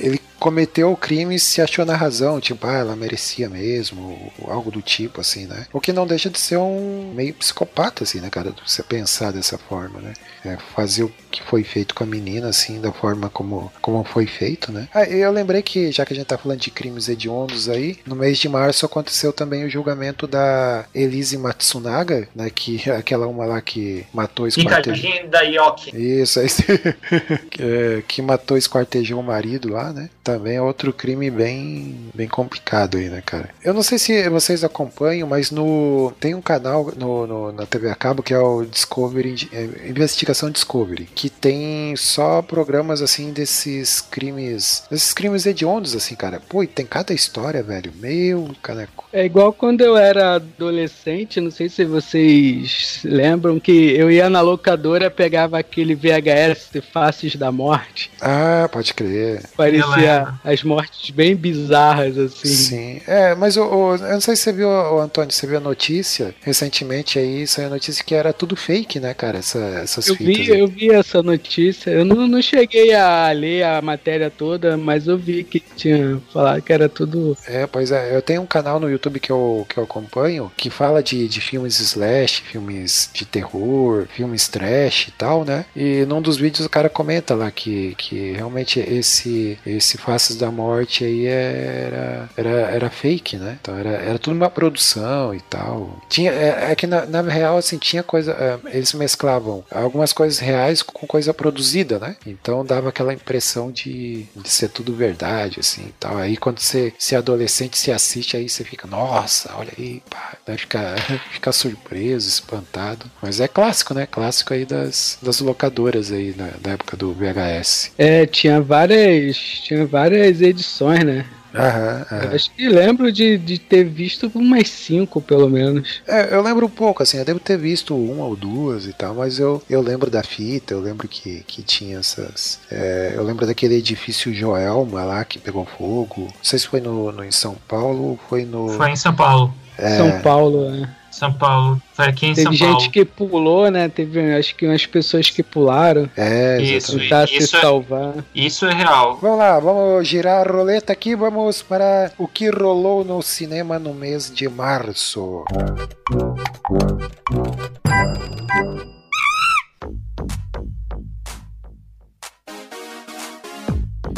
ele 0.00 0.18
cometeu 0.38 0.90
o 0.90 0.96
crime 0.96 1.34
e 1.34 1.40
se 1.40 1.60
achou 1.60 1.84
na 1.84 1.96
razão, 1.96 2.40
tipo, 2.40 2.66
ah, 2.66 2.78
ela 2.78 2.96
merecia 2.96 3.48
mesmo, 3.48 4.32
ou 4.38 4.50
algo 4.50 4.70
do 4.70 4.82
tipo, 4.82 5.20
assim, 5.20 5.46
né? 5.46 5.66
O 5.72 5.80
que 5.80 5.92
não 5.92 6.06
deixa 6.06 6.30
de 6.30 6.38
ser 6.38 6.56
um 6.56 7.12
meio 7.14 7.34
psicopata, 7.34 8.04
assim, 8.04 8.20
né, 8.20 8.30
cara? 8.30 8.54
Você 8.64 8.82
pensar 8.82 9.32
dessa 9.32 9.58
forma, 9.58 10.00
né? 10.00 10.12
É, 10.44 10.56
fazer 10.74 11.04
o 11.04 11.12
que 11.30 11.42
foi 11.42 11.64
feito 11.64 11.94
com 11.94 12.04
a 12.04 12.06
menina, 12.06 12.48
assim, 12.48 12.80
da 12.80 12.92
forma 12.92 13.28
como, 13.28 13.72
como 13.80 14.04
foi 14.04 14.26
feito, 14.26 14.70
né? 14.70 14.88
Ah, 14.94 15.04
eu 15.04 15.30
lembrei 15.32 15.62
que, 15.62 15.90
já 15.90 16.04
que 16.04 16.12
a 16.12 16.16
gente 16.16 16.26
tá 16.26 16.38
falando 16.38 16.60
de 16.60 16.70
crimes 16.70 17.08
hediondos 17.08 17.68
aí, 17.68 17.98
no 18.06 18.14
mês 18.14 18.38
de 18.38 18.48
março 18.48 18.86
aconteceu 18.86 19.32
também 19.32 19.64
o 19.64 19.70
julgamento 19.70 20.26
da 20.26 20.84
Elise 20.94 21.36
Matsunaga, 21.36 22.28
né? 22.34 22.50
Que 22.50 22.90
aquela 22.90 23.26
uma 23.26 23.44
lá 23.44 23.60
que 23.60 24.06
matou 24.12 24.46
esquartejou. 24.46 25.28
Da 25.28 25.40
Yoki. 25.40 25.96
Isso, 25.96 26.40
que, 27.50 27.62
é, 27.62 28.02
que 28.06 28.22
matou, 28.22 28.56
esquartejou 28.56 29.20
o 29.20 29.22
marido 29.22 29.72
lá, 29.72 29.92
né? 29.92 30.08
Também 30.36 30.56
é 30.56 30.60
outro 30.60 30.92
crime 30.92 31.30
bem, 31.30 31.96
bem 32.14 32.28
complicado 32.28 32.98
aí, 32.98 33.08
né, 33.08 33.22
cara? 33.24 33.48
Eu 33.64 33.72
não 33.72 33.82
sei 33.82 33.98
se 33.98 34.28
vocês 34.28 34.62
acompanham, 34.62 35.26
mas 35.26 35.50
no 35.50 36.12
tem 36.20 36.34
um 36.34 36.42
canal 36.42 36.92
no, 36.94 37.26
no- 37.26 37.52
na 37.52 37.64
TV 37.64 37.88
a 37.88 37.94
cabo 37.94 38.22
que 38.22 38.34
é 38.34 38.38
o 38.38 38.64
Discovery, 38.66 39.48
é, 39.50 39.88
Investigação 39.88 40.50
Discovery, 40.50 41.08
que 41.14 41.30
tem 41.30 41.96
só 41.96 42.42
programas 42.42 43.00
assim 43.00 43.32
desses 43.32 44.02
crimes, 44.02 44.82
desses 44.90 45.14
crimes 45.14 45.46
hediondos, 45.46 45.96
assim, 45.96 46.14
cara. 46.14 46.38
Pô, 46.38 46.62
e 46.62 46.66
tem 46.66 46.84
cada 46.84 47.14
história, 47.14 47.62
velho. 47.62 47.90
Meu 47.96 48.50
caneco. 48.62 49.06
É 49.12 49.24
igual 49.24 49.54
quando 49.54 49.80
eu 49.80 49.96
era 49.96 50.34
adolescente, 50.34 51.40
não 51.40 51.50
sei 51.50 51.70
se 51.70 51.84
vocês 51.86 53.00
lembram 53.04 53.58
que 53.58 53.72
eu 53.96 54.10
ia 54.10 54.28
na 54.28 54.42
locadora, 54.42 55.10
pegava 55.10 55.58
aquele 55.58 55.94
VHS 55.94 56.68
de 56.72 56.80
Faces 56.82 57.36
da 57.36 57.50
Morte. 57.50 58.10
Ah, 58.20 58.68
pode 58.70 58.92
crer. 58.92 59.42
Parecia 59.56 60.15
as 60.44 60.62
mortes 60.62 61.10
bem 61.10 61.34
bizarras, 61.36 62.16
assim. 62.18 62.48
Sim, 62.48 63.00
é, 63.06 63.34
mas 63.34 63.56
o, 63.56 63.64
o- 63.64 63.94
eu 63.96 64.12
não 64.14 64.20
sei 64.20 64.36
se 64.36 64.42
você 64.44 64.52
viu, 64.52 64.68
o 64.68 65.00
Antônio, 65.00 65.32
você 65.32 65.46
viu 65.46 65.56
a 65.58 65.60
notícia 65.60 66.34
recentemente 66.42 67.18
aí, 67.18 67.46
saiu 67.46 67.66
a 67.66 67.70
notícia 67.70 68.04
que 68.04 68.14
era 68.14 68.32
tudo 68.32 68.54
fake, 68.56 69.00
né, 69.00 69.12
cara, 69.14 69.38
essa, 69.38 69.58
essas 69.82 70.08
Eu 70.08 70.14
fitas. 70.16 70.46
vi, 70.46 70.52
aí. 70.52 70.58
eu 70.60 70.68
vi 70.68 70.90
essa 70.90 71.22
notícia. 71.22 71.90
Eu 71.90 72.04
não, 72.04 72.26
não 72.28 72.40
cheguei 72.42 72.94
a 72.94 73.30
ler 73.32 73.64
a 73.64 73.82
matéria 73.82 74.30
toda, 74.30 74.76
mas 74.76 75.06
eu 75.06 75.18
vi 75.18 75.42
que 75.44 75.60
tinha 75.60 76.20
falado 76.32 76.62
que 76.62 76.72
era 76.72 76.88
tudo. 76.88 77.36
É, 77.46 77.66
pois 77.66 77.90
é, 77.90 78.14
eu 78.16 78.22
tenho 78.22 78.42
um 78.42 78.46
canal 78.46 78.78
no 78.80 78.90
YouTube 78.90 79.18
que 79.20 79.30
eu, 79.32 79.66
que 79.68 79.78
eu 79.78 79.84
acompanho 79.84 80.50
que 80.56 80.70
fala 80.70 81.02
de, 81.02 81.26
de 81.28 81.40
filmes 81.40 81.78
slash, 81.80 82.42
filmes 82.42 83.10
de 83.12 83.24
terror, 83.24 84.06
filmes 84.08 84.48
trash 84.48 85.08
e 85.08 85.12
tal, 85.12 85.44
né? 85.44 85.64
E 85.74 86.04
num 86.06 86.22
dos 86.22 86.36
vídeos 86.36 86.66
o 86.66 86.70
cara 86.70 86.88
comenta 86.88 87.34
lá 87.34 87.50
que, 87.50 87.94
que 87.96 88.32
realmente 88.32 88.78
esse 88.80 89.58
esse 89.66 89.98
Faces 90.06 90.36
da 90.36 90.52
Morte 90.52 91.04
aí 91.04 91.26
era, 91.26 92.28
era, 92.36 92.50
era 92.50 92.90
fake, 92.90 93.36
né? 93.36 93.58
Então 93.60 93.76
era, 93.76 93.90
era 93.90 94.18
tudo 94.20 94.36
uma 94.36 94.48
produção 94.48 95.34
e 95.34 95.40
tal. 95.40 96.00
Tinha, 96.08 96.30
é, 96.30 96.70
é 96.70 96.76
que 96.76 96.86
na, 96.86 97.04
na 97.04 97.22
real, 97.22 97.58
assim, 97.58 97.76
tinha 97.76 98.04
coisa. 98.04 98.30
é, 98.32 98.76
eles 98.76 98.92
mesclavam 98.94 99.64
algumas 99.68 100.12
coisas 100.12 100.38
reais 100.38 100.80
com 100.80 101.08
coisa 101.08 101.34
produzida, 101.34 101.98
né? 101.98 102.16
Então 102.24 102.64
dava 102.64 102.88
aquela 102.90 103.12
impressão 103.12 103.72
de, 103.72 104.26
de 104.36 104.48
ser 104.48 104.68
tudo 104.68 104.94
verdade, 104.94 105.58
assim 105.58 105.86
e 105.88 105.94
tal. 105.98 106.16
Aí 106.18 106.36
quando 106.36 106.60
você, 106.60 106.92
você 106.96 107.16
é 107.16 107.18
adolescente, 107.18 107.76
se 107.76 107.90
assiste, 107.90 108.36
aí 108.36 108.48
você 108.48 108.62
fica, 108.62 108.86
nossa, 108.86 109.52
olha 109.56 109.72
aí, 109.76 110.00
pá, 110.08 110.36
vai 110.46 110.56
ficar, 110.56 110.94
ficar 111.32 111.50
surpreso, 111.50 112.28
espantado. 112.28 113.10
Mas 113.20 113.40
é 113.40 113.48
clássico, 113.48 113.92
né? 113.92 114.06
Clássico 114.06 114.54
aí 114.54 114.64
das, 114.64 115.18
das 115.20 115.40
locadoras 115.40 116.12
aí 116.12 116.32
na, 116.36 116.46
época 116.72 116.96
do 116.96 117.12
VHS. 117.12 117.92
É, 117.98 118.26
tinha 118.26 118.60
várias. 118.60 119.36
Tinha 119.36 119.86
várias 119.96 120.42
edições, 120.42 121.04
né? 121.04 121.24
Aham, 121.54 122.06
Eu 122.10 122.16
aham. 122.18 122.34
Acho 122.34 122.50
que 122.54 122.68
lembro 122.68 123.10
de, 123.10 123.38
de 123.38 123.58
ter 123.58 123.84
visto 123.84 124.30
umas 124.34 124.68
cinco, 124.68 125.22
pelo 125.22 125.48
menos. 125.48 126.02
É, 126.06 126.34
eu 126.34 126.42
lembro 126.42 126.66
um 126.66 126.70
pouco, 126.70 127.02
assim, 127.02 127.16
eu 127.16 127.24
devo 127.24 127.40
ter 127.40 127.56
visto 127.56 127.96
uma 127.96 128.26
ou 128.26 128.36
duas 128.36 128.86
e 128.86 128.92
tal, 128.92 129.14
mas 129.14 129.38
eu, 129.38 129.62
eu 129.70 129.80
lembro 129.80 130.10
da 130.10 130.22
fita, 130.22 130.74
eu 130.74 130.80
lembro 130.80 131.08
que, 131.08 131.42
que 131.46 131.62
tinha 131.62 131.98
essas. 131.98 132.58
é, 132.70 133.12
eu 133.16 133.22
lembro 133.24 133.46
daquele 133.46 133.76
edifício 133.76 134.34
Joelma 134.34 135.02
lá 135.04 135.24
que 135.24 135.38
pegou 135.38 135.64
fogo. 135.64 136.24
Não 136.24 136.32
sei 136.44 136.58
se 136.58 136.66
foi 136.68 136.80
no, 136.80 137.10
no- 137.10 137.24
em 137.24 137.32
São 137.32 137.54
Paulo 137.66 138.02
ou 138.10 138.20
foi 138.28 138.44
no. 138.44 138.68
Foi 138.68 138.90
em 138.90 138.96
São 138.96 139.14
Paulo. 139.14 139.54
É, 139.78 139.96
São 139.96 140.20
Paulo, 140.22 140.70
né? 140.70 140.88
São 141.16 141.32
Paulo. 141.32 141.80
Foi 141.94 142.06
aqui 142.06 142.26
em 142.26 142.34
Teve 142.34 142.42
São 142.44 142.52
gente 142.52 142.70
Paulo. 142.76 142.90
que 142.90 143.04
pulou, 143.04 143.70
né? 143.70 143.88
Teve 143.88 144.34
acho 144.34 144.54
que 144.54 144.66
umas 144.66 144.84
pessoas 144.84 145.30
que 145.30 145.42
pularam. 145.42 146.08
É, 146.16 146.60
Isso. 146.60 146.98
Tentar 146.98 147.26
se 147.26 147.36
isso 147.38 147.56
é- 147.56 147.60
salvar. 147.60 148.14
Isso 148.34 148.66
é 148.66 148.74
real. 148.74 149.16
Vamos 149.20 149.38
lá, 149.38 149.58
vamos 149.58 150.06
girar 150.06 150.46
a 150.46 150.50
roleta 150.52 150.92
aqui, 150.92 151.16
vamos 151.16 151.62
para 151.62 152.12
o 152.18 152.28
que 152.28 152.50
rolou 152.50 153.04
no 153.04 153.22
cinema 153.22 153.78
no 153.78 153.94
mês 153.94 154.30
de 154.34 154.48
março. 154.48 155.42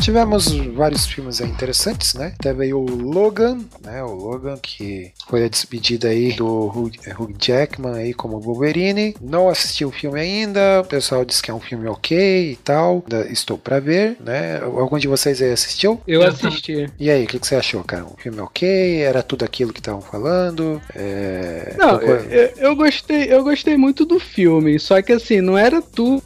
Tivemos 0.09 0.50
vários 0.74 1.04
filmes 1.04 1.38
aí 1.38 1.50
interessantes, 1.50 2.14
né? 2.14 2.32
Teve 2.40 2.64
aí 2.64 2.72
o 2.72 2.80
Logan, 2.80 3.59
né? 3.84 4.02
O 4.02 4.14
Logan 4.14 4.56
que 4.56 5.12
foi 5.28 5.44
a 5.44 5.48
despedida 5.48 6.09
aí 6.09 6.32
do 6.32 6.46
Hugh, 6.46 6.90
Hugh 7.20 7.34
Jackman 7.38 7.92
aí 7.92 8.14
como 8.14 8.40
Wolverine. 8.40 9.14
Não 9.20 9.50
assisti 9.50 9.84
o 9.84 9.90
filme 9.90 10.18
ainda, 10.18 10.80
o 10.80 10.84
pessoal 10.84 11.26
disse 11.26 11.42
que 11.42 11.50
é 11.50 11.54
um 11.54 11.61
filme 11.61 11.86
ok 11.88 12.52
e 12.52 12.56
tal. 12.56 13.04
Estou 13.28 13.59
pra 13.59 13.80
ver, 13.80 14.16
né? 14.24 14.59
Algum 14.62 14.96
de 14.96 15.06
vocês 15.06 15.42
aí 15.42 15.52
assistiu? 15.52 16.00
Eu 16.09 16.22
Eu 16.22 16.28
assisti. 16.28 16.90
E 16.98 17.11
aí, 17.11 17.24
o 17.24 17.26
que, 17.26 17.38
que 17.38 17.46
você 17.46 17.56
achou, 17.56 17.84
cara? 17.84 18.06
Um 18.06 18.16
filme 18.16 18.40
ok? 18.40 19.02
Era 19.02 19.22
tudo 19.22 19.44
aquilo 19.44 19.74
que 19.74 19.80
estavam 19.80 20.00
falando? 20.00 20.80
É... 20.96 21.74
Não, 21.76 21.98
qual- 21.98 22.16
eu, 22.16 22.50
eu 22.56 22.74
gostei, 22.74 23.30
eu 23.30 23.44
gostei 23.44 23.76
muito 23.76 24.06
do 24.06 24.18
filme, 24.18 24.78
só 24.78 25.02
que 25.02 25.12
assim, 25.12 25.42
não 25.42 25.59
era 25.59 25.82
tudo 25.82 26.22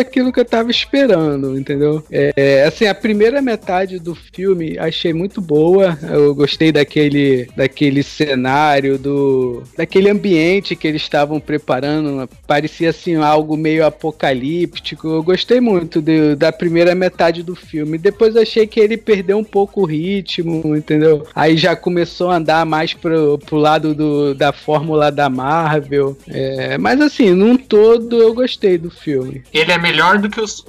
aquilo 0.00 0.32
que 0.32 0.40
eu 0.40 0.44
tava 0.44 0.68
esperando, 0.68 1.56
entendeu? 1.56 2.04
É, 2.10 2.64
assim, 2.66 2.86
a 2.88 2.94
primeira 2.94 3.19
metade 3.42 3.98
do 3.98 4.14
filme 4.14 4.78
achei 4.78 5.12
muito 5.12 5.40
boa. 5.40 5.98
Eu 6.02 6.34
gostei 6.34 6.72
daquele, 6.72 7.48
daquele 7.56 8.02
cenário, 8.02 8.98
do 8.98 9.62
daquele 9.76 10.08
ambiente 10.08 10.74
que 10.76 10.86
eles 10.88 11.02
estavam 11.02 11.38
preparando. 11.40 12.28
Parecia 12.46 12.90
assim 12.90 13.16
algo 13.16 13.56
meio 13.56 13.84
apocalíptico. 13.84 15.08
Eu 15.08 15.22
gostei 15.22 15.60
muito 15.60 16.00
de- 16.00 16.34
da 16.36 16.52
primeira 16.52 16.94
metade 16.94 17.42
do 17.42 17.54
filme. 17.54 17.98
Depois 17.98 18.36
achei 18.36 18.66
que 18.66 18.80
ele 18.80 18.96
perdeu 18.96 19.38
um 19.38 19.44
pouco 19.44 19.82
o 19.82 19.84
ritmo, 19.84 20.76
entendeu? 20.76 21.26
Aí 21.34 21.56
já 21.56 21.74
começou 21.76 22.30
a 22.30 22.36
andar 22.36 22.64
mais 22.64 22.94
pro, 22.94 23.38
pro 23.38 23.56
lado 23.56 23.94
do, 23.94 24.34
da 24.34 24.52
fórmula 24.52 25.10
da 25.10 25.28
Marvel. 25.28 26.16
É, 26.28 26.78
mas 26.78 27.00
assim, 27.00 27.30
num 27.32 27.56
todo 27.56 28.20
eu 28.20 28.34
gostei 28.34 28.78
do 28.78 28.90
filme. 28.90 29.42
Ele 29.52 29.72
é 29.72 29.78
melhor 29.78 30.18
do 30.18 30.28
que 30.28 30.40
os, 30.40 30.64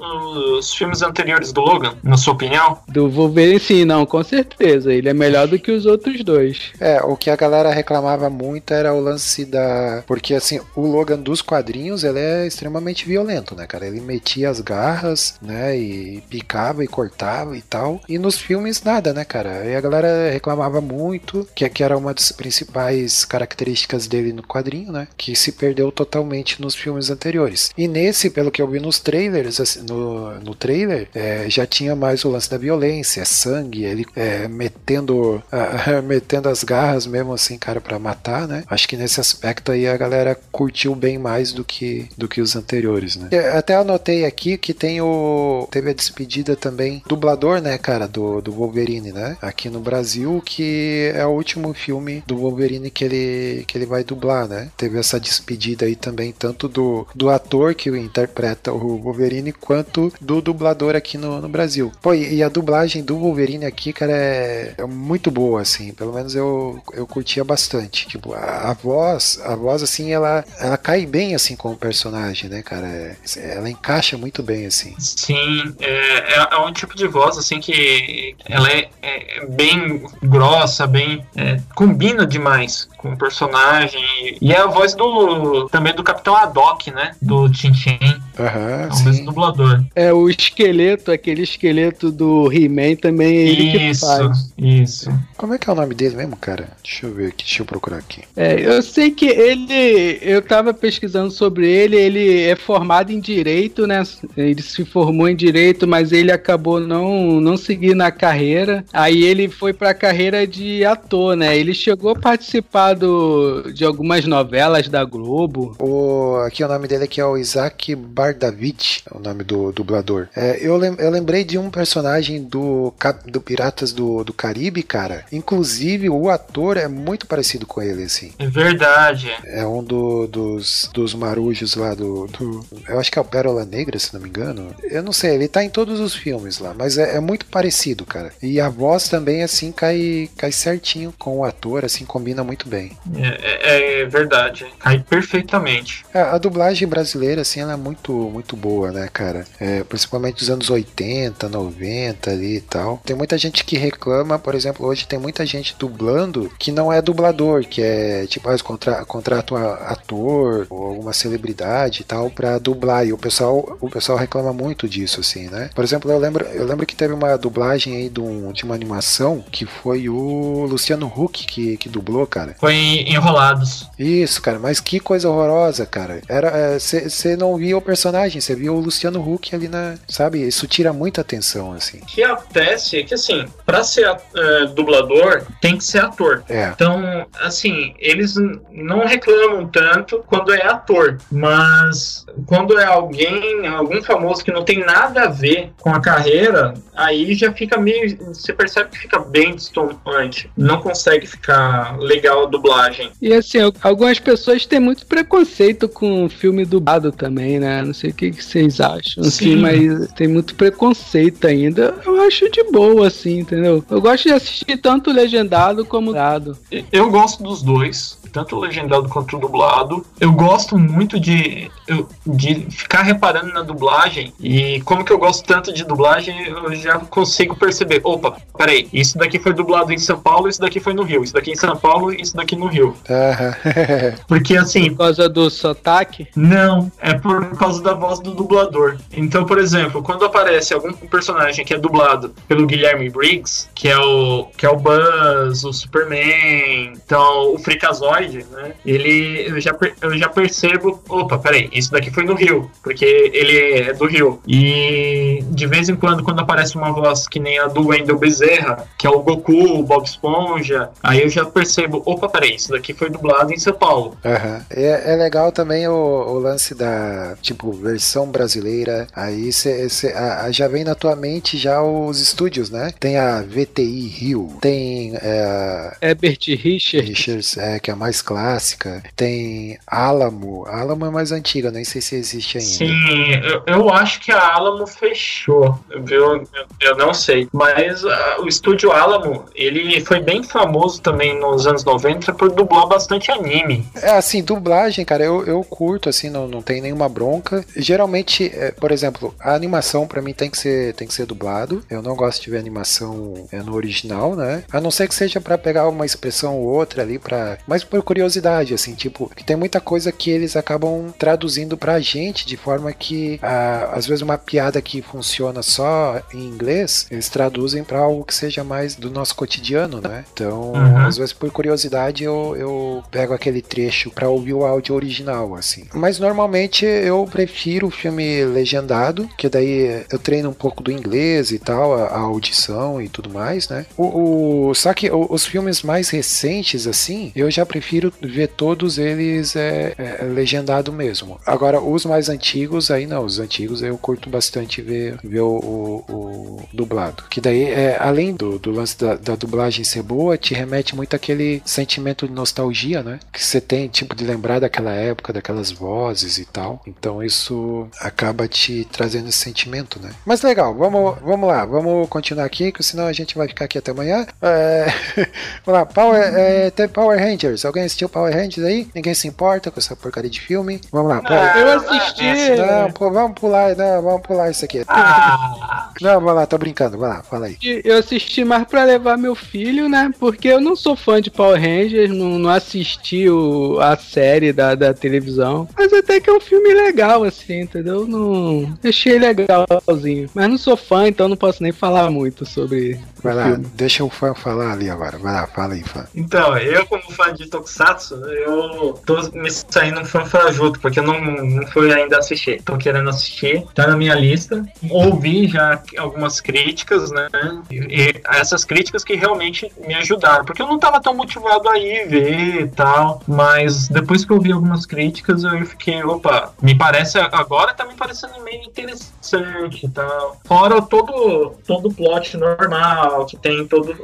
os 0.58 0.72
filmes 0.74 1.02
anteriores 1.02 1.52
do 1.52 1.60
Logan, 1.60 1.94
na 2.02 2.16
sua 2.16 2.31
opinião? 2.32 2.78
Do 2.88 3.08
Wolverine, 3.08 3.60
sim, 3.60 3.84
não, 3.84 4.04
com 4.04 4.22
certeza. 4.22 4.92
Ele 4.92 5.08
é 5.08 5.14
melhor 5.14 5.46
do 5.46 5.58
que 5.58 5.70
os 5.70 5.86
outros 5.86 6.22
dois. 6.24 6.72
É, 6.80 7.00
o 7.02 7.16
que 7.16 7.30
a 7.30 7.36
galera 7.36 7.72
reclamava 7.72 8.28
muito 8.28 8.72
era 8.72 8.92
o 8.92 9.00
lance 9.00 9.44
da. 9.44 10.02
Porque, 10.06 10.34
assim, 10.34 10.60
o 10.74 10.86
Logan 10.86 11.18
dos 11.18 11.42
quadrinhos, 11.42 12.04
ele 12.04 12.18
é 12.18 12.46
extremamente 12.46 13.06
violento, 13.06 13.54
né, 13.54 13.66
cara? 13.66 13.86
Ele 13.86 14.00
metia 14.00 14.50
as 14.50 14.60
garras, 14.60 15.34
né, 15.40 15.76
e 15.76 16.22
picava 16.28 16.84
e 16.84 16.88
cortava 16.88 17.56
e 17.56 17.62
tal. 17.62 18.00
E 18.08 18.18
nos 18.18 18.38
filmes, 18.38 18.82
nada, 18.82 19.12
né, 19.12 19.24
cara? 19.24 19.64
E 19.64 19.74
a 19.74 19.80
galera 19.80 20.30
reclamava 20.30 20.80
muito, 20.80 21.46
que, 21.54 21.68
que 21.68 21.82
era 21.82 21.96
uma 21.96 22.14
das 22.14 22.32
principais 22.32 23.24
características 23.24 24.06
dele 24.06 24.32
no 24.32 24.42
quadrinho, 24.42 24.92
né? 24.92 25.08
Que 25.16 25.34
se 25.36 25.52
perdeu 25.52 25.90
totalmente 25.92 26.60
nos 26.60 26.74
filmes 26.74 27.10
anteriores. 27.10 27.70
E 27.76 27.86
nesse, 27.88 28.30
pelo 28.30 28.50
que 28.50 28.60
eu 28.60 28.68
vi 28.68 28.80
nos 28.80 28.98
trailers, 29.00 29.60
assim, 29.60 29.82
no, 29.88 30.38
no 30.40 30.54
trailer, 30.54 31.08
é, 31.14 31.48
já 31.48 31.66
tinha 31.66 31.94
mais 31.94 32.21
o 32.28 32.30
lance 32.30 32.50
da 32.50 32.58
violência, 32.58 33.24
sangue, 33.24 33.84
ele 33.84 34.06
é, 34.14 34.48
metendo, 34.48 35.42
ah, 35.50 36.02
metendo 36.04 36.48
as 36.48 36.64
garras 36.64 37.06
mesmo 37.06 37.32
assim, 37.32 37.58
cara, 37.58 37.80
pra 37.80 37.98
matar, 37.98 38.46
né? 38.48 38.64
Acho 38.68 38.88
que 38.88 38.96
nesse 38.96 39.20
aspecto 39.20 39.72
aí 39.72 39.86
a 39.86 39.96
galera 39.96 40.38
curtiu 40.50 40.94
bem 40.94 41.18
mais 41.18 41.52
do 41.52 41.64
que, 41.64 42.08
do 42.16 42.28
que 42.28 42.40
os 42.40 42.56
anteriores, 42.56 43.16
né? 43.16 43.28
É, 43.30 43.56
Até 43.56 43.74
anotei 43.74 44.24
aqui 44.24 44.56
que 44.56 44.74
tem 44.74 45.00
o. 45.00 45.68
Teve 45.70 45.90
a 45.90 45.94
despedida 45.94 46.56
também 46.56 47.02
dublador, 47.06 47.60
né, 47.60 47.76
cara, 47.78 48.06
do, 48.06 48.40
do 48.40 48.52
Wolverine, 48.52 49.12
né? 49.12 49.36
Aqui 49.40 49.68
no 49.68 49.80
Brasil, 49.80 50.42
que 50.44 51.12
é 51.14 51.24
o 51.26 51.30
último 51.30 51.72
filme 51.74 52.22
do 52.26 52.36
Wolverine 52.36 52.90
que 52.90 53.04
ele, 53.04 53.64
que 53.66 53.76
ele 53.76 53.86
vai 53.86 54.04
dublar, 54.04 54.48
né? 54.48 54.70
Teve 54.76 54.98
essa 54.98 55.18
despedida 55.20 55.86
aí 55.86 55.96
também, 55.96 56.32
tanto 56.32 56.68
do, 56.68 57.06
do 57.14 57.30
ator 57.30 57.74
que 57.74 57.90
interpreta 57.90 58.72
o 58.72 58.98
Wolverine, 58.98 59.52
quanto 59.52 60.12
do 60.20 60.40
dublador 60.40 60.94
aqui 60.96 61.16
no, 61.16 61.40
no 61.40 61.48
Brasil. 61.48 61.92
Pô, 62.00 62.11
Pô, 62.12 62.14
e 62.14 62.42
e 62.42 62.42
a 62.42 62.48
dublagem 62.48 63.02
do 63.02 63.18
Wolverine 63.18 63.64
aqui, 63.64 63.92
cara, 63.92 64.12
é, 64.12 64.74
é 64.76 64.86
muito 64.86 65.30
boa, 65.30 65.60
assim. 65.62 65.92
Pelo 65.92 66.12
menos 66.12 66.34
eu, 66.34 66.82
eu 66.92 67.06
curtia 67.06 67.44
bastante. 67.44 68.06
Tipo, 68.06 68.34
a, 68.34 68.70
a 68.70 68.74
voz, 68.74 69.40
a 69.44 69.54
voz, 69.56 69.82
assim, 69.82 70.12
ela, 70.12 70.44
ela 70.58 70.76
cai 70.76 71.06
bem, 71.06 71.34
assim, 71.34 71.56
com 71.56 71.72
o 71.72 71.76
personagem, 71.76 72.48
né, 72.50 72.62
cara? 72.62 72.86
É- 72.86 73.16
ela 73.56 73.70
encaixa 73.70 74.16
muito 74.16 74.42
bem, 74.42 74.66
assim. 74.66 74.94
Sim, 74.98 75.74
é, 75.80 75.88
é, 75.88 76.48
é 76.52 76.58
um 76.58 76.72
tipo 76.72 76.96
de 76.96 77.06
voz 77.06 77.38
assim 77.38 77.60
que 77.60 78.34
ela 78.48 78.70
é, 78.70 78.88
é 79.00 79.46
bem 79.46 80.02
grossa, 80.22 80.86
bem 80.86 81.24
é, 81.36 81.60
combina 81.74 82.26
demais 82.26 82.88
com 82.98 83.12
o 83.12 83.16
personagem 83.16 84.02
e 84.40 84.52
é 84.52 84.58
a 84.58 84.66
voz 84.66 84.94
do 84.94 85.68
também 85.68 85.94
do 85.94 86.04
Capitão 86.04 86.36
Haddock, 86.36 86.90
né? 86.90 87.14
Do 87.20 87.50
Tintin, 87.50 87.98
Aham, 88.38 88.82
é 88.82 88.86
o 88.86 89.04
mesmo 89.04 89.14
sim. 89.14 89.24
dublador. 89.24 89.82
É 89.94 90.12
o 90.12 90.28
esqueleto, 90.28 91.10
aquele 91.10 91.42
esqueleto 91.42 92.01
do 92.10 92.50
He-Man 92.52 92.96
também 92.96 93.36
é 93.36 93.42
ele 93.48 93.70
que 93.70 93.90
Isso, 93.90 94.06
faz. 94.06 94.52
isso. 94.58 95.10
Como 95.36 95.54
é 95.54 95.58
que 95.58 95.68
é 95.68 95.72
o 95.72 95.76
nome 95.76 95.94
dele 95.94 96.16
mesmo, 96.16 96.36
cara? 96.36 96.68
Deixa 96.82 97.06
eu 97.06 97.12
ver 97.14 97.28
aqui, 97.28 97.44
deixa 97.44 97.62
eu 97.62 97.66
procurar 97.66 97.98
aqui. 97.98 98.22
É, 98.36 98.58
eu 98.60 98.82
sei 98.82 99.10
que 99.10 99.26
ele. 99.26 100.18
Eu 100.22 100.40
tava 100.42 100.72
pesquisando 100.72 101.30
sobre 101.30 101.68
ele, 101.70 101.96
ele 101.96 102.40
é 102.42 102.56
formado 102.56 103.10
em 103.12 103.20
direito, 103.20 103.86
né? 103.86 104.02
Ele 104.36 104.62
se 104.62 104.84
formou 104.84 105.28
em 105.28 105.36
direito, 105.36 105.86
mas 105.86 106.12
ele 106.12 106.32
acabou 106.32 106.80
não, 106.80 107.40
não 107.40 107.56
seguindo 107.56 108.00
a 108.02 108.10
carreira. 108.10 108.84
Aí 108.92 109.22
ele 109.24 109.48
foi 109.48 109.72
pra 109.72 109.92
carreira 109.94 110.46
de 110.46 110.84
ator, 110.84 111.36
né? 111.36 111.56
Ele 111.56 111.74
chegou 111.74 112.10
a 112.12 112.18
participar 112.18 112.94
do, 112.94 113.70
de 113.72 113.84
algumas 113.84 114.24
novelas 114.24 114.88
da 114.88 115.04
Globo. 115.04 115.76
O, 115.80 116.36
aqui 116.46 116.62
o 116.64 116.68
nome 116.68 116.86
dele 116.88 117.04
aqui 117.04 117.20
é 117.20 117.24
o 117.26 117.36
Isaac 117.36 117.94
Bardavich, 117.94 119.02
é 119.12 119.16
o 119.16 119.20
nome 119.20 119.44
do 119.44 119.72
dublador. 119.72 120.28
É, 120.34 120.58
eu, 120.60 120.76
lem- 120.76 120.96
eu 120.98 121.10
lembrei 121.10 121.44
de 121.44 121.58
um 121.58 121.70
personagem 121.70 121.91
do, 122.00 122.92
Cap- 122.98 123.30
do 123.30 123.40
Piratas 123.40 123.92
do, 123.92 124.24
do 124.24 124.32
Caribe, 124.32 124.82
cara. 124.82 125.24
Inclusive, 125.32 126.08
o 126.08 126.30
ator 126.30 126.76
é 126.76 126.88
muito 126.88 127.26
parecido 127.26 127.66
com 127.66 127.82
ele, 127.82 128.04
assim. 128.04 128.32
É 128.38 128.46
verdade. 128.46 129.30
É 129.44 129.66
um 129.66 129.82
do- 129.82 130.26
dos, 130.26 130.88
dos 130.92 131.14
marujos 131.14 131.74
lá 131.76 131.94
do, 131.94 132.26
do- 132.28 132.64
Eu 132.88 132.98
acho 132.98 133.10
que 133.10 133.18
é 133.18 133.22
o 133.22 133.24
Pérola 133.24 133.64
Negra, 133.64 133.98
se 133.98 134.14
não 134.14 134.20
me 134.20 134.28
engano. 134.28 134.74
Eu 134.82 135.02
não 135.02 135.12
sei, 135.12 135.34
ele 135.34 135.48
tá 135.48 135.62
em 135.64 135.68
todos 135.70 136.00
os 136.00 136.14
filmes 136.14 136.58
lá, 136.58 136.74
mas 136.76 136.96
é, 136.98 137.16
é 137.16 137.20
muito 137.20 137.46
parecido, 137.46 138.04
cara. 138.06 138.32
E 138.42 138.60
a 138.60 138.68
voz 138.68 139.08
também, 139.08 139.42
assim, 139.42 139.72
cai, 139.72 140.30
cai 140.36 140.52
certinho 140.52 141.12
com 141.18 141.38
o 141.38 141.44
ator, 141.44 141.84
assim, 141.84 142.04
combina 142.04 142.42
muito 142.44 142.68
bem. 142.68 142.96
É, 143.16 143.98
é- 143.98 144.00
é 144.02 144.04
verdade. 144.06 144.66
Cai 144.78 144.98
perfeitamente. 145.08 146.04
É, 146.12 146.20
a 146.20 146.38
dublagem 146.38 146.86
brasileira, 146.86 147.42
assim, 147.42 147.60
ela 147.60 147.72
é 147.72 147.76
muito, 147.76 148.12
muito 148.12 148.56
boa, 148.56 148.90
né, 148.92 149.08
cara? 149.12 149.46
É, 149.58 149.82
principalmente 149.84 150.36
dos 150.36 150.50
anos 150.50 150.70
80, 150.70 151.48
90 151.48 151.81
ali 152.30 152.56
e 152.56 152.60
tal. 152.60 153.00
Tem 153.04 153.16
muita 153.16 153.36
gente 153.38 153.64
que 153.64 153.76
reclama, 153.76 154.38
por 154.38 154.54
exemplo, 154.54 154.86
hoje 154.86 155.06
tem 155.06 155.18
muita 155.18 155.44
gente 155.46 155.74
dublando 155.78 156.50
que 156.58 156.70
não 156.72 156.92
é 156.92 157.00
dublador, 157.02 157.64
que 157.66 157.82
é 157.82 158.26
tipo, 158.26 158.48
ah, 158.48 158.58
contra, 158.58 159.04
contrata 159.04 159.54
um 159.54 159.56
ator 159.58 160.66
ou 160.70 160.86
alguma 160.86 161.12
celebridade 161.12 162.02
e 162.02 162.04
tal 162.04 162.30
pra 162.30 162.58
dublar. 162.58 163.06
E 163.06 163.12
o 163.12 163.18
pessoal, 163.18 163.76
o 163.80 163.88
pessoal 163.88 164.18
reclama 164.18 164.52
muito 164.52 164.88
disso, 164.88 165.20
assim, 165.20 165.48
né? 165.48 165.70
Por 165.74 165.84
exemplo, 165.84 166.10
eu 166.10 166.18
lembro, 166.18 166.44
eu 166.46 166.64
lembro 166.64 166.86
que 166.86 166.94
teve 166.96 167.12
uma 167.14 167.36
dublagem 167.36 167.96
aí 167.96 168.08
de, 168.08 168.20
um- 168.20 168.52
de 168.52 168.64
uma 168.64 168.74
animação 168.74 169.44
que 169.50 169.64
foi 169.66 170.08
o 170.08 170.64
Luciano 170.68 171.06
Huck 171.14 171.46
que, 171.46 171.76
que 171.76 171.88
dublou, 171.88 172.26
cara. 172.26 172.54
Foi 172.58 172.74
em 172.74 173.12
Enrolados. 173.12 173.88
Isso, 173.98 174.40
cara, 174.42 174.58
mas 174.58 174.80
que 174.80 175.00
coisa 175.00 175.28
horrorosa, 175.28 175.86
cara. 175.86 176.20
Era, 176.28 176.78
você 176.78 177.36
não 177.36 177.56
via 177.56 177.76
o 177.76 177.80
personagem, 177.82 178.40
você 178.40 178.54
via 178.54 178.72
o 178.72 178.80
Luciano 178.80 179.20
Huck 179.20 179.54
ali 179.54 179.68
na, 179.68 179.94
sabe? 180.08 180.46
Isso 180.46 180.66
tira 180.66 180.92
muita 180.92 181.20
atenção, 181.20 181.71
assim. 181.74 181.98
O 181.98 182.06
que 182.06 182.22
acontece 182.22 182.98
é 182.98 183.02
que, 183.02 183.14
assim, 183.14 183.44
pra 183.64 183.82
ser 183.84 184.06
é, 184.34 184.66
dublador, 184.66 185.42
tem 185.60 185.76
que 185.76 185.84
ser 185.84 186.00
ator. 186.00 186.42
É, 186.48 186.68
Então, 186.68 187.26
assim, 187.40 187.94
eles 187.98 188.34
não 188.70 189.06
reclamam 189.06 189.66
tanto 189.68 190.22
quando 190.26 190.52
é 190.52 190.64
ator, 190.66 191.18
mas 191.30 192.24
quando 192.46 192.78
é 192.78 192.84
alguém, 192.84 193.66
algum 193.66 194.02
famoso 194.02 194.44
que 194.44 194.52
não 194.52 194.64
tem 194.64 194.78
nada 194.84 195.24
a 195.24 195.28
ver 195.28 195.70
com 195.80 195.90
a 195.90 196.00
carreira, 196.00 196.74
aí 196.94 197.34
já 197.34 197.52
fica 197.52 197.78
meio. 197.78 198.16
Você 198.28 198.52
percebe 198.52 198.90
que 198.90 198.98
fica 198.98 199.18
bem 199.18 199.54
distoante. 199.54 200.50
Não 200.56 200.80
consegue 200.80 201.26
ficar 201.26 201.98
legal 201.98 202.44
a 202.44 202.46
dublagem. 202.46 203.10
E 203.20 203.32
assim, 203.32 203.60
al- 203.60 203.72
algumas 203.82 204.18
pessoas 204.18 204.66
têm 204.66 204.80
muito 204.80 205.06
preconceito 205.06 205.88
com 205.88 206.28
filme 206.28 206.64
dublado 206.64 207.12
também, 207.12 207.58
né? 207.58 207.82
Não 207.82 207.94
sei 207.94 208.10
o 208.10 208.14
que, 208.14 208.30
que 208.30 208.44
vocês 208.44 208.80
acham, 208.80 209.22
assim, 209.24 209.54
Sim. 209.54 209.56
mas 209.56 210.12
tem 210.12 210.28
muito 210.28 210.54
preconceito 210.54 211.46
ainda. 211.46 211.61
Eu 212.04 212.20
acho 212.22 212.50
de 212.50 212.64
boa, 212.70 213.06
assim, 213.08 213.38
entendeu? 213.40 213.84
Eu 213.90 214.00
gosto 214.00 214.24
de 214.24 214.32
assistir 214.34 214.76
tanto 214.78 215.10
legendado 215.12 215.84
como 215.84 216.06
dublado. 216.08 216.56
Eu 216.90 217.10
gosto 217.10 217.42
dos 217.42 217.62
dois, 217.62 218.18
tanto 218.32 218.56
o 218.56 218.60
legendado 218.60 219.08
quanto 219.08 219.36
o 219.36 219.40
dublado. 219.40 220.04
Eu 220.20 220.32
gosto 220.32 220.78
muito 220.78 221.18
de, 221.20 221.70
eu- 221.86 222.08
de 222.26 222.66
ficar 222.70 223.02
reparando 223.02 223.52
na 223.52 223.62
dublagem. 223.62 224.32
E 224.40 224.80
como 224.82 225.04
que 225.04 225.12
eu 225.12 225.18
gosto 225.18 225.44
tanto 225.46 225.72
de 225.72 225.84
dublagem, 225.84 226.46
eu 226.48 226.74
já 226.74 226.98
consigo 226.98 227.54
perceber. 227.56 228.00
Opa, 228.04 228.36
peraí, 228.56 228.88
isso 228.92 229.18
daqui 229.18 229.38
foi 229.38 229.52
dublado 229.52 229.92
em 229.92 229.98
São 229.98 230.18
Paulo, 230.18 230.48
isso 230.48 230.60
daqui 230.60 230.80
foi 230.80 230.94
no 230.94 231.02
Rio. 231.02 231.22
Isso 231.22 231.34
daqui 231.34 231.50
em 231.52 231.56
São 231.56 231.76
Paulo, 231.76 232.12
isso 232.12 232.34
daqui 232.36 232.56
no 232.56 232.66
Rio. 232.66 232.94
aham. 233.08 233.52
Porque 234.26 234.56
assim, 234.56 234.90
Por 234.90 234.98
causa 234.98 235.28
do 235.28 235.50
sotaque. 235.50 236.26
não, 236.36 236.90
é 237.00 237.14
por 237.14 237.56
causa 237.56 237.82
da 237.82 237.94
voz 237.94 238.20
do 238.20 238.32
dublador. 238.34 238.96
Então, 239.12 239.44
por 239.44 239.58
exemplo, 239.58 240.02
quando 240.02 240.24
aparece 240.24 240.72
algum 240.72 240.92
personagem 240.92 241.51
que 241.64 241.74
é 241.74 241.78
dublado 241.78 242.34
pelo 242.48 242.66
Guilherme 242.66 243.10
Briggs, 243.10 243.68
que 243.74 243.88
é 243.88 243.98
o 243.98 244.46
que 244.56 244.64
é 244.64 244.70
o 244.70 244.76
Buzz, 244.76 245.64
o 245.64 245.72
Superman, 245.72 246.92
então 246.94 247.54
o 247.54 247.58
Freakazoid, 247.58 248.46
né? 248.50 248.72
Ele 248.84 249.44
eu 249.48 249.60
já, 249.60 249.74
eu 250.00 250.16
já 250.16 250.28
percebo, 250.28 251.00
opa, 251.08 251.38
peraí, 251.38 251.68
isso 251.72 251.90
daqui 251.92 252.10
foi 252.10 252.24
no 252.24 252.34
Rio, 252.34 252.70
porque 252.82 253.04
ele 253.04 253.80
é 253.80 253.92
do 253.92 254.06
Rio. 254.06 254.40
E 254.46 255.44
de 255.50 255.66
vez 255.66 255.88
em 255.88 255.96
quando, 255.96 256.22
quando 256.22 256.40
aparece 256.40 256.76
uma 256.76 256.92
voz 256.92 257.26
que 257.28 257.38
nem 257.40 257.58
a 257.58 257.66
do 257.66 257.88
Wendell 257.88 258.18
Bezerra, 258.18 258.86
que 258.98 259.06
é 259.06 259.10
o 259.10 259.20
Goku, 259.20 259.78
o 259.80 259.82
Bob 259.82 260.04
Esponja, 260.04 260.90
aí 261.02 261.22
eu 261.22 261.28
já 261.28 261.44
percebo, 261.44 262.02
opa, 262.06 262.28
peraí, 262.28 262.54
isso 262.56 262.70
daqui 262.70 262.92
foi 262.94 263.10
dublado 263.10 263.52
em 263.52 263.58
São 263.58 263.72
Paulo. 263.72 264.16
Aham. 264.24 264.64
É, 264.70 265.12
é 265.12 265.16
legal 265.16 265.50
também 265.52 265.86
o, 265.88 265.92
o 265.94 266.38
lance 266.38 266.74
da, 266.74 267.34
tipo, 267.40 267.72
versão 267.72 268.26
brasileira. 268.30 269.06
Aí 269.14 269.52
cê, 269.52 269.88
cê- 269.88 270.12
a- 270.12 270.44
a- 270.44 270.52
já 270.52 270.68
vem 270.68 270.84
na 270.84 270.94
tua 270.94 271.16
mente 271.16 271.31
já 271.58 271.82
os 271.82 272.20
estúdios, 272.20 272.70
né? 272.70 272.92
Tem 272.98 273.18
a 273.18 273.42
VTI 273.42 274.08
Rio, 274.08 274.56
tem 274.60 275.14
é, 275.16 275.96
Herbert 276.00 276.38
Richard. 276.46 277.08
Richards, 277.08 277.56
é, 277.56 277.78
que 277.78 277.90
é 277.90 277.94
a 277.94 277.96
mais 277.96 278.22
clássica. 278.22 279.02
Tem 279.14 279.78
Alamo. 279.86 280.66
Alamo 280.66 281.06
é 281.06 281.10
mais 281.10 281.32
antiga, 281.32 281.70
nem 281.70 281.84
sei 281.84 282.00
se 282.00 282.16
existe 282.16 282.58
ainda. 282.58 282.70
Sim, 282.70 283.32
eu, 283.44 283.62
eu 283.66 283.90
acho 283.90 284.20
que 284.20 284.32
a 284.32 284.54
Alamo 284.54 284.86
fechou, 284.86 285.78
viu? 286.04 286.22
Eu, 286.22 286.48
eu 286.80 286.96
não 286.96 287.14
sei. 287.14 287.48
Mas 287.52 288.04
ah, 288.04 288.36
o 288.40 288.48
estúdio 288.48 288.92
Alamo, 288.92 289.46
ele 289.54 290.00
foi 290.04 290.20
bem 290.20 290.42
famoso 290.42 291.00
também 291.00 291.38
nos 291.38 291.66
anos 291.66 291.84
90 291.84 292.32
por 292.34 292.50
dublar 292.50 292.86
bastante 292.86 293.30
anime. 293.30 293.86
É 294.00 294.10
assim, 294.10 294.42
dublagem, 294.42 295.04
cara, 295.04 295.24
eu, 295.24 295.44
eu 295.46 295.62
curto, 295.64 296.08
assim, 296.08 296.30
não, 296.30 296.48
não 296.48 296.62
tem 296.62 296.80
nenhuma 296.80 297.08
bronca. 297.08 297.64
Geralmente, 297.76 298.50
é, 298.54 298.70
por 298.72 298.90
exemplo, 298.90 299.34
a 299.38 299.54
animação 299.54 300.06
pra 300.06 300.22
mim 300.22 300.32
tem 300.32 300.50
que 300.50 300.58
ser 300.58 300.94
tem 300.94 301.06
que 301.06 301.14
ser 301.14 301.21
dublado. 301.26 301.82
Eu 301.90 302.02
não 302.02 302.14
gosto 302.16 302.42
de 302.42 302.50
ver 302.50 302.58
animação 302.58 303.46
é, 303.52 303.62
no 303.62 303.74
original, 303.74 304.34
né? 304.36 304.64
A 304.72 304.80
não 304.80 304.90
ser 304.90 305.08
que 305.08 305.14
seja 305.14 305.40
pra 305.40 305.56
pegar 305.58 305.88
uma 305.88 306.06
expressão 306.06 306.56
ou 306.58 306.66
outra 306.66 307.02
ali 307.02 307.18
para, 307.18 307.58
mas 307.66 307.84
por 307.84 308.02
curiosidade, 308.02 308.74
assim, 308.74 308.94
tipo, 308.94 309.30
que 309.34 309.44
tem 309.44 309.56
muita 309.56 309.80
coisa 309.80 310.10
que 310.12 310.30
eles 310.30 310.56
acabam 310.56 311.12
traduzindo 311.18 311.76
pra 311.76 312.00
gente 312.00 312.46
de 312.46 312.56
forma 312.56 312.92
que 312.92 313.38
ah, 313.42 313.90
às 313.94 314.06
vezes 314.06 314.22
uma 314.22 314.38
piada 314.38 314.80
que 314.80 315.02
funciona 315.02 315.62
só 315.62 316.20
em 316.32 316.44
inglês, 316.44 317.06
eles 317.10 317.28
traduzem 317.28 317.84
pra 317.84 318.00
algo 318.00 318.24
que 318.24 318.34
seja 318.34 318.62
mais 318.64 318.94
do 318.96 319.10
nosso 319.10 319.34
cotidiano, 319.34 320.00
né? 320.00 320.24
Então, 320.32 320.72
Uhum. 320.72 320.98
às 321.06 321.16
vezes 321.16 321.32
por 321.32 321.50
curiosidade 321.50 322.24
eu, 322.24 322.54
eu 322.56 323.02
pego 323.10 323.32
aquele 323.34 323.60
trecho 323.62 324.10
pra 324.10 324.28
ouvir 324.28 324.54
o 324.54 324.64
áudio 324.64 324.94
original, 324.94 325.54
assim. 325.54 325.84
Mas 325.94 326.18
normalmente 326.18 326.84
eu 326.84 327.26
prefiro 327.30 327.86
o 327.86 327.90
filme 327.90 328.44
legendado, 328.44 329.28
que 329.36 329.48
daí 329.48 330.04
eu 330.10 330.18
treino 330.18 330.50
um 330.50 330.54
pouco 330.54 330.82
do 330.82 330.90
inglês 330.90 331.11
e 331.16 331.58
tal, 331.58 331.94
a, 331.94 332.06
a 332.06 332.18
audição 332.20 333.00
e 333.00 333.08
tudo 333.08 333.30
mais, 333.30 333.68
né? 333.68 333.86
O, 333.96 334.68
o- 334.70 334.74
só 334.74 334.92
que 334.94 335.10
o- 335.10 335.26
os 335.30 335.44
filmes 335.46 335.82
mais 335.82 336.10
recentes, 336.10 336.86
assim, 336.86 337.32
eu 337.34 337.50
já 337.50 337.64
prefiro 337.66 338.12
ver 338.22 338.48
todos 338.48 338.98
eles 338.98 339.54
é, 339.56 339.94
é, 339.98 340.24
legendado 340.24 340.92
mesmo. 340.92 341.38
Agora, 341.46 341.80
os 341.80 342.04
mais 342.04 342.28
antigos, 342.28 342.90
aí 342.90 343.06
não, 343.06 343.24
os 343.24 343.38
antigos 343.38 343.82
eu 343.82 343.96
curto 343.98 344.28
bastante 344.30 344.80
ver, 344.82 345.18
ver 345.22 345.40
o, 345.40 345.48
o- 345.48 346.04
o 346.12 346.62
dublado. 346.72 347.24
Que 347.30 347.40
daí, 347.40 347.64
é, 347.64 347.96
além 348.00 348.34
do, 348.34 348.58
do 348.58 348.70
lance 348.70 348.98
da, 348.98 349.14
da 349.14 349.36
dublagem 349.36 349.84
ser 349.84 350.02
boa, 350.02 350.36
te 350.38 350.54
remete 350.54 350.94
muito 350.94 351.14
aquele 351.14 351.62
sentimento 351.64 352.26
de 352.26 352.32
nostalgia, 352.34 353.02
né? 353.02 353.18
Que 353.32 353.42
você 353.44 353.60
tem, 353.60 353.88
tipo, 353.88 354.14
de 354.14 354.24
lembrar 354.24 354.60
daquela 354.60 354.92
época, 354.92 355.32
daquelas 355.32 355.70
vozes 355.70 356.38
e 356.38 356.44
tal. 356.44 356.82
Então 356.86 357.22
isso 357.22 357.86
acaba 358.00 358.46
te 358.48 358.86
trazendo 358.90 359.28
esse 359.28 359.38
sentimento, 359.38 360.00
né? 360.00 360.10
Mas 360.24 360.42
legal, 360.42 360.74
vamos, 360.74 361.01
vamos 361.22 361.48
lá, 361.48 361.64
vamos 361.64 362.08
continuar 362.08 362.44
aqui, 362.44 362.70
que 362.72 362.82
senão 362.82 363.06
a 363.06 363.12
gente 363.12 363.36
vai 363.36 363.48
ficar 363.48 363.64
aqui 363.66 363.78
até 363.78 363.90
amanhã. 363.90 364.26
É, 364.40 364.86
vamos 365.64 365.80
lá, 365.80 365.86
Power, 365.86 366.20
é, 366.22 366.70
teve 366.70 366.92
Power 366.92 367.18
Rangers. 367.18 367.64
Alguém 367.64 367.84
assistiu 367.84 368.08
Power 368.08 368.32
Rangers 368.34 368.66
aí? 368.66 368.86
Ninguém 368.94 369.14
se 369.14 369.26
importa 369.28 369.70
com 369.70 369.78
essa 369.80 369.94
porcaria 369.96 370.30
de 370.30 370.40
filme? 370.40 370.80
Vamos 370.90 371.10
lá, 371.10 371.20
Power- 371.22 371.56
Eu 371.56 371.80
assisti. 371.80 372.56
Não, 372.56 372.90
pô, 372.92 373.10
vamos 373.10 373.38
pular, 373.38 373.74
não, 373.76 374.02
vamos 374.02 374.22
pular 374.22 374.50
isso 374.50 374.64
aqui. 374.64 374.82
Ah, 374.88 375.90
Não, 376.00 376.20
vai 376.20 376.34
lá, 376.34 376.46
tô 376.46 376.58
brincando, 376.58 376.98
vai 376.98 377.08
lá, 377.10 377.22
fala 377.22 377.46
aí. 377.46 377.56
Eu 377.84 377.98
assisti 377.98 378.44
mais 378.44 378.64
pra 378.66 378.82
levar 378.84 379.16
meu 379.16 379.34
filho, 379.34 379.88
né? 379.88 380.10
Porque 380.18 380.48
eu 380.48 380.60
não 380.60 380.74
sou 380.74 380.96
fã 380.96 381.20
de 381.20 381.30
Power 381.30 381.60
Rangers, 381.60 382.10
não, 382.10 382.38
não 382.38 382.50
assisti 382.50 383.28
o, 383.28 383.78
a 383.80 383.96
série 383.96 384.52
da, 384.52 384.74
da 384.74 384.92
televisão. 384.94 385.68
Mas 385.76 385.92
até 385.92 386.18
que 386.20 386.28
é 386.28 386.32
um 386.32 386.40
filme 386.40 386.72
legal, 386.74 387.22
assim, 387.24 387.60
entendeu? 387.60 388.06
Não. 388.06 388.76
Achei 388.82 389.18
legalzinho. 389.18 390.28
Mas 390.34 390.48
não 390.48 390.58
sou 390.58 390.76
fã, 390.76 390.91
então 391.08 391.28
não 391.28 391.36
posso 391.36 391.62
nem 391.62 391.72
falar 391.72 392.10
muito 392.10 392.44
sobre 392.44 393.00
Vai 393.22 393.34
lá, 393.34 393.44
filme. 393.44 393.66
deixa 393.74 394.04
o 394.04 394.10
fã 394.10 394.34
falar 394.34 394.72
ali 394.72 394.90
agora. 394.90 395.16
Vai 395.16 395.32
lá, 395.32 395.46
fala 395.46 395.74
aí, 395.74 395.82
fã. 395.82 396.06
Então, 396.14 396.56
eu 396.58 396.84
como 396.86 397.02
fã 397.12 397.32
de 397.32 397.46
Tokusatsu, 397.48 398.16
eu 398.16 398.94
tô 399.06 399.30
me 399.32 399.50
saindo 399.50 400.00
um 400.00 400.04
fã 400.04 400.24
fajuto, 400.24 400.80
porque 400.80 400.98
eu 400.98 401.04
não, 401.04 401.20
não 401.20 401.66
fui 401.68 401.92
ainda 401.92 402.18
assistir. 402.18 402.60
Tô 402.62 402.76
querendo 402.76 403.08
assistir, 403.08 403.64
tá 403.74 403.86
na 403.86 403.96
minha 403.96 404.14
lista. 404.14 404.64
Ouvi 404.90 405.46
já 405.48 405.80
algumas 405.98 406.40
críticas, 406.40 407.10
né? 407.12 407.28
E, 407.70 407.76
e 407.76 408.22
essas 408.24 408.64
críticas 408.64 409.04
que 409.04 409.14
realmente 409.14 409.70
me 409.86 409.94
ajudaram, 409.94 410.44
porque 410.44 410.60
eu 410.60 410.66
não 410.66 410.78
tava 410.78 411.00
tão 411.00 411.14
motivado 411.14 411.68
a 411.68 411.78
ir 411.78 412.08
ver 412.08 412.62
e 412.62 412.68
tal, 412.68 413.22
mas 413.26 413.88
depois 413.88 414.24
que 414.24 414.32
eu 414.32 414.40
vi 414.40 414.52
algumas 414.52 414.84
críticas, 414.84 415.44
eu 415.44 415.64
fiquei, 415.64 416.02
opa, 416.02 416.52
me 416.60 416.74
parece, 416.74 417.18
agora 417.18 417.72
tá 417.72 417.84
me 417.84 417.94
parecendo 417.94 418.42
meio 418.42 418.62
interessante 418.64 419.86
e 419.86 419.88
tal. 419.88 420.40
Fora 420.44 420.81
todo, 420.86 421.54
todo 421.66 421.92
plot 421.92 422.36
normal 422.36 423.26
que 423.26 423.36
tem 423.36 423.60
em 423.60 423.66
todo, 423.66 423.94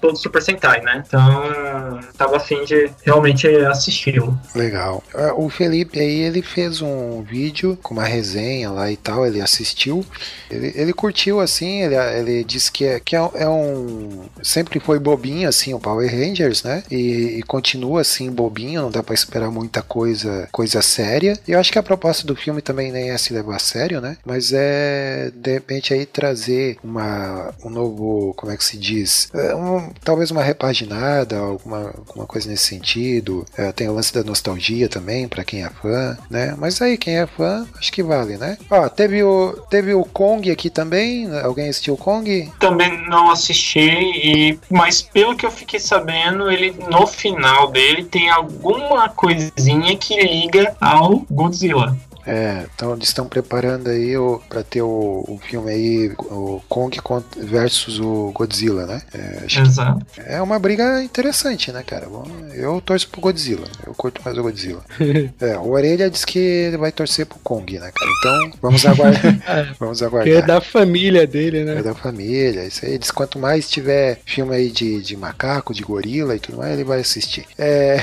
todo 0.00 0.16
Super 0.16 0.42
Sentai, 0.42 0.80
né? 0.82 1.02
Então, 1.06 2.00
tava 2.16 2.36
afim 2.36 2.64
de 2.64 2.90
realmente 3.04 3.46
assistir-lo. 3.48 4.38
Legal. 4.54 5.02
Ah, 5.14 5.34
O 5.36 5.48
Felipe 5.48 5.98
aí, 6.00 6.20
ele 6.22 6.42
fez 6.42 6.80
um 6.80 7.22
vídeo 7.22 7.78
com 7.82 7.94
uma 7.94 8.04
resenha 8.04 8.70
lá 8.70 8.90
e 8.90 8.96
tal, 8.96 9.26
ele 9.26 9.40
assistiu. 9.40 10.04
Ele, 10.50 10.72
ele 10.74 10.92
curtiu 10.92 11.40
assim, 11.40 11.82
ele, 11.82 11.94
ele 11.94 12.44
disse 12.44 12.70
que, 12.70 12.84
é, 12.84 13.00
que 13.00 13.16
é, 13.16 13.30
é 13.34 13.48
um. 13.48 14.26
Sempre 14.42 14.80
foi 14.80 14.98
bobinho 14.98 15.48
assim 15.48 15.74
o 15.74 15.80
Power 15.80 16.10
Rangers, 16.10 16.62
né? 16.62 16.82
E, 16.90 17.38
e 17.38 17.42
continua 17.42 18.00
assim 18.00 18.30
bobinho, 18.30 18.82
não 18.82 18.90
dá 18.90 19.02
pra 19.02 19.14
esperar 19.14 19.50
muita 19.50 19.82
coisa, 19.82 20.48
coisa 20.52 20.82
séria. 20.82 21.38
E 21.46 21.52
eu 21.52 21.60
acho 21.60 21.72
que 21.72 21.78
a 21.78 21.82
proposta 21.82 22.26
do 22.26 22.36
filme 22.36 22.60
também 22.62 22.92
nem 22.92 23.10
é 23.10 23.18
se 23.18 23.32
levar 23.32 23.56
a 23.56 23.60
sério, 23.60 24.00
né? 24.00 24.16
Mas 24.24 24.52
é 24.52 25.30
de 25.34 25.52
repente 25.52 25.92
aí 25.94 26.06
trazer 26.26 26.76
uma, 26.82 27.54
um 27.64 27.70
novo, 27.70 28.34
como 28.36 28.50
é 28.52 28.56
que 28.56 28.64
se 28.64 28.76
diz? 28.76 29.28
É, 29.32 29.54
um- 29.54 29.90
talvez 30.02 30.30
uma 30.32 30.42
repaginada, 30.42 31.38
alguma, 31.38 31.92
alguma 32.08 32.26
coisa 32.26 32.48
nesse 32.50 32.64
sentido. 32.66 33.46
É, 33.56 33.70
tem 33.70 33.88
o 33.88 33.94
lance 33.94 34.12
da 34.12 34.24
nostalgia 34.24 34.88
também, 34.88 35.28
pra 35.28 35.44
quem 35.44 35.62
é 35.64 35.70
fã, 35.70 36.18
né? 36.28 36.54
Mas 36.58 36.82
aí, 36.82 36.98
quem 36.98 37.16
é 37.18 37.26
fã, 37.26 37.64
acho 37.78 37.92
que 37.92 38.02
vale, 38.02 38.36
né? 38.36 38.58
Ó, 38.70 38.88
teve 38.88 39.22
o, 39.22 39.52
teve 39.70 39.94
o 39.94 40.04
Kong 40.04 40.50
aqui 40.50 40.68
também. 40.68 41.28
Alguém 41.40 41.68
assistiu 41.68 41.96
Kong? 41.96 42.50
Também 42.58 43.08
não 43.08 43.30
assisti, 43.30 43.80
e, 43.88 44.58
mas 44.70 45.00
pelo 45.02 45.36
que 45.36 45.46
eu 45.46 45.50
fiquei 45.50 45.78
sabendo, 45.78 46.50
ele 46.50 46.74
no 46.90 47.06
final 47.06 47.70
dele 47.70 48.04
tem 48.04 48.30
alguma 48.30 49.08
coisinha 49.10 49.96
que 49.96 50.20
liga 50.20 50.74
ao 50.80 51.20
Godzilla. 51.30 51.96
É, 52.26 52.64
então 52.74 52.94
eles 52.94 53.08
estão 53.08 53.26
preparando 53.28 53.88
aí 53.88 54.16
o, 54.16 54.40
pra 54.48 54.62
ter 54.62 54.82
o, 54.82 55.24
o 55.28 55.38
filme 55.48 55.70
aí, 55.70 56.12
o 56.18 56.60
Kong 56.68 56.96
versus 57.38 57.98
o 58.00 58.32
Godzilla, 58.34 58.86
né? 58.86 59.02
É, 59.14 59.60
Exato. 59.60 60.04
é 60.24 60.40
uma 60.42 60.58
briga 60.58 61.02
interessante, 61.02 61.70
né, 61.72 61.82
cara? 61.82 62.06
Bom, 62.08 62.24
eu 62.54 62.80
torço 62.80 63.08
pro 63.08 63.20
Godzilla, 63.20 63.66
eu 63.86 63.94
curto 63.94 64.20
mais 64.24 64.36
o 64.36 64.42
Godzilla. 64.42 64.84
é, 65.40 65.56
o 65.58 65.70
Orelha 65.70 66.10
diz 66.10 66.24
que 66.24 66.38
ele 66.38 66.76
vai 66.76 66.90
torcer 66.92 67.26
pro 67.26 67.38
Kong, 67.40 67.78
né, 67.78 67.90
cara? 67.94 68.10
Então, 68.18 68.58
vamos 68.60 68.84
aguardar. 68.84 69.36
vamos 69.78 69.98
Que 69.98 70.04
é 70.04 70.06
aguardar. 70.08 70.46
da 70.46 70.60
família 70.60 71.26
dele, 71.26 71.58
É 71.60 71.64
né? 71.64 71.82
da 71.82 71.94
família, 71.94 72.64
isso 72.64 72.84
aí. 72.84 72.98
Diz 72.98 73.10
quanto 73.10 73.38
mais 73.38 73.68
tiver 73.70 74.20
filme 74.24 74.54
aí 74.54 74.70
de, 74.70 75.00
de 75.00 75.16
macaco, 75.16 75.72
de 75.74 75.82
gorila 75.82 76.34
e 76.34 76.40
tudo 76.40 76.58
mais, 76.58 76.72
ele 76.72 76.84
vai 76.84 77.00
assistir. 77.00 77.46
É, 77.58 78.02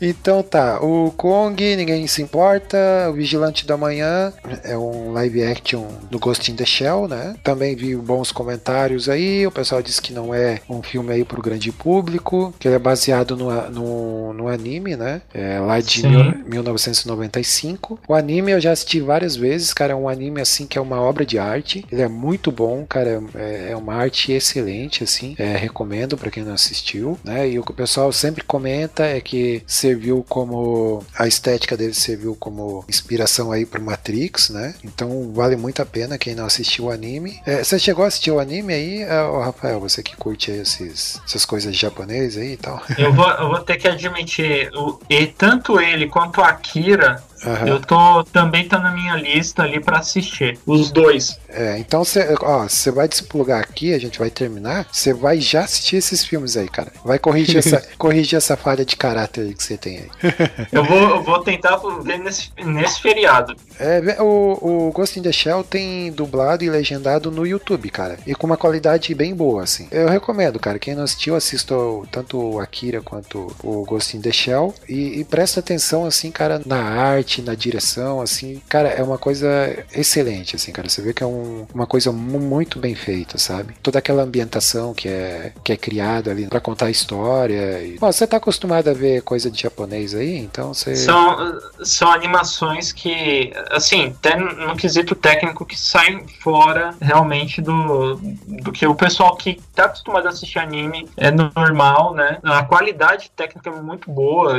então 0.00 0.42
tá, 0.42 0.80
o 0.80 1.10
Kong, 1.16 1.76
ninguém 1.76 2.06
se 2.06 2.22
importa, 2.22 2.78
o 3.10 3.14
Vigilante 3.14 3.57
da 3.66 3.76
Manhã 3.76 4.32
é 4.64 4.76
um 4.76 5.12
live 5.12 5.42
action 5.44 5.86
do 6.10 6.18
Ghost 6.18 6.50
in 6.50 6.56
the 6.56 6.64
Shell, 6.64 7.08
né? 7.08 7.34
Também 7.42 7.74
vi 7.76 7.94
bons 7.96 8.32
comentários 8.32 9.08
aí, 9.08 9.46
o 9.46 9.50
pessoal 9.50 9.82
disse 9.82 10.00
que 10.00 10.12
não 10.12 10.34
é 10.34 10.60
um 10.68 10.82
filme 10.82 11.12
aí 11.12 11.24
pro 11.24 11.42
grande 11.42 11.70
público, 11.72 12.52
que 12.58 12.68
ele 12.68 12.74
é 12.76 12.78
baseado 12.78 13.36
no, 13.36 13.50
no, 13.70 14.32
no 14.32 14.48
anime, 14.48 14.96
né? 14.96 15.22
É, 15.32 15.58
lá 15.58 15.80
de 15.80 16.06
mil- 16.06 16.34
1995. 16.46 17.98
O 18.08 18.14
anime 18.14 18.52
eu 18.52 18.60
já 18.60 18.72
assisti 18.72 19.00
várias 19.00 19.36
vezes, 19.36 19.72
cara, 19.72 19.92
é 19.92 19.96
um 19.96 20.08
anime 20.08 20.40
assim 20.40 20.66
que 20.66 20.78
é 20.78 20.80
uma 20.80 21.00
obra 21.00 21.24
de 21.24 21.38
arte. 21.38 21.84
Ele 21.90 22.02
é 22.02 22.08
muito 22.08 22.50
bom, 22.50 22.84
cara, 22.88 23.22
é, 23.34 23.68
é 23.72 23.76
uma 23.76 23.94
arte 23.94 24.32
excelente 24.32 25.04
assim. 25.04 25.34
É, 25.38 25.56
recomendo 25.56 26.16
pra 26.16 26.30
quem 26.30 26.44
não 26.44 26.54
assistiu, 26.54 27.18
né? 27.24 27.48
E 27.48 27.58
o 27.58 27.62
que 27.64 27.70
o 27.70 27.74
pessoal 27.74 28.12
sempre 28.12 28.42
comenta 28.44 29.04
é 29.04 29.20
que 29.20 29.62
serviu 29.66 30.24
como 30.28 31.02
a 31.16 31.26
estética 31.26 31.76
dele 31.76 31.94
serviu 31.94 32.36
como 32.38 32.84
inspiração 32.88 33.47
aí 33.52 33.66
pro 33.66 33.82
Matrix, 33.82 34.50
né? 34.50 34.74
Então 34.84 35.32
vale 35.32 35.56
muito 35.56 35.82
a 35.82 35.86
pena 35.86 36.18
quem 36.18 36.34
não 36.34 36.46
assistiu 36.46 36.86
o 36.86 36.90
anime. 36.90 37.40
É, 37.46 37.62
você 37.62 37.78
chegou 37.78 38.04
a 38.04 38.08
assistir 38.08 38.30
o 38.30 38.40
anime 38.40 38.72
aí, 38.72 39.04
ô, 39.04 39.40
Rafael, 39.40 39.80
você 39.80 40.02
que 40.02 40.16
curte 40.16 40.50
esses, 40.50 41.20
essas 41.26 41.44
coisas 41.44 41.76
japonesas 41.76 42.42
aí 42.42 42.52
e 42.52 42.56
tal? 42.56 42.82
Eu 42.96 43.12
vou, 43.12 43.28
eu 43.30 43.48
vou 43.48 43.60
ter 43.60 43.76
que 43.76 43.88
admitir, 43.88 44.70
o, 44.74 45.00
e 45.08 45.26
tanto 45.26 45.80
ele 45.80 46.08
quanto 46.08 46.40
a 46.40 46.48
Akira, 46.48 47.22
Aham. 47.44 47.66
eu 47.66 47.80
tô 47.80 48.24
também 48.24 48.66
tá 48.68 48.78
na 48.78 48.90
minha 48.90 49.14
lista 49.16 49.62
ali 49.62 49.80
pra 49.80 49.98
assistir. 49.98 50.58
Os 50.66 50.90
dois. 50.90 51.38
É, 51.48 51.78
então 51.78 52.04
você, 52.04 52.34
ó, 52.40 52.68
você 52.68 52.90
vai 52.90 53.08
desplugar 53.08 53.60
aqui, 53.60 53.94
a 53.94 53.98
gente 53.98 54.18
vai 54.18 54.30
terminar, 54.30 54.86
você 54.90 55.12
vai 55.12 55.40
já 55.40 55.60
assistir 55.60 55.96
esses 55.96 56.24
filmes 56.24 56.56
aí, 56.56 56.68
cara. 56.68 56.92
Vai 57.04 57.18
corrigir 57.18 57.58
essa, 57.58 57.82
corrigir 57.96 58.36
essa 58.36 58.56
falha 58.56 58.84
de 58.84 58.96
caráter 58.96 59.42
aí 59.42 59.54
que 59.54 59.62
você 59.62 59.76
tem 59.76 59.98
aí. 59.98 60.10
Eu 60.72 60.84
vou, 60.84 60.98
eu 60.98 61.22
vou 61.22 61.40
tentar 61.40 61.76
ver 62.02 62.18
nesse, 62.18 62.50
nesse 62.64 63.00
feriado. 63.00 63.56
É, 63.78 64.20
o, 64.20 64.88
o 64.88 64.92
Ghost 64.92 65.18
in 65.18 65.22
the 65.22 65.32
Shell 65.32 65.64
tem 65.64 66.12
dublado 66.12 66.64
e 66.64 66.70
legendado 66.70 67.30
no 67.30 67.46
YouTube, 67.46 67.88
cara. 67.90 68.18
E 68.26 68.34
com 68.34 68.46
uma 68.46 68.56
qualidade 68.56 69.14
bem 69.14 69.34
boa, 69.34 69.62
assim. 69.62 69.88
Eu 69.90 70.08
recomendo, 70.08 70.58
cara. 70.58 70.78
Quem 70.78 70.94
não 70.94 71.04
assistiu, 71.04 71.34
assista 71.34 71.74
tanto 72.10 72.38
o 72.38 72.60
Akira 72.60 73.00
quanto 73.00 73.54
o 73.62 73.84
Ghost 73.84 74.16
in 74.16 74.20
the 74.20 74.32
Shell. 74.32 74.74
E, 74.88 75.20
e 75.20 75.24
presta 75.24 75.60
atenção, 75.60 76.04
assim, 76.04 76.30
cara, 76.30 76.60
na 76.64 76.82
arte, 76.82 77.27
na 77.42 77.54
direção, 77.54 78.20
assim. 78.20 78.60
Cara, 78.68 78.88
é 78.88 79.02
uma 79.02 79.18
coisa 79.18 79.48
excelente, 79.92 80.56
assim, 80.56 80.72
cara. 80.72 80.88
Você 80.88 81.02
vê 81.02 81.12
que 81.12 81.22
é 81.22 81.26
um- 81.26 81.66
uma 81.74 81.86
coisa 81.86 82.10
mu- 82.12 82.40
muito 82.40 82.78
bem 82.78 82.94
feita, 82.94 83.38
sabe? 83.38 83.74
Toda 83.82 83.98
aquela 83.98 84.22
ambientação 84.22 84.94
que 84.94 85.08
é, 85.08 85.52
que 85.62 85.72
é 85.72 85.76
criada 85.76 86.30
ali 86.30 86.46
pra 86.46 86.60
contar 86.60 86.86
a 86.86 86.90
história. 86.90 87.82
E... 87.82 87.98
Bom, 87.98 88.10
você 88.10 88.26
tá 88.26 88.36
acostumado 88.38 88.88
a 88.88 88.94
ver 88.94 89.22
coisa 89.22 89.50
de 89.50 89.60
japonês 89.62 90.14
aí, 90.14 90.36
então 90.38 90.72
você... 90.72 90.96
São, 90.96 91.58
são 91.82 92.10
animações 92.10 92.92
que, 92.92 93.52
assim, 93.70 94.14
até 94.18 94.36
no 94.36 94.76
quesito 94.76 95.14
técnico, 95.14 95.64
que 95.66 95.78
saem 95.78 96.26
fora 96.40 96.94
realmente 97.00 97.60
do, 97.60 98.16
do 98.46 98.72
que 98.72 98.86
o 98.86 98.94
pessoal 98.94 99.36
que 99.36 99.60
tá 99.74 99.84
acostumado 99.84 100.26
a 100.26 100.30
assistir 100.30 100.58
anime 100.58 101.08
é 101.16 101.30
normal, 101.30 102.14
né? 102.14 102.38
A 102.42 102.62
qualidade 102.64 103.30
técnica 103.36 103.70
é 103.70 103.80
muito 103.80 104.10
boa, 104.10 104.58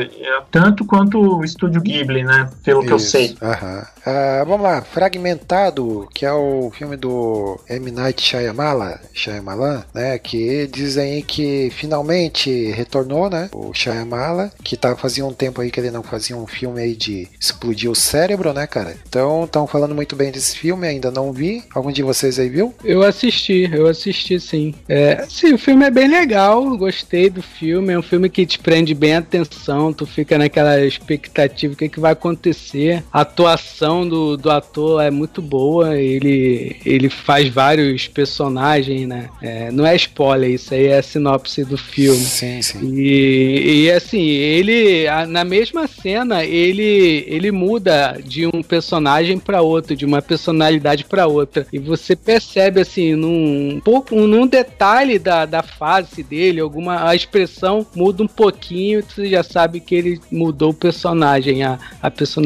tanto 0.52 0.86
quanto 0.86 1.20
o 1.20 1.44
estúdio 1.44 1.82
Ghibli, 1.82 2.24
né? 2.24 2.50
Pelo 2.64 2.84
que 2.84 2.92
eu 2.92 2.98
Isso, 2.98 3.12
sei. 3.12 3.36
aham. 3.42 3.86
Ah, 4.06 4.44
vamos 4.46 4.64
lá, 4.64 4.82
Fragmentado, 4.82 6.08
que 6.14 6.26
é 6.26 6.32
o 6.34 6.72
filme 6.72 6.98
do 6.98 7.60
M. 7.70 7.92
Night 7.92 8.22
Shyamala, 8.22 9.00
Shyamalan, 9.14 9.84
né, 9.94 10.18
que 10.18 10.68
dizem 10.68 11.14
aí 11.14 11.22
que 11.22 11.70
finalmente 11.72 12.72
retornou, 12.72 13.30
né, 13.30 13.50
o 13.54 13.74
Shyamala, 13.74 14.52
que 14.64 14.76
tá, 14.76 14.96
fazia 14.96 15.26
um 15.26 15.34
tempo 15.34 15.62
aí 15.62 15.70
que 15.70 15.80
ele 15.80 15.92
não 15.92 16.02
fazia 16.02 16.36
um 16.36 16.48
filme 16.48 16.82
aí 16.82 16.96
de 16.96 17.28
explodir 17.40 17.90
o 17.90 17.96
cérebro, 17.96 18.52
né, 18.54 18.66
cara. 18.66 18.96
Então, 19.08 19.44
estão 19.44 19.68
falando 19.68 19.94
muito 19.94 20.16
bem 20.16 20.32
desse 20.32 20.58
filme, 20.58 20.88
ainda 20.88 21.12
não 21.12 21.32
vi. 21.32 21.64
Algum 21.74 21.92
de 21.92 22.02
vocês 22.02 22.40
aí 22.40 22.50
viu? 22.50 22.74
Eu 22.84 23.04
assisti, 23.04 23.70
eu 23.72 23.88
assisti 23.88 24.40
sim. 24.40 24.74
É, 24.88 25.26
sim, 25.30 25.54
o 25.54 25.58
filme 25.58 25.86
é 25.86 25.92
bem 25.92 26.08
legal, 26.08 26.78
gostei 26.78 27.30
do 27.30 27.42
filme, 27.42 27.94
é 27.94 28.00
um 28.00 28.04
filme 28.04 28.30
que 28.30 28.46
te 28.46 28.58
prende 28.60 28.94
bem 28.94 29.16
a 29.16 29.20
atenção, 29.20 29.94
tu 29.94 30.06
fica 30.06 30.38
naquela 30.38 30.80
expectativa, 30.84 31.74
o 31.74 31.78
que, 31.78 31.90
que 31.90 32.00
vai 32.00 32.14
acontecer 32.14 32.49
acontecer. 32.50 33.04
A 33.12 33.22
atuação 33.22 34.08
do, 34.08 34.36
do 34.36 34.50
ator 34.50 35.02
é 35.02 35.12
muito 35.12 35.42
boa, 35.42 35.98
ele, 35.98 36.76
ele 36.86 37.10
faz 37.10 37.50
vários 37.50 38.08
personagens, 38.08 39.08
né? 39.08 39.30
É, 39.42 39.72
não 39.72 39.86
é 39.86 39.96
spoiler, 39.96 40.50
isso 40.50 40.74
aí 40.74 40.88
é 40.88 40.98
a 40.98 41.04
sinopse 41.04 41.64
do 41.64 41.78
filme. 41.78 42.24
Sim, 42.24 42.62
sim. 42.62 42.80
E, 42.94 43.86
e 43.86 43.92
assim, 43.92 44.22
ele 44.22 45.06
na 45.28 45.44
mesma 45.44 45.88
cena, 45.88 46.44
ele 46.44 47.24
ele 47.28 47.52
muda 47.52 48.20
de 48.24 48.48
um 48.48 48.62
personagem 48.62 49.38
pra 49.38 49.62
outro, 49.62 49.96
de 49.96 50.06
uma 50.06 50.22
personalidade 50.22 51.06
pra 51.06 51.28
outra. 51.28 51.66
E 51.72 51.80
você 51.80 52.16
percebe 52.16 52.82
assim, 52.82 53.16
num 53.16 53.82
pouco, 53.84 54.16
num 54.16 54.48
detalhe 54.48 55.20
da, 55.20 55.46
da 55.46 55.62
face 55.62 56.24
dele, 56.24 56.60
alguma 56.60 57.10
a 57.10 57.16
expressão 57.16 57.86
muda 57.96 58.24
um 58.24 58.28
pouquinho, 58.28 59.04
você 59.04 59.28
já 59.28 59.44
sabe 59.44 59.80
que 59.80 59.96
ele 59.96 60.20
mudou 60.32 60.72
o 60.72 60.74
personagem, 60.74 61.64
a, 61.64 61.78
a 62.02 62.10
personalidade. 62.10 62.39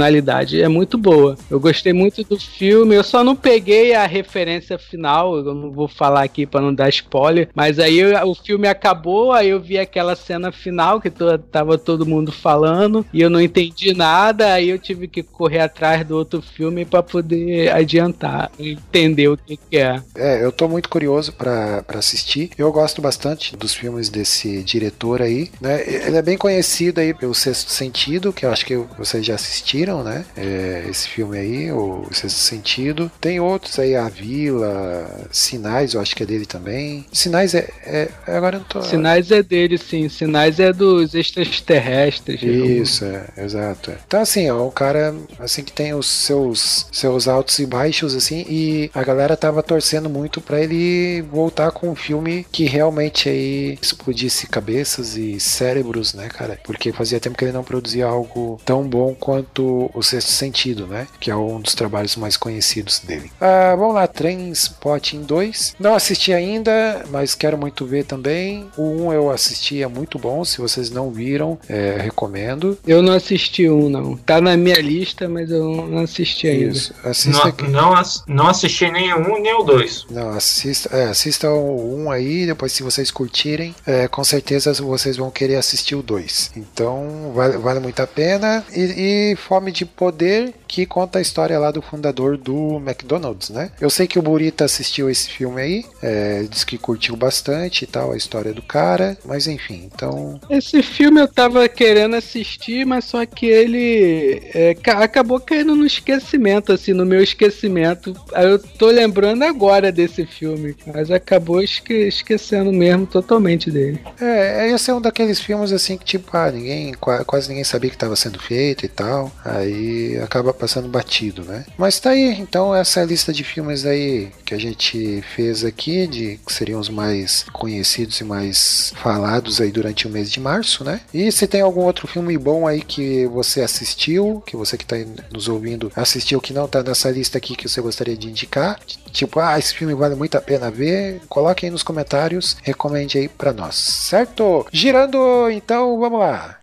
É 0.61 0.67
muito 0.67 0.97
boa. 0.97 1.37
Eu 1.49 1.59
gostei 1.59 1.93
muito 1.93 2.23
do 2.23 2.39
filme, 2.39 2.95
eu 2.95 3.03
só 3.03 3.23
não 3.23 3.35
peguei 3.35 3.93
a 3.93 4.05
referência 4.05 4.77
final, 4.77 5.37
eu 5.37 5.53
não 5.53 5.71
vou 5.71 5.87
falar 5.87 6.23
aqui 6.23 6.45
pra 6.45 6.61
não 6.61 6.73
dar 6.73 6.89
spoiler, 6.89 7.49
mas 7.53 7.79
aí 7.79 7.97
eu- 7.99 8.27
o 8.29 8.35
filme 8.35 8.67
acabou, 8.67 9.31
aí 9.31 9.49
eu 9.49 9.59
vi 9.59 9.77
aquela 9.77 10.15
cena 10.15 10.51
final 10.51 10.99
que 11.01 11.09
to- 11.09 11.37
tava 11.37 11.77
todo 11.77 12.05
mundo 12.05 12.31
falando 12.31 13.05
e 13.13 13.21
eu 13.21 13.29
não 13.29 13.41
entendi 13.41 13.93
nada, 13.93 14.53
aí 14.53 14.69
eu 14.69 14.79
tive 14.79 15.07
que 15.07 15.23
correr 15.23 15.59
atrás 15.59 16.05
do 16.05 16.15
outro 16.17 16.41
filme 16.41 16.85
pra 16.85 17.03
poder 17.03 17.71
adiantar, 17.71 18.51
entender 18.59 19.27
o 19.27 19.37
que, 19.37 19.57
que 19.57 19.77
é. 19.77 20.01
É, 20.15 20.43
eu 20.43 20.51
tô 20.51 20.67
muito 20.67 20.89
curioso 20.89 21.33
pra 21.33 21.83
assistir. 21.95 22.49
Eu 22.57 22.71
gosto 22.71 23.01
bastante 23.01 23.55
dos 23.55 23.73
filmes 23.73 24.09
desse 24.09 24.63
diretor 24.63 25.21
aí, 25.21 25.49
né? 25.61 25.81
Ele 25.87 26.17
é 26.17 26.21
bem 26.21 26.37
conhecido 26.37 26.99
aí 26.99 27.13
pelo 27.13 27.33
Sexto 27.33 27.69
Sentido, 27.71 28.31
que 28.33 28.45
eu 28.45 28.51
acho 28.51 28.65
que 28.65 28.75
vocês 28.97 29.25
já 29.25 29.35
assistiram, 29.35 29.82
né? 29.91 30.25
É, 30.37 30.85
esse 30.89 31.07
filme 31.07 31.37
aí, 31.37 31.71
o 31.71 32.07
Sexto 32.11 32.37
Sentido. 32.37 33.11
Tem 33.19 33.39
outros 33.39 33.77
aí, 33.79 33.95
A 33.95 34.07
Vila, 34.09 35.27
Sinais, 35.31 35.93
eu 35.93 36.01
acho 36.01 36.15
que 36.15 36.23
é 36.23 36.25
dele 36.25 36.45
também. 36.45 37.05
Sinais 37.11 37.53
é. 37.53 37.69
é- 37.85 38.09
agora 38.27 38.57
eu 38.57 38.59
não 38.59 38.67
tô. 38.67 38.81
Sinais 38.81 39.31
é 39.31 39.41
dele, 39.43 39.77
sim. 39.77 40.07
Sinais 40.09 40.59
é 40.59 40.71
dos 40.71 41.13
extraterrestres. 41.13 42.41
Isso, 42.41 43.05
é, 43.05 43.25
exato. 43.37 43.91
Então, 44.07 44.21
assim, 44.21 44.45
é 44.45 44.53
um 44.53 44.71
cara 44.71 45.15
assim 45.39 45.63
que 45.63 45.71
tem 45.71 45.93
os 45.93 46.07
seus, 46.07 46.87
seus 46.91 47.27
altos 47.27 47.59
e 47.59 47.65
baixos, 47.65 48.15
assim, 48.15 48.45
e 48.49 48.89
a 48.93 49.03
galera 49.03 49.35
tava 49.35 49.63
torcendo 49.63 50.09
muito 50.09 50.41
pra 50.41 50.61
ele 50.61 51.21
voltar 51.23 51.71
com 51.71 51.89
um 51.89 51.95
filme 51.95 52.45
que 52.51 52.65
realmente 52.65 53.29
aí 53.29 53.77
explodisse 53.81 54.47
cabeças 54.47 55.17
e 55.17 55.39
cérebros, 55.39 56.13
né, 56.13 56.27
cara? 56.29 56.59
Porque 56.63 56.91
fazia 56.91 57.19
tempo 57.19 57.37
que 57.37 57.45
ele 57.45 57.51
não 57.51 57.63
produzia 57.63 58.05
algo 58.05 58.59
tão 58.65 58.83
bom 58.83 59.15
quanto 59.15 59.72
O 59.93 60.01
Sexto 60.01 60.31
Sentido, 60.31 60.87
né? 60.87 61.07
Que 61.19 61.31
é 61.31 61.35
um 61.35 61.59
dos 61.59 61.73
trabalhos 61.75 62.15
mais 62.15 62.37
conhecidos 62.37 62.99
dele. 62.99 63.31
Ah, 63.39 63.75
vamos 63.77 63.95
lá, 63.95 64.07
Trainspotting 64.07 65.23
2. 65.23 65.75
Não 65.79 65.95
assisti 65.95 66.33
ainda, 66.33 67.05
mas 67.09 67.35
quero 67.35 67.57
muito 67.57 67.85
ver 67.85 68.05
também. 68.05 68.67
O 68.77 68.83
1 69.07 69.13
eu 69.13 69.29
assisti, 69.31 69.81
é 69.81 69.87
muito 69.87 70.17
bom. 70.19 70.43
Se 70.45 70.59
vocês 70.59 70.89
não 70.89 71.11
viram, 71.11 71.57
é, 71.67 71.97
recomendo. 71.99 72.77
Eu 72.85 73.01
não 73.01 73.13
assisti 73.13 73.69
um, 73.69 73.89
não. 73.89 74.15
Tá 74.17 74.39
na 74.41 74.55
minha 74.57 74.79
lista, 74.81 75.27
mas 75.27 75.49
eu 75.49 75.87
não 75.87 75.99
assisti 76.03 76.47
ainda. 76.47 76.73
Isso, 76.73 76.93
assista. 77.03 77.53
Não, 77.63 77.69
não, 77.71 77.93
ass- 77.93 78.23
não 78.27 78.47
assisti 78.47 78.89
nem 78.91 79.13
o 79.13 79.17
um 79.17 79.41
nem 79.41 79.53
o 79.53 79.63
dois. 79.63 80.05
Não, 80.09 80.29
assista, 80.29 80.95
é, 80.95 81.05
assista 81.05 81.49
o 81.49 82.03
1 82.05 82.11
aí, 82.11 82.45
depois 82.45 82.71
se 82.71 82.83
vocês 82.83 83.11
curtirem, 83.11 83.75
é, 83.85 84.07
com 84.07 84.23
certeza 84.23 84.73
vocês 84.73 85.17
vão 85.17 85.29
querer 85.31 85.55
assistir 85.55 85.95
o 85.95 86.01
2. 86.03 86.51
Então, 86.55 87.31
vale, 87.33 87.57
vale 87.57 87.79
muito 87.79 87.99
a 88.01 88.07
pena. 88.07 88.63
E, 88.75 89.31
e 89.33 89.35
Fome 89.35 89.62
de 89.71 89.85
Poder, 89.85 90.53
que 90.67 90.85
conta 90.85 91.19
a 91.19 91.21
história 91.21 91.57
lá 91.59 91.71
do 91.71 91.81
fundador 91.81 92.37
do 92.37 92.77
McDonald's, 92.77 93.49
né? 93.49 93.71
Eu 93.79 93.89
sei 93.89 94.07
que 94.07 94.17
o 94.17 94.21
Burita 94.21 94.65
assistiu 94.65 95.09
esse 95.09 95.29
filme 95.29 95.61
aí, 95.61 95.85
é, 96.01 96.43
diz 96.49 96.63
que 96.63 96.77
curtiu 96.77 97.15
bastante 97.15 97.83
e 97.83 97.87
tal, 97.87 98.11
a 98.11 98.17
história 98.17 98.53
do 98.53 98.61
cara, 98.61 99.17
mas 99.25 99.47
enfim, 99.47 99.89
então... 99.93 100.39
Esse 100.49 100.81
filme 100.81 101.21
eu 101.21 101.27
tava 101.27 101.67
querendo 101.69 102.15
assistir, 102.15 102.85
mas 102.85 103.05
só 103.05 103.25
que 103.25 103.45
ele 103.45 104.41
é, 104.53 104.73
ca- 104.75 105.03
acabou 105.03 105.39
caindo 105.39 105.75
no 105.75 105.85
esquecimento, 105.85 106.71
assim, 106.71 106.93
no 106.93 107.05
meu 107.05 107.21
esquecimento. 107.21 108.15
Aí 108.33 108.45
eu 108.47 108.59
tô 108.59 108.87
lembrando 108.87 109.43
agora 109.43 109.91
desse 109.91 110.25
filme, 110.25 110.75
mas 110.87 111.11
acabou 111.11 111.61
esque- 111.61 112.07
esquecendo 112.07 112.71
mesmo 112.71 113.05
totalmente 113.05 113.69
dele. 113.71 113.99
É, 114.19 114.69
esse 114.71 114.89
é 114.89 114.93
um 114.93 115.01
daqueles 115.01 115.39
filmes 115.39 115.71
assim 115.71 115.97
que 115.97 116.05
tipo, 116.05 116.35
ah, 116.35 116.51
ninguém, 116.51 116.93
qua- 116.93 117.23
quase 117.23 117.49
ninguém 117.49 117.63
sabia 117.63 117.89
que 117.89 117.95
estava 117.95 118.15
sendo 118.15 118.39
feito 118.39 118.85
e 118.85 118.89
tal. 118.89 119.31
Aí 119.53 120.17
acaba 120.19 120.53
passando 120.53 120.87
batido, 120.87 121.43
né? 121.43 121.65
Mas 121.77 121.99
tá 121.99 122.11
aí, 122.11 122.29
então 122.39 122.75
essa 122.75 122.99
é 122.99 123.03
a 123.03 123.05
lista 123.05 123.31
de 123.31 123.43
filmes 123.43 123.85
aí 123.85 124.31
que 124.45 124.53
a 124.53 124.57
gente 124.57 125.23
fez 125.35 125.63
aqui, 125.63 126.07
de 126.07 126.39
que 126.45 126.53
seriam 126.53 126.79
os 126.79 126.89
mais 126.89 127.45
conhecidos 127.53 128.19
e 128.19 128.23
mais 128.23 128.93
falados 128.97 129.61
aí 129.61 129.71
durante 129.71 130.07
o 130.07 130.09
mês 130.09 130.31
de 130.31 130.39
março, 130.39 130.83
né? 130.83 131.01
E 131.13 131.31
se 131.31 131.47
tem 131.47 131.61
algum 131.61 131.81
outro 131.81 132.07
filme 132.07 132.37
bom 132.37 132.67
aí 132.67 132.81
que 132.81 133.25
você 133.27 133.61
assistiu, 133.61 134.43
que 134.45 134.55
você 134.55 134.77
que 134.77 134.85
tá 134.85 134.95
nos 135.31 135.47
ouvindo 135.47 135.91
assistiu 135.95 136.41
que 136.41 136.53
não 136.53 136.67
tá 136.67 136.81
nessa 136.81 137.09
lista 137.11 137.37
aqui 137.37 137.55
que 137.55 137.67
você 137.69 137.81
gostaria 137.81 138.17
de 138.17 138.29
indicar, 138.29 138.79
tipo, 139.11 139.39
ah, 139.39 139.57
esse 139.57 139.73
filme 139.73 139.93
vale 139.93 140.15
muito 140.15 140.35
a 140.37 140.41
pena 140.41 140.71
ver, 140.71 141.21
coloque 141.29 141.65
aí 141.65 141.71
nos 141.71 141.83
comentários, 141.83 142.57
recomende 142.63 143.17
aí 143.17 143.27
pra 143.27 143.53
nós, 143.53 143.75
certo? 143.75 144.65
Girando, 144.71 145.49
então, 145.51 145.99
vamos 145.99 146.19
lá. 146.19 146.59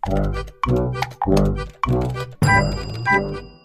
you 3.11 3.60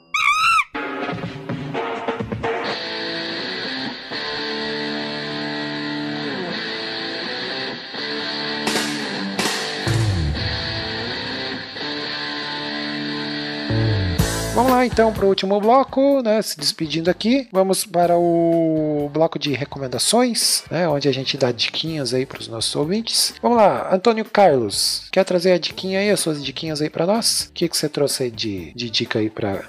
Vamos 14.55 14.71
lá 14.71 14.85
então 14.85 15.11
para 15.11 15.25
o 15.25 15.27
último 15.27 15.59
bloco, 15.59 16.21
né? 16.21 16.41
Se 16.41 16.57
despedindo 16.57 17.09
aqui, 17.09 17.45
vamos 17.51 17.83
para 17.83 18.17
o 18.17 19.11
bloco 19.13 19.37
de 19.37 19.51
recomendações, 19.51 20.63
né? 20.71 20.87
Onde 20.87 21.09
a 21.09 21.11
gente 21.11 21.35
dá 21.35 21.51
diquinhas 21.51 22.13
aí 22.13 22.25
para 22.25 22.39
os 22.39 22.47
nossos 22.47 22.73
ouvintes. 22.73 23.33
Vamos 23.41 23.57
lá, 23.57 23.93
Antônio 23.93 24.23
Carlos, 24.23 25.09
quer 25.11 25.25
trazer 25.25 25.51
a 25.51 25.57
diquinha 25.57 25.99
aí, 25.99 26.09
as 26.09 26.21
suas 26.21 26.41
diquinhas 26.41 26.81
aí 26.81 26.89
para 26.89 27.05
nós? 27.05 27.49
O 27.49 27.51
que, 27.51 27.67
que 27.67 27.75
você 27.75 27.89
trouxe 27.89 28.23
aí 28.23 28.31
de, 28.31 28.71
de 28.73 28.89
dica 28.89 29.19
aí 29.19 29.29
para 29.29 29.65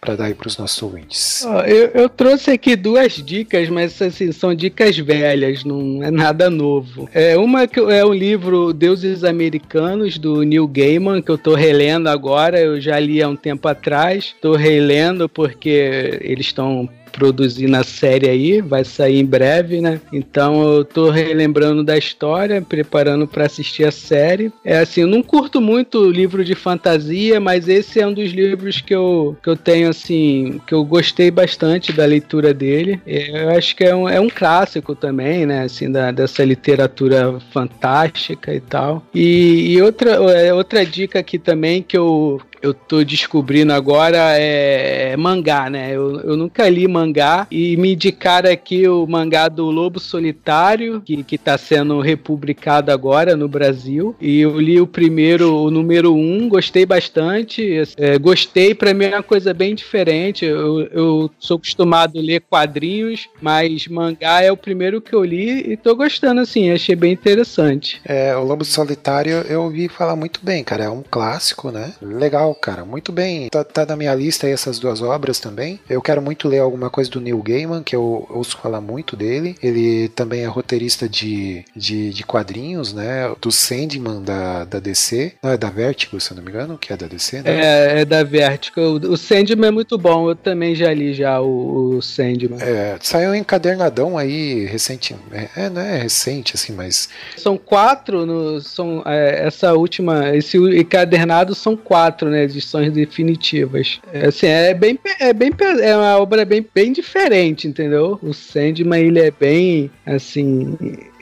para 0.00 0.16
dar 0.16 0.24
aí 0.26 0.34
para 0.34 0.46
os 0.46 0.58
nossos 0.58 0.80
ouvintes? 0.82 1.44
Ó, 1.46 1.62
eu, 1.62 1.88
eu 1.94 2.08
trouxe 2.08 2.50
aqui 2.50 2.76
duas 2.76 3.14
dicas, 3.14 3.68
mas 3.68 4.00
assim, 4.00 4.30
são 4.30 4.54
dicas 4.54 4.96
velhas, 4.98 5.64
não 5.64 6.02
é 6.02 6.10
nada 6.10 6.50
novo. 6.50 7.08
É 7.12 7.36
uma 7.36 7.66
que 7.66 7.80
é 7.80 8.04
o 8.04 8.12
livro 8.12 8.72
Deuses 8.72 9.24
Americanos, 9.24 10.18
do 10.18 10.42
Neil 10.42 10.68
Gaiman, 10.68 11.22
que 11.22 11.30
eu 11.30 11.38
tô 11.38 11.54
relendo 11.54 12.08
agora, 12.08 12.60
eu 12.60 12.80
já 12.80 12.98
li 12.98 13.22
há 13.22 13.28
um 13.28 13.36
tempo 13.36 13.66
atrás, 13.66 14.23
tô 14.40 14.54
relendo 14.54 15.28
porque 15.28 16.18
eles 16.22 16.46
estão 16.46 16.88
produzindo 17.14 17.76
a 17.76 17.84
série 17.84 18.28
aí, 18.28 18.60
vai 18.60 18.84
sair 18.84 19.20
em 19.20 19.24
breve, 19.24 19.80
né? 19.80 20.00
Então 20.12 20.62
eu 20.62 20.84
tô 20.84 21.10
relembrando 21.10 21.84
da 21.84 21.96
história, 21.96 22.60
preparando 22.60 23.26
para 23.26 23.46
assistir 23.46 23.84
a 23.84 23.92
série. 23.92 24.52
É 24.64 24.78
assim, 24.78 25.02
eu 25.02 25.06
não 25.06 25.22
curto 25.22 25.60
muito 25.60 26.10
livro 26.10 26.44
de 26.44 26.54
fantasia, 26.54 27.38
mas 27.38 27.68
esse 27.68 28.00
é 28.00 28.06
um 28.06 28.12
dos 28.12 28.32
livros 28.32 28.80
que 28.80 28.94
eu, 28.94 29.36
que 29.42 29.48
eu 29.48 29.56
tenho 29.56 29.88
assim, 29.88 30.60
que 30.66 30.74
eu 30.74 30.84
gostei 30.84 31.30
bastante 31.30 31.92
da 31.92 32.04
leitura 32.04 32.52
dele. 32.52 33.00
Eu 33.06 33.50
acho 33.50 33.76
que 33.76 33.84
é 33.84 33.94
um, 33.94 34.08
é 34.08 34.20
um 34.20 34.28
clássico 34.28 34.94
também, 34.94 35.46
né? 35.46 35.62
Assim, 35.62 35.90
da, 35.90 36.10
dessa 36.10 36.44
literatura 36.44 37.38
fantástica 37.52 38.52
e 38.52 38.60
tal. 38.60 39.06
E, 39.14 39.72
e 39.74 39.82
outra, 39.82 40.10
é, 40.32 40.52
outra 40.52 40.84
dica 40.84 41.20
aqui 41.20 41.38
também 41.38 41.80
que 41.82 41.96
eu, 41.96 42.40
eu 42.64 42.72
tô 42.72 43.04
descobrindo 43.04 43.74
agora 43.74 44.38
é, 44.38 45.14
mangá, 45.18 45.68
né? 45.68 45.94
Eu, 45.94 46.18
eu 46.20 46.34
nunca 46.34 46.66
li 46.66 46.88
mangá 46.88 47.46
e 47.50 47.76
me 47.76 47.92
indicaram 47.92 48.50
aqui 48.50 48.88
o 48.88 49.06
mangá 49.06 49.48
do 49.48 49.70
Lobo 49.70 50.00
Solitário, 50.00 51.02
que, 51.02 51.22
que 51.22 51.36
tá 51.36 51.58
sendo 51.58 52.00
republicado 52.00 52.90
agora 52.90 53.36
no 53.36 53.46
Brasil. 53.46 54.16
E 54.18 54.40
eu 54.40 54.58
li 54.58 54.80
o 54.80 54.86
primeiro, 54.86 55.54
o 55.54 55.70
número 55.70 56.14
um, 56.14 56.48
gostei 56.48 56.86
bastante. 56.86 57.82
É, 57.98 58.18
gostei, 58.18 58.74
pra 58.74 58.94
mim 58.94 59.04
é 59.04 59.16
uma 59.16 59.22
coisa 59.22 59.52
bem 59.52 59.74
diferente. 59.74 60.46
Eu, 60.46 60.86
eu 60.86 61.30
sou 61.38 61.58
acostumado 61.58 62.18
a 62.18 62.22
ler 62.22 62.40
quadrinhos, 62.48 63.28
mas 63.42 63.86
mangá 63.88 64.40
é 64.40 64.50
o 64.50 64.56
primeiro 64.56 65.02
que 65.02 65.12
eu 65.12 65.22
li 65.22 65.70
e 65.70 65.76
tô 65.76 65.94
gostando, 65.94 66.40
assim, 66.40 66.70
achei 66.70 66.96
bem 66.96 67.12
interessante. 67.12 68.00
É, 68.06 68.34
o 68.34 68.42
Lobo 68.42 68.64
Solitário 68.64 69.44
eu 69.50 69.64
ouvi 69.64 69.86
falar 69.86 70.16
muito 70.16 70.40
bem, 70.42 70.64
cara. 70.64 70.84
É 70.84 70.88
um 70.88 71.02
clássico, 71.02 71.70
né? 71.70 71.92
Legal 72.00 72.53
legal, 72.54 72.56
cara. 72.60 72.84
Muito 72.84 73.12
bem. 73.12 73.48
Tá, 73.48 73.64
tá 73.64 73.84
na 73.84 73.96
minha 73.96 74.14
lista 74.14 74.46
aí 74.46 74.52
essas 74.52 74.78
duas 74.78 75.02
obras 75.02 75.38
também. 75.38 75.80
Eu 75.88 76.00
quero 76.00 76.22
muito 76.22 76.48
ler 76.48 76.60
alguma 76.60 76.88
coisa 76.88 77.10
do 77.10 77.20
Neil 77.20 77.42
Gaiman, 77.42 77.82
que 77.82 77.96
eu 77.96 78.26
ouço 78.30 78.56
falar 78.58 78.80
muito 78.80 79.16
dele. 79.16 79.56
Ele 79.62 80.08
também 80.10 80.42
é 80.42 80.46
roteirista 80.46 81.08
de, 81.08 81.64
de, 81.74 82.10
de 82.10 82.24
quadrinhos, 82.24 82.92
né? 82.92 83.32
Do 83.40 83.50
Sandman 83.50 84.22
da, 84.22 84.64
da 84.64 84.78
DC. 84.78 85.34
Não, 85.42 85.50
é 85.50 85.56
da 85.56 85.70
Vertigo, 85.70 86.20
se 86.20 86.32
eu 86.32 86.36
não 86.36 86.44
me 86.44 86.50
engano, 86.50 86.78
que 86.78 86.92
é 86.92 86.96
da 86.96 87.06
DC, 87.06 87.42
né? 87.42 87.60
É, 87.60 88.00
é 88.00 88.04
da 88.04 88.22
Vertigo. 88.22 88.80
O 88.80 89.16
Sandman 89.16 89.68
é 89.68 89.72
muito 89.72 89.98
bom. 89.98 90.30
Eu 90.30 90.36
também 90.36 90.74
já 90.74 90.92
li 90.92 91.14
já 91.14 91.40
o, 91.40 91.96
o 91.96 92.02
Sandman. 92.02 92.60
É, 92.60 92.96
saiu 93.00 93.30
um 93.30 93.34
encadernadão 93.34 94.16
aí 94.16 94.64
recente. 94.66 95.16
É, 95.56 95.68
não 95.68 95.80
é 95.80 95.98
recente, 95.98 96.54
assim, 96.54 96.72
mas. 96.72 97.08
São 97.36 97.56
quatro, 97.56 98.24
no, 98.24 98.60
são, 98.60 99.02
é, 99.06 99.46
essa 99.46 99.72
última, 99.74 100.34
esse 100.36 100.56
encadernado 100.56 101.54
são 101.54 101.76
quatro, 101.76 102.28
né, 102.28 102.43
edições 102.44 102.92
definitivas. 102.92 104.00
É, 104.12 104.26
assim, 104.26 104.46
é 104.46 104.74
bem, 104.74 104.98
é 105.18 105.32
bem, 105.32 105.50
é 105.82 105.96
uma 105.96 106.18
obra 106.18 106.44
bem, 106.44 106.66
bem 106.74 106.92
diferente, 106.92 107.66
entendeu? 107.66 108.18
O 108.22 108.32
Sandman, 108.32 109.06
ele 109.06 109.20
é 109.20 109.30
bem, 109.30 109.90
assim, 110.06 110.76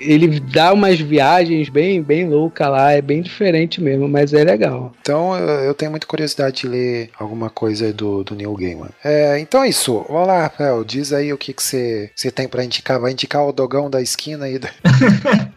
ele 0.04 0.40
dá 0.40 0.72
umas 0.72 0.98
viagens 1.00 1.68
bem, 1.68 2.02
bem 2.02 2.28
louca 2.28 2.68
lá, 2.68 2.92
é 2.92 3.00
bem 3.02 3.22
diferente 3.22 3.80
mesmo, 3.80 4.08
mas 4.08 4.32
é 4.34 4.42
legal. 4.44 4.92
Então 5.00 5.36
eu 5.36 5.74
tenho 5.74 5.90
muita 5.90 6.06
curiosidade 6.06 6.62
de 6.62 6.68
ler 6.68 7.10
alguma 7.18 7.48
coisa 7.50 7.86
aí 7.86 7.92
do, 7.92 8.22
do 8.24 8.34
Neil 8.34 8.54
Gaiman. 8.54 8.88
É, 9.04 9.38
então 9.38 9.62
é 9.62 9.68
isso. 9.68 10.04
Vamos 10.08 10.26
lá, 10.26 10.42
Rafael. 10.42 10.84
Diz 10.84 11.12
aí 11.12 11.32
o 11.32 11.38
que 11.38 11.52
que 11.52 11.62
você 11.62 12.10
você 12.14 12.30
tem 12.30 12.48
pra 12.48 12.64
indicar. 12.64 13.00
Vai 13.00 13.12
indicar 13.12 13.46
o 13.46 13.52
dogão 13.52 13.88
da 13.90 14.00
esquina 14.00 14.46
aí. 14.46 14.58
da- 14.58 14.68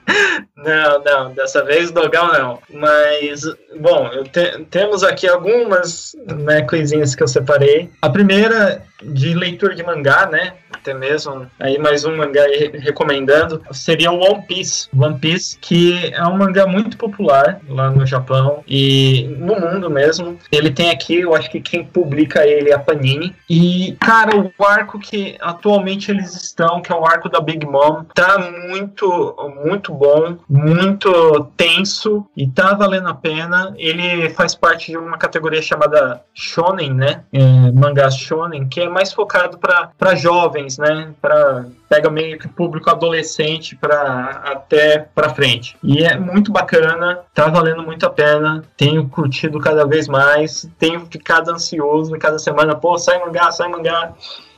Não, 0.57 1.03
não, 1.03 1.33
dessa 1.33 1.63
vez 1.63 1.91
dogão 1.91 2.31
não. 2.33 2.59
Mas, 2.73 3.41
bom, 3.79 4.09
eu 4.11 4.23
te- 4.23 4.65
temos 4.71 5.03
aqui 5.03 5.27
algumas 5.27 6.15
né, 6.43 6.61
coisinhas 6.63 7.13
que 7.13 7.21
eu 7.21 7.27
separei. 7.27 7.89
A 8.01 8.09
primeira 8.09 8.81
de 9.03 9.33
leitura 9.35 9.75
de 9.75 9.83
mangá, 9.83 10.25
né? 10.27 10.53
Até 10.85 10.93
mesmo, 10.93 11.47
aí 11.59 11.79
mais 11.79 12.05
um 12.05 12.15
mangá 12.15 12.43
recomendando, 12.75 13.59
seria 13.71 14.11
o 14.11 14.19
One 14.19 14.43
Piece. 14.43 14.87
One 14.95 15.17
Piece, 15.17 15.57
que 15.57 16.13
é 16.13 16.23
um 16.27 16.37
mangá 16.37 16.67
muito 16.67 16.95
popular 16.95 17.59
lá 17.67 17.89
no 17.89 18.05
Japão 18.05 18.63
e 18.67 19.35
no 19.39 19.59
mundo 19.59 19.89
mesmo. 19.89 20.37
Ele 20.51 20.69
tem 20.69 20.91
aqui, 20.91 21.21
eu 21.21 21.33
acho 21.33 21.49
que 21.49 21.59
quem 21.59 21.83
publica 21.83 22.45
ele 22.45 22.69
é 22.69 22.75
a 22.75 22.79
Panini. 22.79 23.35
E, 23.49 23.97
cara, 23.99 24.37
o 24.37 24.63
arco 24.63 24.99
que 24.99 25.35
atualmente 25.41 26.11
eles 26.11 26.35
estão, 26.35 26.79
que 26.79 26.91
é 26.91 26.95
o 26.95 27.03
arco 27.03 27.29
da 27.29 27.41
Big 27.41 27.65
Mom, 27.65 28.03
tá 28.13 28.37
muito, 28.37 29.35
muito 29.65 29.91
bom, 29.91 30.37
muito 30.47 31.51
tenso 31.57 32.27
e 32.37 32.47
tá 32.47 32.75
valendo 32.75 33.07
a 33.07 33.15
pena. 33.15 33.73
Ele 33.75 34.29
faz 34.29 34.53
parte 34.53 34.91
de 34.91 34.97
uma 34.97 35.17
categoria 35.17 35.63
chamada 35.63 36.21
Shonen, 36.31 36.93
né? 36.93 37.23
É, 37.33 37.71
mangá 37.71 38.11
Shonen, 38.11 38.67
que 38.67 38.81
é 38.81 38.87
mais 38.87 39.11
focado 39.11 39.57
para 39.57 40.13
jovens, 40.13 40.74
né? 40.77 41.13
Para 41.21 41.65
pega 41.87 42.09
meio 42.09 42.37
que 42.37 42.47
público 42.47 42.89
adolescente 42.89 43.75
para 43.75 44.41
até 44.43 44.99
para 44.99 45.29
frente. 45.29 45.77
E 45.83 46.03
é 46.03 46.17
muito 46.17 46.51
bacana, 46.51 47.19
tá 47.33 47.47
valendo 47.47 47.83
muito 47.83 48.05
a 48.05 48.09
pena. 48.09 48.63
Tenho 48.75 49.07
curtido 49.07 49.59
cada 49.59 49.85
vez 49.85 50.07
mais, 50.07 50.69
tenho 50.79 51.05
ficado 51.05 51.51
ansioso 51.51 52.17
cada 52.17 52.39
semana, 52.39 52.75
pô, 52.75 52.97
sai 52.97 53.19
mangá, 53.19 53.51
sai 53.51 53.67
mangá 53.67 54.13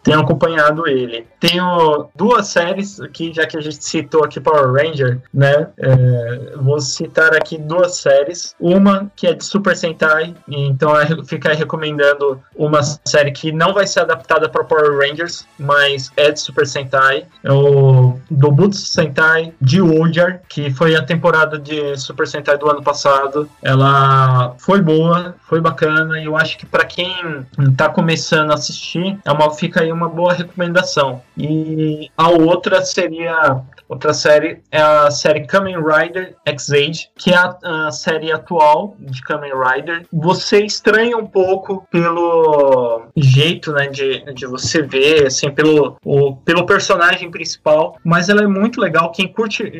tenho 0.08 0.22
acompanhado 0.22 0.88
ele. 0.88 1.28
Tenho 1.38 2.08
duas 2.16 2.47
séries 2.47 2.99
aqui, 3.01 3.34
já 3.34 3.45
que 3.45 3.58
a 3.58 3.62
gente 3.62 3.84
citou 3.84 4.24
aqui 4.24 4.39
Power 4.39 4.72
Ranger, 4.72 5.20
né? 5.34 5.68
É, 5.78 6.53
vou 6.55 6.80
citar 6.80 7.36
aqui 7.36 7.58
duas 7.58 7.97
séries. 7.97 8.55
Uma 8.58 9.12
que 9.18 9.28
é 9.28 9.34
de 9.34 9.43
Super 9.43 9.76
Sentai, 9.76 10.34
então 10.47 10.95
eu 11.01 11.26
ficar 11.26 11.53
recomendando 11.53 12.41
uma 12.55 12.82
série 13.05 13.32
que 13.32 13.51
não 13.51 13.74
vai 13.74 13.86
ser 13.86 13.99
adaptada 13.99 14.47
para 14.47 14.64
Power 14.64 14.97
Rangers, 14.97 15.45
mas 15.60 16.10
é 16.16 16.32
de 16.32 16.39
Super 16.39 16.66
Sentai. 16.66 17.26
É 17.43 17.51
o 17.51 18.18
Dobutsu 18.32 18.86
Sentai 18.86 19.53
de 19.60 19.82
Ojar, 19.82 20.41
que 20.47 20.72
foi 20.72 20.95
a 20.95 21.03
temporada 21.03 21.60
de 21.60 21.97
Super 21.97 22.28
Sentai 22.28 22.58
do 22.58 22.70
ano 22.70 22.82
passado. 22.82 23.49
Ela 23.62 24.55
foi 24.58 24.82
boa, 24.82 25.36
foi 25.49 25.60
bacana, 25.60 26.18
e 26.20 26.26
eu 26.26 26.38
acho 26.38 26.58
que 26.58 26.66
para 26.66 26.86
quem 26.86 27.45
tá 27.76 27.89
começando 27.89 28.51
a 28.51 28.53
assistir, 28.53 29.20
é 29.26 29.32
uma, 29.32 29.51
fica 29.51 29.82
aí 29.82 29.97
uma 29.98 30.10
boa 30.10 30.34
recomendação. 30.34 31.22
E 31.38 32.10
a 32.16 32.30
outra 32.30 32.84
seria 32.86 33.64
Outra 33.89 34.14
série 34.14 34.62
é 34.70 34.82
a 34.82 35.10
série 35.10 35.45
Kamen 35.45 35.78
Rider 35.78 36.36
X-Age, 36.45 37.10
que 37.16 37.32
é 37.32 37.38
a, 37.38 37.88
a 37.88 37.91
série 37.91 38.32
atual 38.32 38.95
de 39.00 39.22
Kamen 39.22 39.54
Rider. 39.54 40.06
Você 40.12 40.66
estranha 40.66 41.18
um 41.18 41.26
pouco 41.26 41.88
pelo 41.89 43.08
jeito, 43.16 43.72
né, 43.72 43.88
de, 43.88 44.34
de 44.34 44.45
você 44.45 44.82
ver, 44.82 45.28
assim, 45.28 45.50
pelo, 45.50 45.98
o, 46.04 46.36
pelo 46.36 46.66
personagem 46.66 47.32
principal, 47.32 47.98
mas 48.04 48.28
ela 48.28 48.43
é 48.43 48.48
muito 48.48 48.82
legal. 48.82 49.12
Quem 49.12 49.32
curte, 49.32 49.72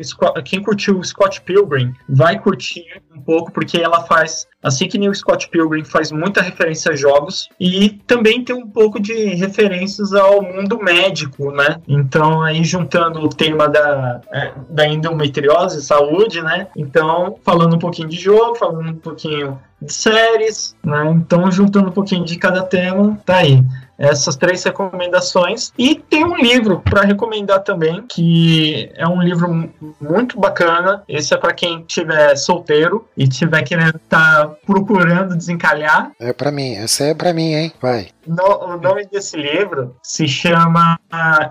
quem 0.44 0.62
curtiu 0.62 0.98
o 0.98 1.04
Scott 1.04 1.42
Pilgrim 1.42 1.92
vai 2.08 2.38
curtir 2.38 3.02
um 3.14 3.20
pouco, 3.20 3.52
porque 3.52 3.76
ela 3.76 4.04
faz, 4.04 4.46
assim 4.62 4.88
que 4.88 4.96
nem 4.96 5.10
o 5.10 5.14
Scott 5.14 5.50
Pilgrim, 5.50 5.84
faz 5.84 6.10
muita 6.10 6.40
referência 6.40 6.92
a 6.92 6.96
jogos 6.96 7.48
e 7.60 7.90
também 8.06 8.42
tem 8.42 8.56
um 8.56 8.68
pouco 8.68 8.98
de 8.98 9.34
referências 9.34 10.07
ao 10.12 10.42
mundo 10.42 10.78
médico, 10.82 11.50
né? 11.50 11.80
Então, 11.86 12.42
aí 12.42 12.64
juntando 12.64 13.20
o 13.20 13.28
tema 13.28 13.68
da, 13.68 14.20
é, 14.32 14.52
da 14.68 14.86
endometriose, 14.86 15.82
saúde, 15.82 16.42
né? 16.42 16.68
Então, 16.76 17.36
falando 17.44 17.76
um 17.76 17.78
pouquinho 17.78 18.08
de 18.08 18.16
jogo, 18.16 18.54
falando 18.56 18.90
um 18.90 18.96
pouquinho 18.96 19.58
de 19.80 19.92
séries, 19.92 20.76
né? 20.84 21.10
Então, 21.10 21.50
juntando 21.50 21.88
um 21.88 21.92
pouquinho 21.92 22.24
de 22.24 22.36
cada 22.36 22.62
tema, 22.62 23.18
tá 23.24 23.36
aí 23.38 23.64
essas 23.98 24.36
três 24.36 24.62
recomendações. 24.62 25.72
E 25.78 25.94
tem 25.96 26.24
um 26.24 26.36
livro 26.36 26.80
para 26.88 27.02
recomendar 27.02 27.62
também, 27.62 28.02
que 28.08 28.90
é 28.94 29.06
um 29.06 29.20
livro 29.20 29.52
mu- 29.52 29.70
muito 30.00 30.38
bacana. 30.38 31.02
Esse 31.08 31.34
é 31.34 31.36
para 31.36 31.52
quem 31.52 31.82
tiver 31.82 32.36
solteiro 32.36 33.06
e 33.16 33.26
tiver 33.26 33.62
querendo 33.62 33.98
tá 34.08 34.50
procurando 34.66 35.36
desencalhar. 35.36 36.10
É 36.20 36.32
pra 36.32 36.50
mim. 36.52 36.74
Essa 36.74 37.04
é 37.04 37.14
pra 37.14 37.32
mim, 37.32 37.54
hein? 37.54 37.72
Vai. 37.80 38.08
No- 38.26 38.74
o 38.74 38.76
nome 38.80 39.06
desse 39.10 39.36
livro 39.36 39.96
se 40.02 40.28
chama 40.28 40.98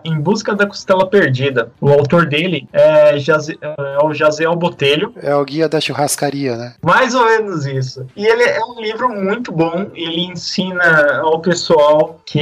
Em 0.06 0.20
Busca 0.20 0.56
da 0.56 0.66
Costela 0.68 1.10
Perdida. 1.10 1.72
O 1.82 1.90
autor 1.90 2.28
dele 2.28 2.68
é, 2.72 3.18
Jaze- 3.18 3.58
é 3.62 3.98
o 4.04 4.14
Jaziel 4.14 4.56
Botelho. 4.56 5.12
É 5.18 5.36
o 5.36 5.44
guia 5.44 5.68
da 5.68 5.82
churrascaria, 5.82 6.56
né? 6.56 6.76
Mais 6.84 7.16
ou 7.16 7.26
menos 7.26 7.66
isso. 7.66 8.06
E 8.16 8.26
ele 8.26 8.44
é 8.44 8.64
um 8.64 8.80
livro 8.80 9.10
muito 9.10 9.52
bom. 9.52 9.88
Ele 9.96 10.22
ensina 10.26 11.20
ao 11.22 11.40
pessoal 11.42 12.20
que 12.26 12.37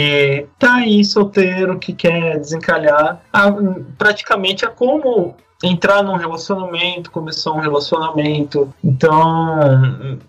tá 0.60 0.76
aí 0.76 1.04
solteiro, 1.04 1.80
que 1.80 1.94
quer 1.94 2.40
desencalhar, 2.40 3.22
a- 3.32 3.54
praticamente 3.98 4.66
a 4.66 4.70
como 4.70 5.36
entrar 5.64 6.04
num 6.04 6.16
relacionamento, 6.16 7.10
começar 7.10 7.52
um 7.52 7.60
relacionamento. 7.60 8.74
Então, 8.84 9.66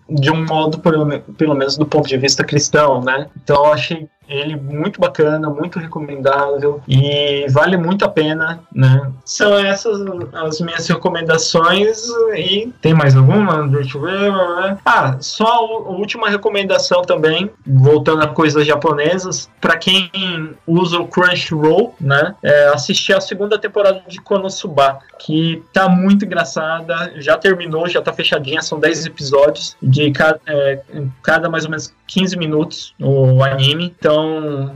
de 0.08 0.30
um 0.30 0.44
modo, 0.46 0.78
pelo, 0.78 1.20
pelo 1.36 1.54
menos 1.54 1.76
do 1.76 1.84
ponto 1.84 2.08
de 2.08 2.16
vista 2.16 2.44
cristão, 2.44 3.02
né? 3.02 3.28
Então, 3.42 3.56
eu 3.66 3.72
achei 3.72 4.08
ele 4.28 4.56
muito 4.56 5.00
bacana, 5.00 5.48
muito 5.48 5.78
recomendável 5.78 6.80
e 6.86 7.46
vale 7.50 7.76
muito 7.76 8.04
a 8.04 8.08
pena, 8.08 8.60
né? 8.72 9.10
São 9.24 9.58
essas 9.58 10.00
as 10.32 10.60
minhas 10.60 10.86
recomendações 10.86 12.06
e 12.36 12.72
tem 12.80 12.94
mais 12.94 13.16
alguma? 13.16 13.66
Deixa 13.68 13.98
eu 13.98 14.02
ver. 14.02 14.78
Ah, 14.84 15.16
só 15.20 15.46
a 15.46 15.90
última 15.90 16.28
recomendação 16.28 17.02
também, 17.02 17.50
voltando 17.66 18.22
a 18.22 18.28
coisas 18.28 18.66
japonesas, 18.66 19.50
para 19.60 19.76
quem 19.76 20.10
usa 20.66 20.98
o 20.98 21.06
Crunchyroll, 21.06 21.94
né? 22.00 22.34
É 22.42 22.68
assistir 22.68 23.14
a 23.14 23.20
segunda 23.20 23.58
temporada 23.58 24.02
de 24.06 24.20
Konosuba, 24.20 24.98
que 25.18 25.62
tá 25.72 25.88
muito 25.88 26.24
engraçada, 26.24 27.12
já 27.16 27.36
terminou, 27.36 27.88
já 27.88 28.02
tá 28.02 28.12
fechadinha, 28.12 28.62
são 28.62 28.78
10 28.78 29.06
episódios 29.06 29.76
de 29.82 30.10
cada, 30.10 30.40
é, 30.46 30.80
cada 31.22 31.48
mais 31.48 31.64
ou 31.64 31.70
menos 31.70 31.94
15 32.06 32.36
minutos 32.36 32.94
o 33.00 33.42
anime, 33.42 33.94
então 33.98 34.15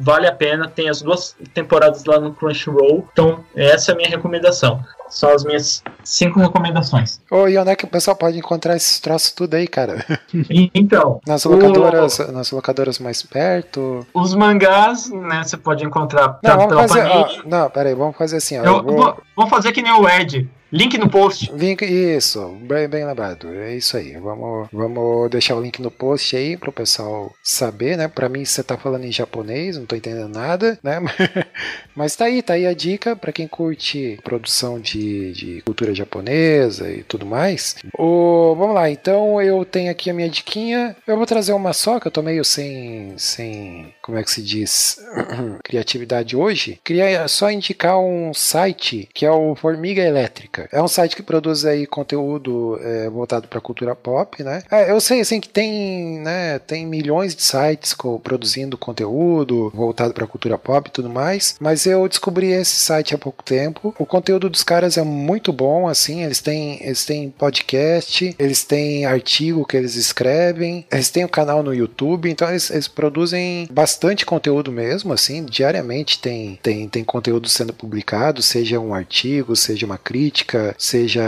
vale 0.00 0.26
a 0.26 0.32
pena. 0.32 0.68
Tem 0.68 0.88
as 0.88 1.02
duas 1.02 1.36
temporadas 1.54 2.04
lá 2.04 2.18
no 2.20 2.32
Crunchyroll, 2.32 3.06
então 3.12 3.44
essa 3.54 3.90
é 3.90 3.94
a 3.94 3.96
minha 3.96 4.08
recomendação. 4.08 4.82
São 5.08 5.30
as 5.34 5.42
minhas 5.44 5.82
cinco 6.04 6.38
recomendações. 6.38 7.20
Ô, 7.30 7.48
e 7.48 7.58
onde 7.58 7.70
é 7.70 7.74
que 7.76 7.84
o 7.84 7.88
pessoal 7.88 8.16
pode 8.16 8.38
encontrar 8.38 8.76
esses 8.76 9.00
troços 9.00 9.32
tudo 9.32 9.54
aí, 9.54 9.66
cara? 9.66 10.04
Então, 10.72 11.20
Nas 11.26 11.44
o- 11.44 11.50
locadoras, 11.50 12.18
nas 12.32 12.50
locadoras 12.52 12.98
mais 13.00 13.22
perto? 13.22 14.06
os 14.14 14.34
mangás, 14.34 15.10
né, 15.10 15.42
você 15.42 15.56
pode 15.56 15.84
encontrar 15.84 16.38
Não, 16.42 16.56
tanto 16.58 16.74
vamos 16.74 16.92
pela 16.92 17.08
fazer. 17.08 17.40
ó, 17.44 17.48
não, 17.48 17.70
peraí, 17.70 17.94
vamos 17.94 18.16
fazer 18.16 18.36
assim, 18.36 18.58
ó. 18.58 18.64
Eu 18.64 18.76
eu 18.76 18.82
vou- 18.84 18.96
vou, 18.96 19.16
vou 19.36 19.46
fazer 19.48 19.72
que 19.72 19.82
nem 19.82 19.92
o 19.92 20.08
Ed. 20.08 20.48
Link 20.72 20.96
no 20.98 21.10
post. 21.10 21.50
Link, 21.52 21.84
isso, 21.84 22.56
bem, 22.62 22.88
bem 22.88 23.04
lembrado. 23.04 23.52
É 23.52 23.74
isso 23.74 23.96
aí. 23.96 24.12
Vamos, 24.12 24.68
vamos 24.72 25.30
deixar 25.30 25.56
o 25.56 25.60
link 25.60 25.82
no 25.82 25.90
post 25.90 26.36
aí 26.36 26.56
pro 26.56 26.72
pessoal 26.72 27.34
saber, 27.42 27.96
né? 27.96 28.06
Pra 28.06 28.28
mim 28.28 28.44
você 28.44 28.62
tá 28.62 28.76
falando 28.76 29.04
em 29.04 29.12
japonês, 29.12 29.76
não 29.76 29.84
tô 29.84 29.96
entendendo 29.96 30.28
nada, 30.28 30.78
né? 30.82 31.00
Mas 31.94 32.14
tá 32.14 32.26
aí, 32.26 32.40
tá 32.40 32.54
aí 32.54 32.66
a 32.66 32.72
dica 32.72 33.16
pra 33.16 33.32
quem 33.32 33.48
curte 33.48 34.18
produção 34.22 34.80
de, 34.80 35.32
de 35.32 35.60
cultura 35.62 35.94
japonesa 35.94 36.90
e 36.90 37.02
tudo 37.02 37.26
mais. 37.26 37.76
O, 37.98 38.54
vamos 38.56 38.74
lá, 38.74 38.88
então 38.88 39.42
eu 39.42 39.64
tenho 39.64 39.90
aqui 39.90 40.08
a 40.08 40.14
minha 40.14 40.28
diquinha. 40.28 40.96
Eu 41.06 41.16
vou 41.16 41.26
trazer 41.26 41.52
uma 41.52 41.72
só, 41.72 41.98
que 41.98 42.06
eu 42.06 42.12
tô 42.12 42.22
meio 42.22 42.44
sem, 42.44 43.14
sem 43.16 43.92
como 44.02 44.18
é 44.18 44.22
que 44.22 44.30
se 44.30 44.42
diz, 44.42 44.98
criatividade 45.64 46.36
hoje. 46.36 46.80
Queria 46.84 47.26
só 47.28 47.50
indicar 47.50 47.98
um 47.98 48.32
site 48.32 49.08
que 49.12 49.26
é 49.26 49.30
o 49.30 49.54
Formiga 49.54 50.02
Elétrica. 50.02 50.59
É 50.72 50.82
um 50.82 50.88
site 50.88 51.16
que 51.16 51.22
produz 51.22 51.64
aí 51.64 51.86
conteúdo 51.86 52.78
é, 52.82 53.08
voltado 53.10 53.48
para 53.48 53.60
cultura 53.60 53.94
pop, 53.94 54.42
né? 54.42 54.62
É, 54.70 54.90
eu 54.90 55.00
sei 55.00 55.20
assim 55.20 55.40
que 55.40 55.48
tem, 55.48 56.18
né, 56.20 56.58
tem 56.58 56.86
milhões 56.86 57.34
de 57.34 57.42
sites 57.42 57.92
co- 57.94 58.18
produzindo 58.18 58.76
conteúdo 58.78 59.70
voltado 59.74 60.12
para 60.14 60.26
cultura 60.26 60.58
pop 60.58 60.88
e 60.88 60.92
tudo 60.92 61.08
mais, 61.08 61.56
mas 61.60 61.86
eu 61.86 62.06
descobri 62.08 62.52
esse 62.52 62.76
site 62.76 63.14
há 63.14 63.18
pouco 63.18 63.42
tempo. 63.42 63.94
O 63.98 64.06
conteúdo 64.06 64.48
dos 64.48 64.62
caras 64.62 64.96
é 64.96 65.02
muito 65.02 65.52
bom, 65.52 65.88
assim, 65.88 66.24
eles 66.24 66.40
têm, 66.40 66.78
eles 66.82 67.04
têm 67.04 67.30
podcast, 67.30 68.34
eles 68.38 68.64
têm 68.64 69.04
artigo 69.04 69.64
que 69.66 69.76
eles 69.76 69.94
escrevem, 69.96 70.84
eles 70.90 71.10
têm 71.10 71.24
um 71.24 71.28
canal 71.28 71.62
no 71.62 71.74
YouTube, 71.74 72.30
então 72.30 72.48
eles, 72.48 72.70
eles 72.70 72.88
produzem 72.88 73.68
bastante 73.70 74.24
conteúdo 74.26 74.72
mesmo, 74.72 75.12
assim, 75.12 75.44
diariamente 75.44 76.18
tem, 76.18 76.58
tem, 76.62 76.88
tem 76.88 77.04
conteúdo 77.04 77.48
sendo 77.48 77.72
publicado, 77.72 78.42
seja 78.42 78.78
um 78.80 78.94
artigo, 78.94 79.54
seja 79.56 79.86
uma 79.86 79.98
crítica, 79.98 80.49
seja, 80.78 81.22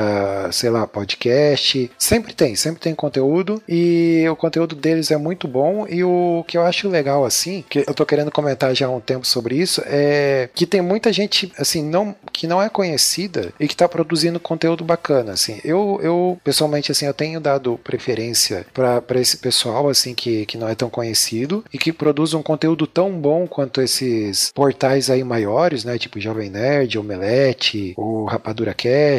sei 0.52 0.70
lá, 0.70 0.86
podcast, 0.86 1.90
sempre 1.98 2.34
tem, 2.34 2.54
sempre 2.54 2.80
tem 2.80 2.94
conteúdo 2.94 3.62
e 3.68 4.24
o 4.30 4.36
conteúdo 4.36 4.74
deles 4.74 5.10
é 5.10 5.16
muito 5.16 5.46
bom 5.48 5.86
e 5.88 6.02
o 6.04 6.44
que 6.46 6.56
eu 6.56 6.62
acho 6.62 6.88
legal, 6.88 7.24
assim, 7.24 7.64
que 7.68 7.80
eu 7.80 7.94
tô 7.94 8.04
querendo 8.04 8.30
comentar 8.30 8.74
já 8.74 8.86
há 8.86 8.90
um 8.90 9.00
tempo 9.00 9.26
sobre 9.26 9.56
isso, 9.56 9.82
é 9.86 10.48
que 10.54 10.66
tem 10.66 10.80
muita 10.80 11.12
gente, 11.12 11.52
assim, 11.58 11.82
não, 11.82 12.14
que 12.32 12.46
não 12.46 12.62
é 12.62 12.68
conhecida 12.68 13.52
e 13.58 13.68
que 13.68 13.76
tá 13.76 13.88
produzindo 13.88 14.40
conteúdo 14.40 14.84
bacana, 14.84 15.32
assim, 15.32 15.60
eu, 15.64 15.98
eu 16.02 16.38
pessoalmente, 16.44 16.92
assim, 16.92 17.06
eu 17.06 17.14
tenho 17.14 17.40
dado 17.40 17.78
preferência 17.82 18.66
para 18.72 19.20
esse 19.20 19.36
pessoal, 19.36 19.88
assim, 19.88 20.14
que, 20.14 20.46
que 20.46 20.58
não 20.58 20.68
é 20.68 20.74
tão 20.74 20.90
conhecido 20.90 21.64
e 21.72 21.78
que 21.78 21.92
produz 21.92 22.34
um 22.34 22.42
conteúdo 22.42 22.86
tão 22.86 23.12
bom 23.12 23.46
quanto 23.46 23.80
esses 23.80 24.50
portais 24.54 25.10
aí 25.10 25.22
maiores, 25.24 25.84
né, 25.84 25.98
tipo 25.98 26.20
Jovem 26.20 26.50
Nerd, 26.50 26.98
Omelete, 26.98 27.94
o 27.96 28.24
Rapadura 28.24 28.74
Cast, 28.74 29.11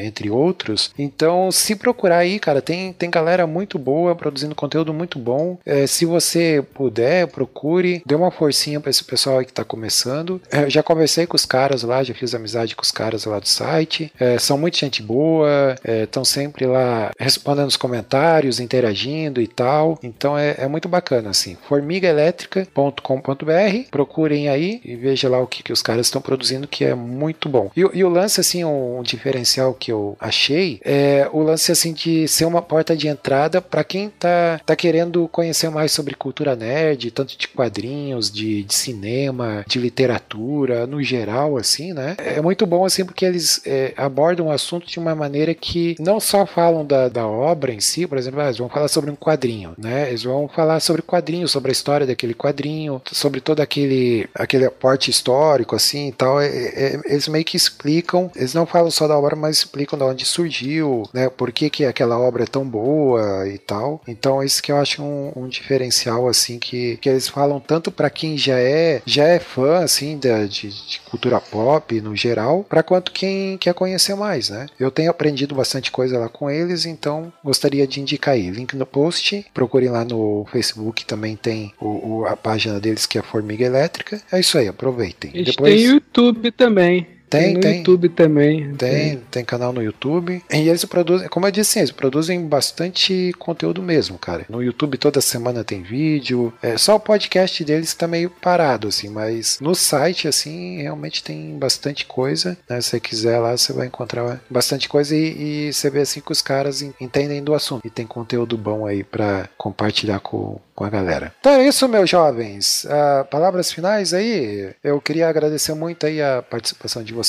entre 0.00 0.30
outros. 0.30 0.92
Então, 0.98 1.50
se 1.50 1.76
procurar 1.76 2.18
aí, 2.18 2.38
cara, 2.38 2.62
tem, 2.62 2.92
tem 2.92 3.10
galera 3.10 3.46
muito 3.46 3.78
boa 3.78 4.14
produzindo 4.14 4.54
conteúdo 4.54 4.92
muito 4.92 5.18
bom. 5.18 5.58
É, 5.64 5.86
se 5.86 6.04
você 6.04 6.64
puder, 6.74 7.26
procure, 7.28 8.02
dê 8.06 8.14
uma 8.14 8.30
forcinha 8.30 8.80
para 8.80 8.90
esse 8.90 9.04
pessoal 9.04 9.38
aí 9.38 9.44
que 9.44 9.52
tá 9.52 9.64
começando. 9.64 10.40
É, 10.50 10.68
já 10.68 10.82
conversei 10.82 11.26
com 11.26 11.36
os 11.36 11.44
caras 11.44 11.82
lá, 11.82 12.02
já 12.02 12.14
fiz 12.14 12.34
amizade 12.34 12.76
com 12.76 12.82
os 12.82 12.90
caras 12.90 13.24
lá 13.24 13.38
do 13.38 13.48
site. 13.48 14.12
É, 14.18 14.38
são 14.38 14.58
muita 14.58 14.78
gente 14.78 15.02
boa, 15.02 15.76
estão 15.84 16.24
sempre 16.24 16.66
lá 16.66 17.10
respondendo 17.18 17.68
os 17.68 17.76
comentários, 17.76 18.60
interagindo 18.60 19.40
e 19.40 19.46
tal. 19.46 19.98
Então 20.02 20.38
é, 20.38 20.56
é 20.58 20.68
muito 20.68 20.88
bacana, 20.88 21.30
assim. 21.30 21.56
formigaelétrica.com.br 21.68 23.90
Procurem 23.90 24.48
aí 24.48 24.80
e 24.84 24.96
veja 24.96 25.28
lá 25.28 25.40
o 25.40 25.46
que, 25.46 25.62
que 25.62 25.72
os 25.72 25.82
caras 25.82 26.06
estão 26.06 26.20
produzindo, 26.20 26.68
que 26.68 26.84
é 26.84 26.94
muito 26.94 27.48
bom. 27.48 27.70
E, 27.76 27.80
e 27.80 28.04
o 28.04 28.08
lance, 28.08 28.40
assim, 28.40 28.64
um, 28.64 28.98
um 28.98 29.02
diferencial 29.32 29.74
que 29.74 29.90
eu 29.90 30.16
achei 30.20 30.80
é 30.84 31.28
o 31.32 31.42
lance, 31.42 31.72
assim, 31.72 31.92
de 31.92 32.28
ser 32.28 32.44
uma 32.44 32.60
porta 32.60 32.96
de 32.96 33.08
entrada 33.08 33.60
para 33.60 33.82
quem 33.82 34.10
tá, 34.10 34.60
tá 34.64 34.76
querendo 34.76 35.26
conhecer 35.28 35.70
mais 35.70 35.92
sobre 35.92 36.14
cultura 36.14 36.54
nerd, 36.54 37.10
tanto 37.10 37.36
de 37.36 37.48
quadrinhos, 37.48 38.30
de, 38.30 38.62
de 38.62 38.74
cinema, 38.74 39.64
de 39.66 39.78
literatura, 39.78 40.86
no 40.86 41.02
geral, 41.02 41.56
assim, 41.56 41.92
né? 41.92 42.16
É 42.18 42.40
muito 42.40 42.66
bom, 42.66 42.84
assim, 42.84 43.04
porque 43.04 43.24
eles 43.24 43.62
é, 43.64 43.94
abordam 43.96 44.48
o 44.48 44.50
assunto 44.50 44.86
de 44.86 44.98
uma 44.98 45.14
maneira 45.14 45.54
que 45.54 45.96
não 45.98 46.20
só 46.20 46.44
falam 46.44 46.84
da, 46.84 47.08
da 47.08 47.26
obra 47.26 47.72
em 47.72 47.80
si, 47.80 48.06
por 48.06 48.18
exemplo, 48.18 48.40
ah, 48.40 48.46
eles 48.46 48.58
vão 48.58 48.68
falar 48.68 48.88
sobre 48.88 49.10
um 49.10 49.16
quadrinho, 49.16 49.74
né? 49.78 50.08
Eles 50.08 50.24
vão 50.24 50.48
falar 50.48 50.80
sobre 50.80 51.02
quadrinho, 51.02 51.48
sobre 51.48 51.70
a 51.70 51.72
história 51.72 52.06
daquele 52.06 52.34
quadrinho, 52.34 53.00
sobre 53.10 53.40
todo 53.40 53.60
aquele, 53.60 54.28
aquele 54.34 54.66
aporte 54.66 55.10
histórico, 55.10 55.74
assim 55.74 56.08
e 56.08 56.12
tal. 56.12 56.40
É- 56.40 56.46
é- 56.48 57.00
eles 57.06 57.28
meio 57.28 57.44
que 57.44 57.56
explicam, 57.56 58.30
eles 58.36 58.54
não 58.54 58.66
falam 58.66 58.90
só 58.90 59.06
da 59.08 59.21
obra, 59.22 59.36
mas 59.36 59.58
explicam 59.58 59.98
de 59.98 60.04
onde 60.04 60.24
surgiu, 60.24 61.04
né? 61.12 61.28
Por 61.28 61.52
que, 61.52 61.70
que 61.70 61.84
aquela 61.84 62.18
obra 62.18 62.44
é 62.44 62.46
tão 62.46 62.64
boa 62.64 63.48
e 63.48 63.58
tal. 63.58 64.00
Então, 64.06 64.42
isso 64.42 64.62
que 64.62 64.72
eu 64.72 64.76
acho 64.76 65.02
um, 65.02 65.32
um 65.36 65.48
diferencial, 65.48 66.28
assim, 66.28 66.58
que, 66.58 66.96
que 66.98 67.08
eles 67.08 67.28
falam 67.28 67.60
tanto 67.60 67.90
para 67.90 68.10
quem 68.10 68.36
já 68.36 68.58
é, 68.58 69.02
já 69.06 69.24
é 69.24 69.38
fã, 69.38 69.78
assim, 69.78 70.18
da, 70.18 70.44
de, 70.44 70.68
de 70.68 71.00
cultura 71.10 71.40
pop 71.40 72.00
no 72.00 72.14
geral, 72.16 72.64
para 72.68 72.82
quanto 72.82 73.12
quem 73.12 73.56
quer 73.58 73.74
conhecer 73.74 74.14
mais, 74.14 74.50
né? 74.50 74.66
Eu 74.78 74.90
tenho 74.90 75.10
aprendido 75.10 75.54
bastante 75.54 75.90
coisa 75.90 76.18
lá 76.18 76.28
com 76.28 76.50
eles, 76.50 76.86
então 76.86 77.32
gostaria 77.44 77.86
de 77.86 78.00
indicar 78.00 78.34
aí. 78.34 78.50
Link 78.50 78.74
no 78.76 78.86
post, 78.86 79.44
procurem 79.54 79.88
lá 79.88 80.04
no 80.04 80.46
Facebook, 80.50 81.04
também 81.04 81.36
tem 81.36 81.72
o, 81.80 82.20
o- 82.20 82.26
a 82.26 82.36
página 82.36 82.78
deles 82.80 83.06
que 83.06 83.18
é 83.18 83.22
Formiga 83.22 83.64
Elétrica. 83.64 84.20
É 84.30 84.40
isso 84.40 84.56
aí, 84.58 84.68
aproveitem. 84.68 85.30
Eles 85.34 85.46
Depois 85.54 85.74
têm 85.74 85.90
YouTube 85.92 86.50
também. 86.52 87.06
Tem, 87.38 87.54
no 87.54 87.60
tem. 87.60 87.78
YouTube 87.78 88.08
também. 88.10 88.74
tem, 88.74 89.16
tem 89.30 89.44
canal 89.44 89.72
no 89.72 89.82
YouTube. 89.82 90.42
E 90.50 90.68
eles 90.68 90.84
produzem, 90.84 91.28
como 91.28 91.46
eu 91.46 91.50
disse, 91.50 91.78
eles 91.78 91.90
produzem 91.90 92.46
bastante 92.46 93.32
conteúdo 93.38 93.82
mesmo, 93.82 94.18
cara. 94.18 94.44
No 94.48 94.62
YouTube 94.62 94.96
toda 94.98 95.20
semana 95.20 95.64
tem 95.64 95.82
vídeo. 95.82 96.52
É, 96.62 96.76
só 96.76 96.96
o 96.96 97.00
podcast 97.00 97.64
deles 97.64 97.94
tá 97.94 98.06
meio 98.06 98.30
parado, 98.30 98.88
assim, 98.88 99.08
mas 99.08 99.58
no 99.60 99.74
site, 99.74 100.28
assim, 100.28 100.82
realmente 100.82 101.22
tem 101.22 101.58
bastante 101.58 102.06
coisa. 102.06 102.56
Né? 102.68 102.80
Se 102.80 102.90
você 102.90 103.00
quiser 103.00 103.38
lá, 103.38 103.56
você 103.56 103.72
vai 103.72 103.86
encontrar 103.86 104.40
bastante 104.50 104.88
coisa 104.88 105.14
e, 105.16 105.68
e 105.68 105.72
você 105.72 105.90
vê 105.90 106.00
assim 106.00 106.20
que 106.20 106.32
os 106.32 106.42
caras 106.42 106.82
en- 106.82 106.92
entendem 107.00 107.42
do 107.42 107.54
assunto. 107.54 107.86
E 107.86 107.90
tem 107.90 108.06
conteúdo 108.06 108.56
bom 108.56 108.86
aí 108.86 109.02
pra 109.02 109.48
compartilhar 109.56 110.20
com, 110.20 110.58
com 110.74 110.84
a 110.84 110.90
galera. 110.90 111.32
Então 111.40 111.52
é 111.52 111.66
isso, 111.66 111.88
meus 111.88 112.08
jovens. 112.10 112.86
Ah, 112.88 113.26
palavras 113.30 113.72
finais 113.72 114.12
aí. 114.14 114.70
Eu 114.82 115.00
queria 115.00 115.28
agradecer 115.28 115.74
muito 115.74 116.06
aí 116.06 116.20
a 116.22 116.42
participação 116.42 117.02
de 117.02 117.12
vocês. 117.12 117.21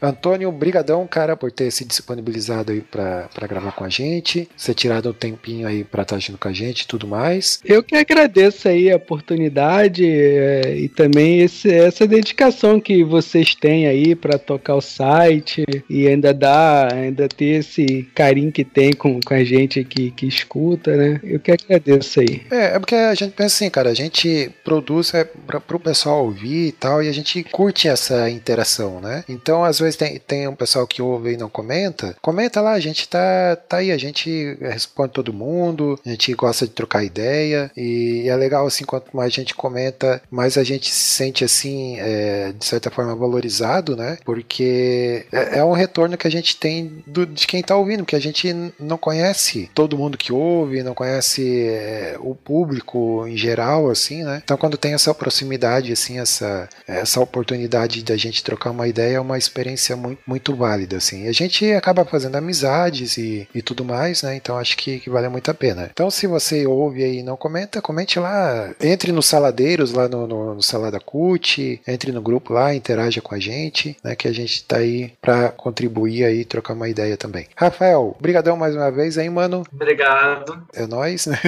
Antônio, 0.00 0.50
brigadão, 0.52 1.06
cara, 1.06 1.36
por 1.36 1.50
ter 1.52 1.70
se 1.70 1.84
disponibilizado 1.84 2.72
aí 2.72 2.80
pra 2.80 3.28
pra 3.34 3.46
gravar 3.46 3.72
com 3.72 3.84
a 3.84 3.88
gente, 3.88 4.48
ser 4.56 4.74
tirado 4.74 5.10
um 5.10 5.12
tempinho 5.12 5.66
aí 5.66 5.84
pra 5.84 6.02
estar 6.02 6.18
junto 6.18 6.38
com 6.38 6.48
a 6.48 6.52
gente 6.52 6.82
e 6.82 6.86
tudo 6.86 7.06
mais. 7.06 7.60
Eu 7.64 7.82
que 7.82 7.94
agradeço 7.96 8.68
aí 8.68 8.90
a 8.90 8.96
oportunidade 8.96 10.04
é, 10.06 10.76
e 10.76 10.88
também 10.88 11.40
esse- 11.40 11.70
essa 11.72 12.06
dedicação 12.06 12.80
que 12.80 13.04
vocês 13.04 13.54
têm 13.54 13.86
aí 13.86 14.14
para 14.14 14.38
tocar 14.38 14.74
o 14.74 14.80
site 14.80 15.64
e 15.88 16.06
ainda 16.08 16.32
dar, 16.34 16.92
ainda 16.92 17.28
ter 17.28 17.60
esse 17.60 18.08
carinho 18.14 18.50
que 18.50 18.64
tem 18.64 18.92
com, 18.92 19.20
com 19.20 19.34
a 19.34 19.44
gente 19.44 19.84
que, 19.84 20.10
que 20.10 20.26
escuta, 20.26 20.96
né? 20.96 21.20
Eu 21.22 21.38
que 21.38 21.52
agradeço 21.52 22.20
aí. 22.20 22.42
É, 22.50 22.76
é 22.76 22.78
porque 22.78 22.94
a 22.94 23.14
gente 23.14 23.32
pensa 23.32 23.54
assim, 23.56 23.70
cara, 23.70 23.90
a 23.90 23.94
gente 23.94 24.50
produz 24.64 25.12
é, 25.14 25.24
pra, 25.24 25.60
pro 25.60 25.78
pessoal 25.78 26.24
ouvir 26.24 26.68
e 26.68 26.72
tal, 26.72 27.02
e 27.02 27.08
a 27.08 27.12
gente 27.12 27.42
curte 27.44 27.88
essa 27.88 28.28
interação, 28.30 29.00
né? 29.00 29.24
Então, 29.28 29.64
às 29.64 29.78
vezes 29.78 29.96
tem, 29.96 30.18
tem 30.18 30.48
um 30.48 30.54
pessoal 30.54 30.86
que 30.86 31.02
ouve 31.02 31.32
e 31.32 31.36
não 31.36 31.48
comenta. 31.48 32.16
Comenta 32.20 32.60
lá, 32.60 32.72
a 32.72 32.80
gente 32.80 33.08
tá, 33.08 33.56
tá 33.68 33.78
aí, 33.78 33.90
a 33.92 33.98
gente 33.98 34.56
responde 34.60 35.12
todo 35.12 35.32
mundo, 35.32 35.98
a 36.04 36.10
gente 36.10 36.32
gosta 36.34 36.66
de 36.66 36.72
trocar 36.72 37.04
ideia, 37.04 37.70
e 37.76 38.28
é 38.28 38.36
legal 38.36 38.66
assim, 38.66 38.84
quanto 38.84 39.14
mais 39.16 39.32
a 39.32 39.36
gente 39.36 39.54
comenta, 39.54 40.20
mais 40.30 40.56
a 40.56 40.64
gente 40.64 40.90
se 40.90 41.16
sente 41.16 41.44
assim, 41.44 41.96
é, 41.98 42.52
de 42.52 42.64
certa 42.64 42.90
forma, 42.90 43.14
valorizado, 43.14 43.96
né? 43.96 44.18
Porque 44.24 45.26
é, 45.32 45.58
é 45.58 45.64
um 45.64 45.72
retorno 45.72 46.16
que 46.16 46.26
a 46.26 46.30
gente 46.30 46.56
tem 46.56 47.02
do- 47.06 47.26
de 47.26 47.46
quem 47.46 47.62
tá 47.62 47.76
ouvindo, 47.76 48.00
porque 48.04 48.16
a 48.16 48.20
gente 48.20 48.54
não 48.78 48.96
conhece 48.98 49.70
todo 49.74 49.98
mundo 49.98 50.18
que 50.18 50.32
ouve, 50.32 50.82
não 50.82 50.94
conhece 50.94 51.66
é, 51.68 52.16
o 52.20 52.34
público 52.34 53.26
em 53.26 53.36
geral, 53.36 53.90
assim, 53.90 54.22
né? 54.24 54.40
Então 54.44 54.56
quando 54.56 54.76
tem 54.76 54.94
essa 54.94 55.14
proximidade, 55.14 55.92
assim, 55.92 56.18
essa, 56.18 56.68
essa 56.86 57.20
oportunidade 57.20 58.02
da 58.02 58.16
gente 58.16 58.42
trocar 58.42 58.70
uma 58.70 58.88
ideia 58.88 59.17
é 59.18 59.20
uma 59.20 59.36
experiência 59.38 59.96
muito, 59.96 60.20
muito 60.26 60.54
válida, 60.54 60.96
assim. 60.96 61.24
E 61.24 61.28
a 61.28 61.32
gente 61.32 61.70
acaba 61.72 62.04
fazendo 62.04 62.36
amizades 62.36 63.16
e, 63.18 63.48
e 63.54 63.60
tudo 63.62 63.84
mais, 63.84 64.22
né? 64.22 64.34
Então 64.36 64.56
acho 64.58 64.76
que, 64.76 64.98
que 65.00 65.10
vale 65.10 65.28
muito 65.28 65.50
a 65.50 65.54
pena. 65.54 65.88
Então 65.92 66.10
se 66.10 66.26
você 66.26 66.66
ouve 66.66 67.02
aí 67.04 67.18
e 67.18 67.22
não 67.22 67.36
comenta, 67.36 67.80
comente 67.82 68.18
lá, 68.18 68.70
entre 68.80 69.12
nos 69.12 69.26
saladeiros 69.26 69.92
lá 69.92 70.08
no, 70.08 70.26
no, 70.26 70.54
no 70.54 70.62
Salada 70.62 71.00
Cut, 71.00 71.80
entre 71.86 72.12
no 72.12 72.22
grupo 72.22 72.52
lá, 72.52 72.74
interaja 72.74 73.20
com 73.20 73.34
a 73.34 73.38
gente, 73.38 73.96
né? 74.02 74.14
Que 74.16 74.28
a 74.28 74.32
gente 74.32 74.64
tá 74.64 74.76
aí 74.78 75.12
pra 75.20 75.48
contribuir 75.50 76.24
aí, 76.24 76.44
trocar 76.44 76.74
uma 76.74 76.88
ideia 76.88 77.16
também. 77.16 77.46
Rafael, 77.56 78.16
brigadão 78.20 78.56
mais 78.56 78.74
uma 78.74 78.90
vez 78.90 79.18
aí, 79.18 79.28
mano. 79.28 79.64
Obrigado. 79.72 80.62
É 80.74 80.86
nóis, 80.86 81.26
né? 81.26 81.38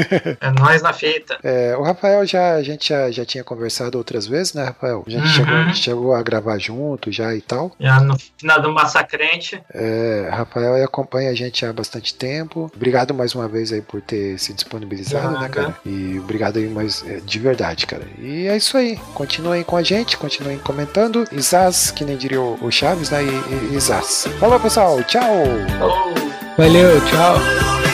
É 0.41 0.51
nós 0.51 0.83
na 0.83 0.93
fita. 0.93 1.39
É, 1.51 1.77
o 1.77 1.83
Rafael 1.83 2.25
já, 2.27 2.55
a 2.55 2.63
gente 2.63 2.89
já, 2.89 3.11
já 3.11 3.25
tinha 3.25 3.43
conversado 3.43 3.97
outras 3.99 4.27
vezes, 4.27 4.53
né, 4.55 4.65
Rafael? 4.65 5.03
A 5.07 5.11
gente 5.11 5.23
Uhum. 5.23 5.29
chegou, 5.29 5.75
chegou 5.75 6.15
a 6.15 6.23
gravar 6.23 6.59
junto 6.59 7.11
já 7.11 7.35
e 7.35 7.41
tal. 7.51 7.73
Já 7.81 8.01
no 8.01 8.17
final 8.39 8.63
do 8.63 8.73
Massacrente. 8.73 9.61
É, 9.75 10.29
Rafael 10.31 10.75
aí 10.75 10.83
acompanha 10.83 11.31
a 11.31 11.35
gente 11.35 11.67
há 11.67 11.73
bastante 11.73 12.15
tempo. 12.15 12.71
Obrigado 12.75 13.13
mais 13.13 13.35
uma 13.35 13.49
vez 13.49 13.73
aí 13.73 13.83
por 13.83 14.01
ter 14.01 14.39
se 14.39 14.55
disponibilizado, 14.55 15.39
né, 15.39 15.49
cara? 15.49 15.77
E 15.85 16.19
obrigado 16.19 16.59
aí 16.59 16.69
mais 16.69 17.05
é, 17.07 17.21
de 17.21 17.39
verdade, 17.39 17.87
cara. 17.87 18.05
E 18.19 18.47
é 18.47 18.57
isso 18.57 18.77
aí. 18.77 18.97
Continuem 19.15 19.65
com 19.65 19.77
a 19.77 19.83
gente, 19.83 20.17
continuem 20.17 20.59
comentando. 20.59 21.27
Isaz, 21.33 21.91
que 21.91 22.05
nem 22.05 22.17
diria 22.17 22.41
o 22.41 22.71
Chaves, 22.71 23.11
né? 23.11 23.23
E, 23.25 23.73
e, 23.73 23.77
Isaz. 23.77 24.29
Falou, 24.39 24.61
pessoal. 24.61 25.03
Tchau. 25.05 25.35
Oh. 25.83 26.57
Valeu, 26.57 27.01
tchau. 27.07 27.90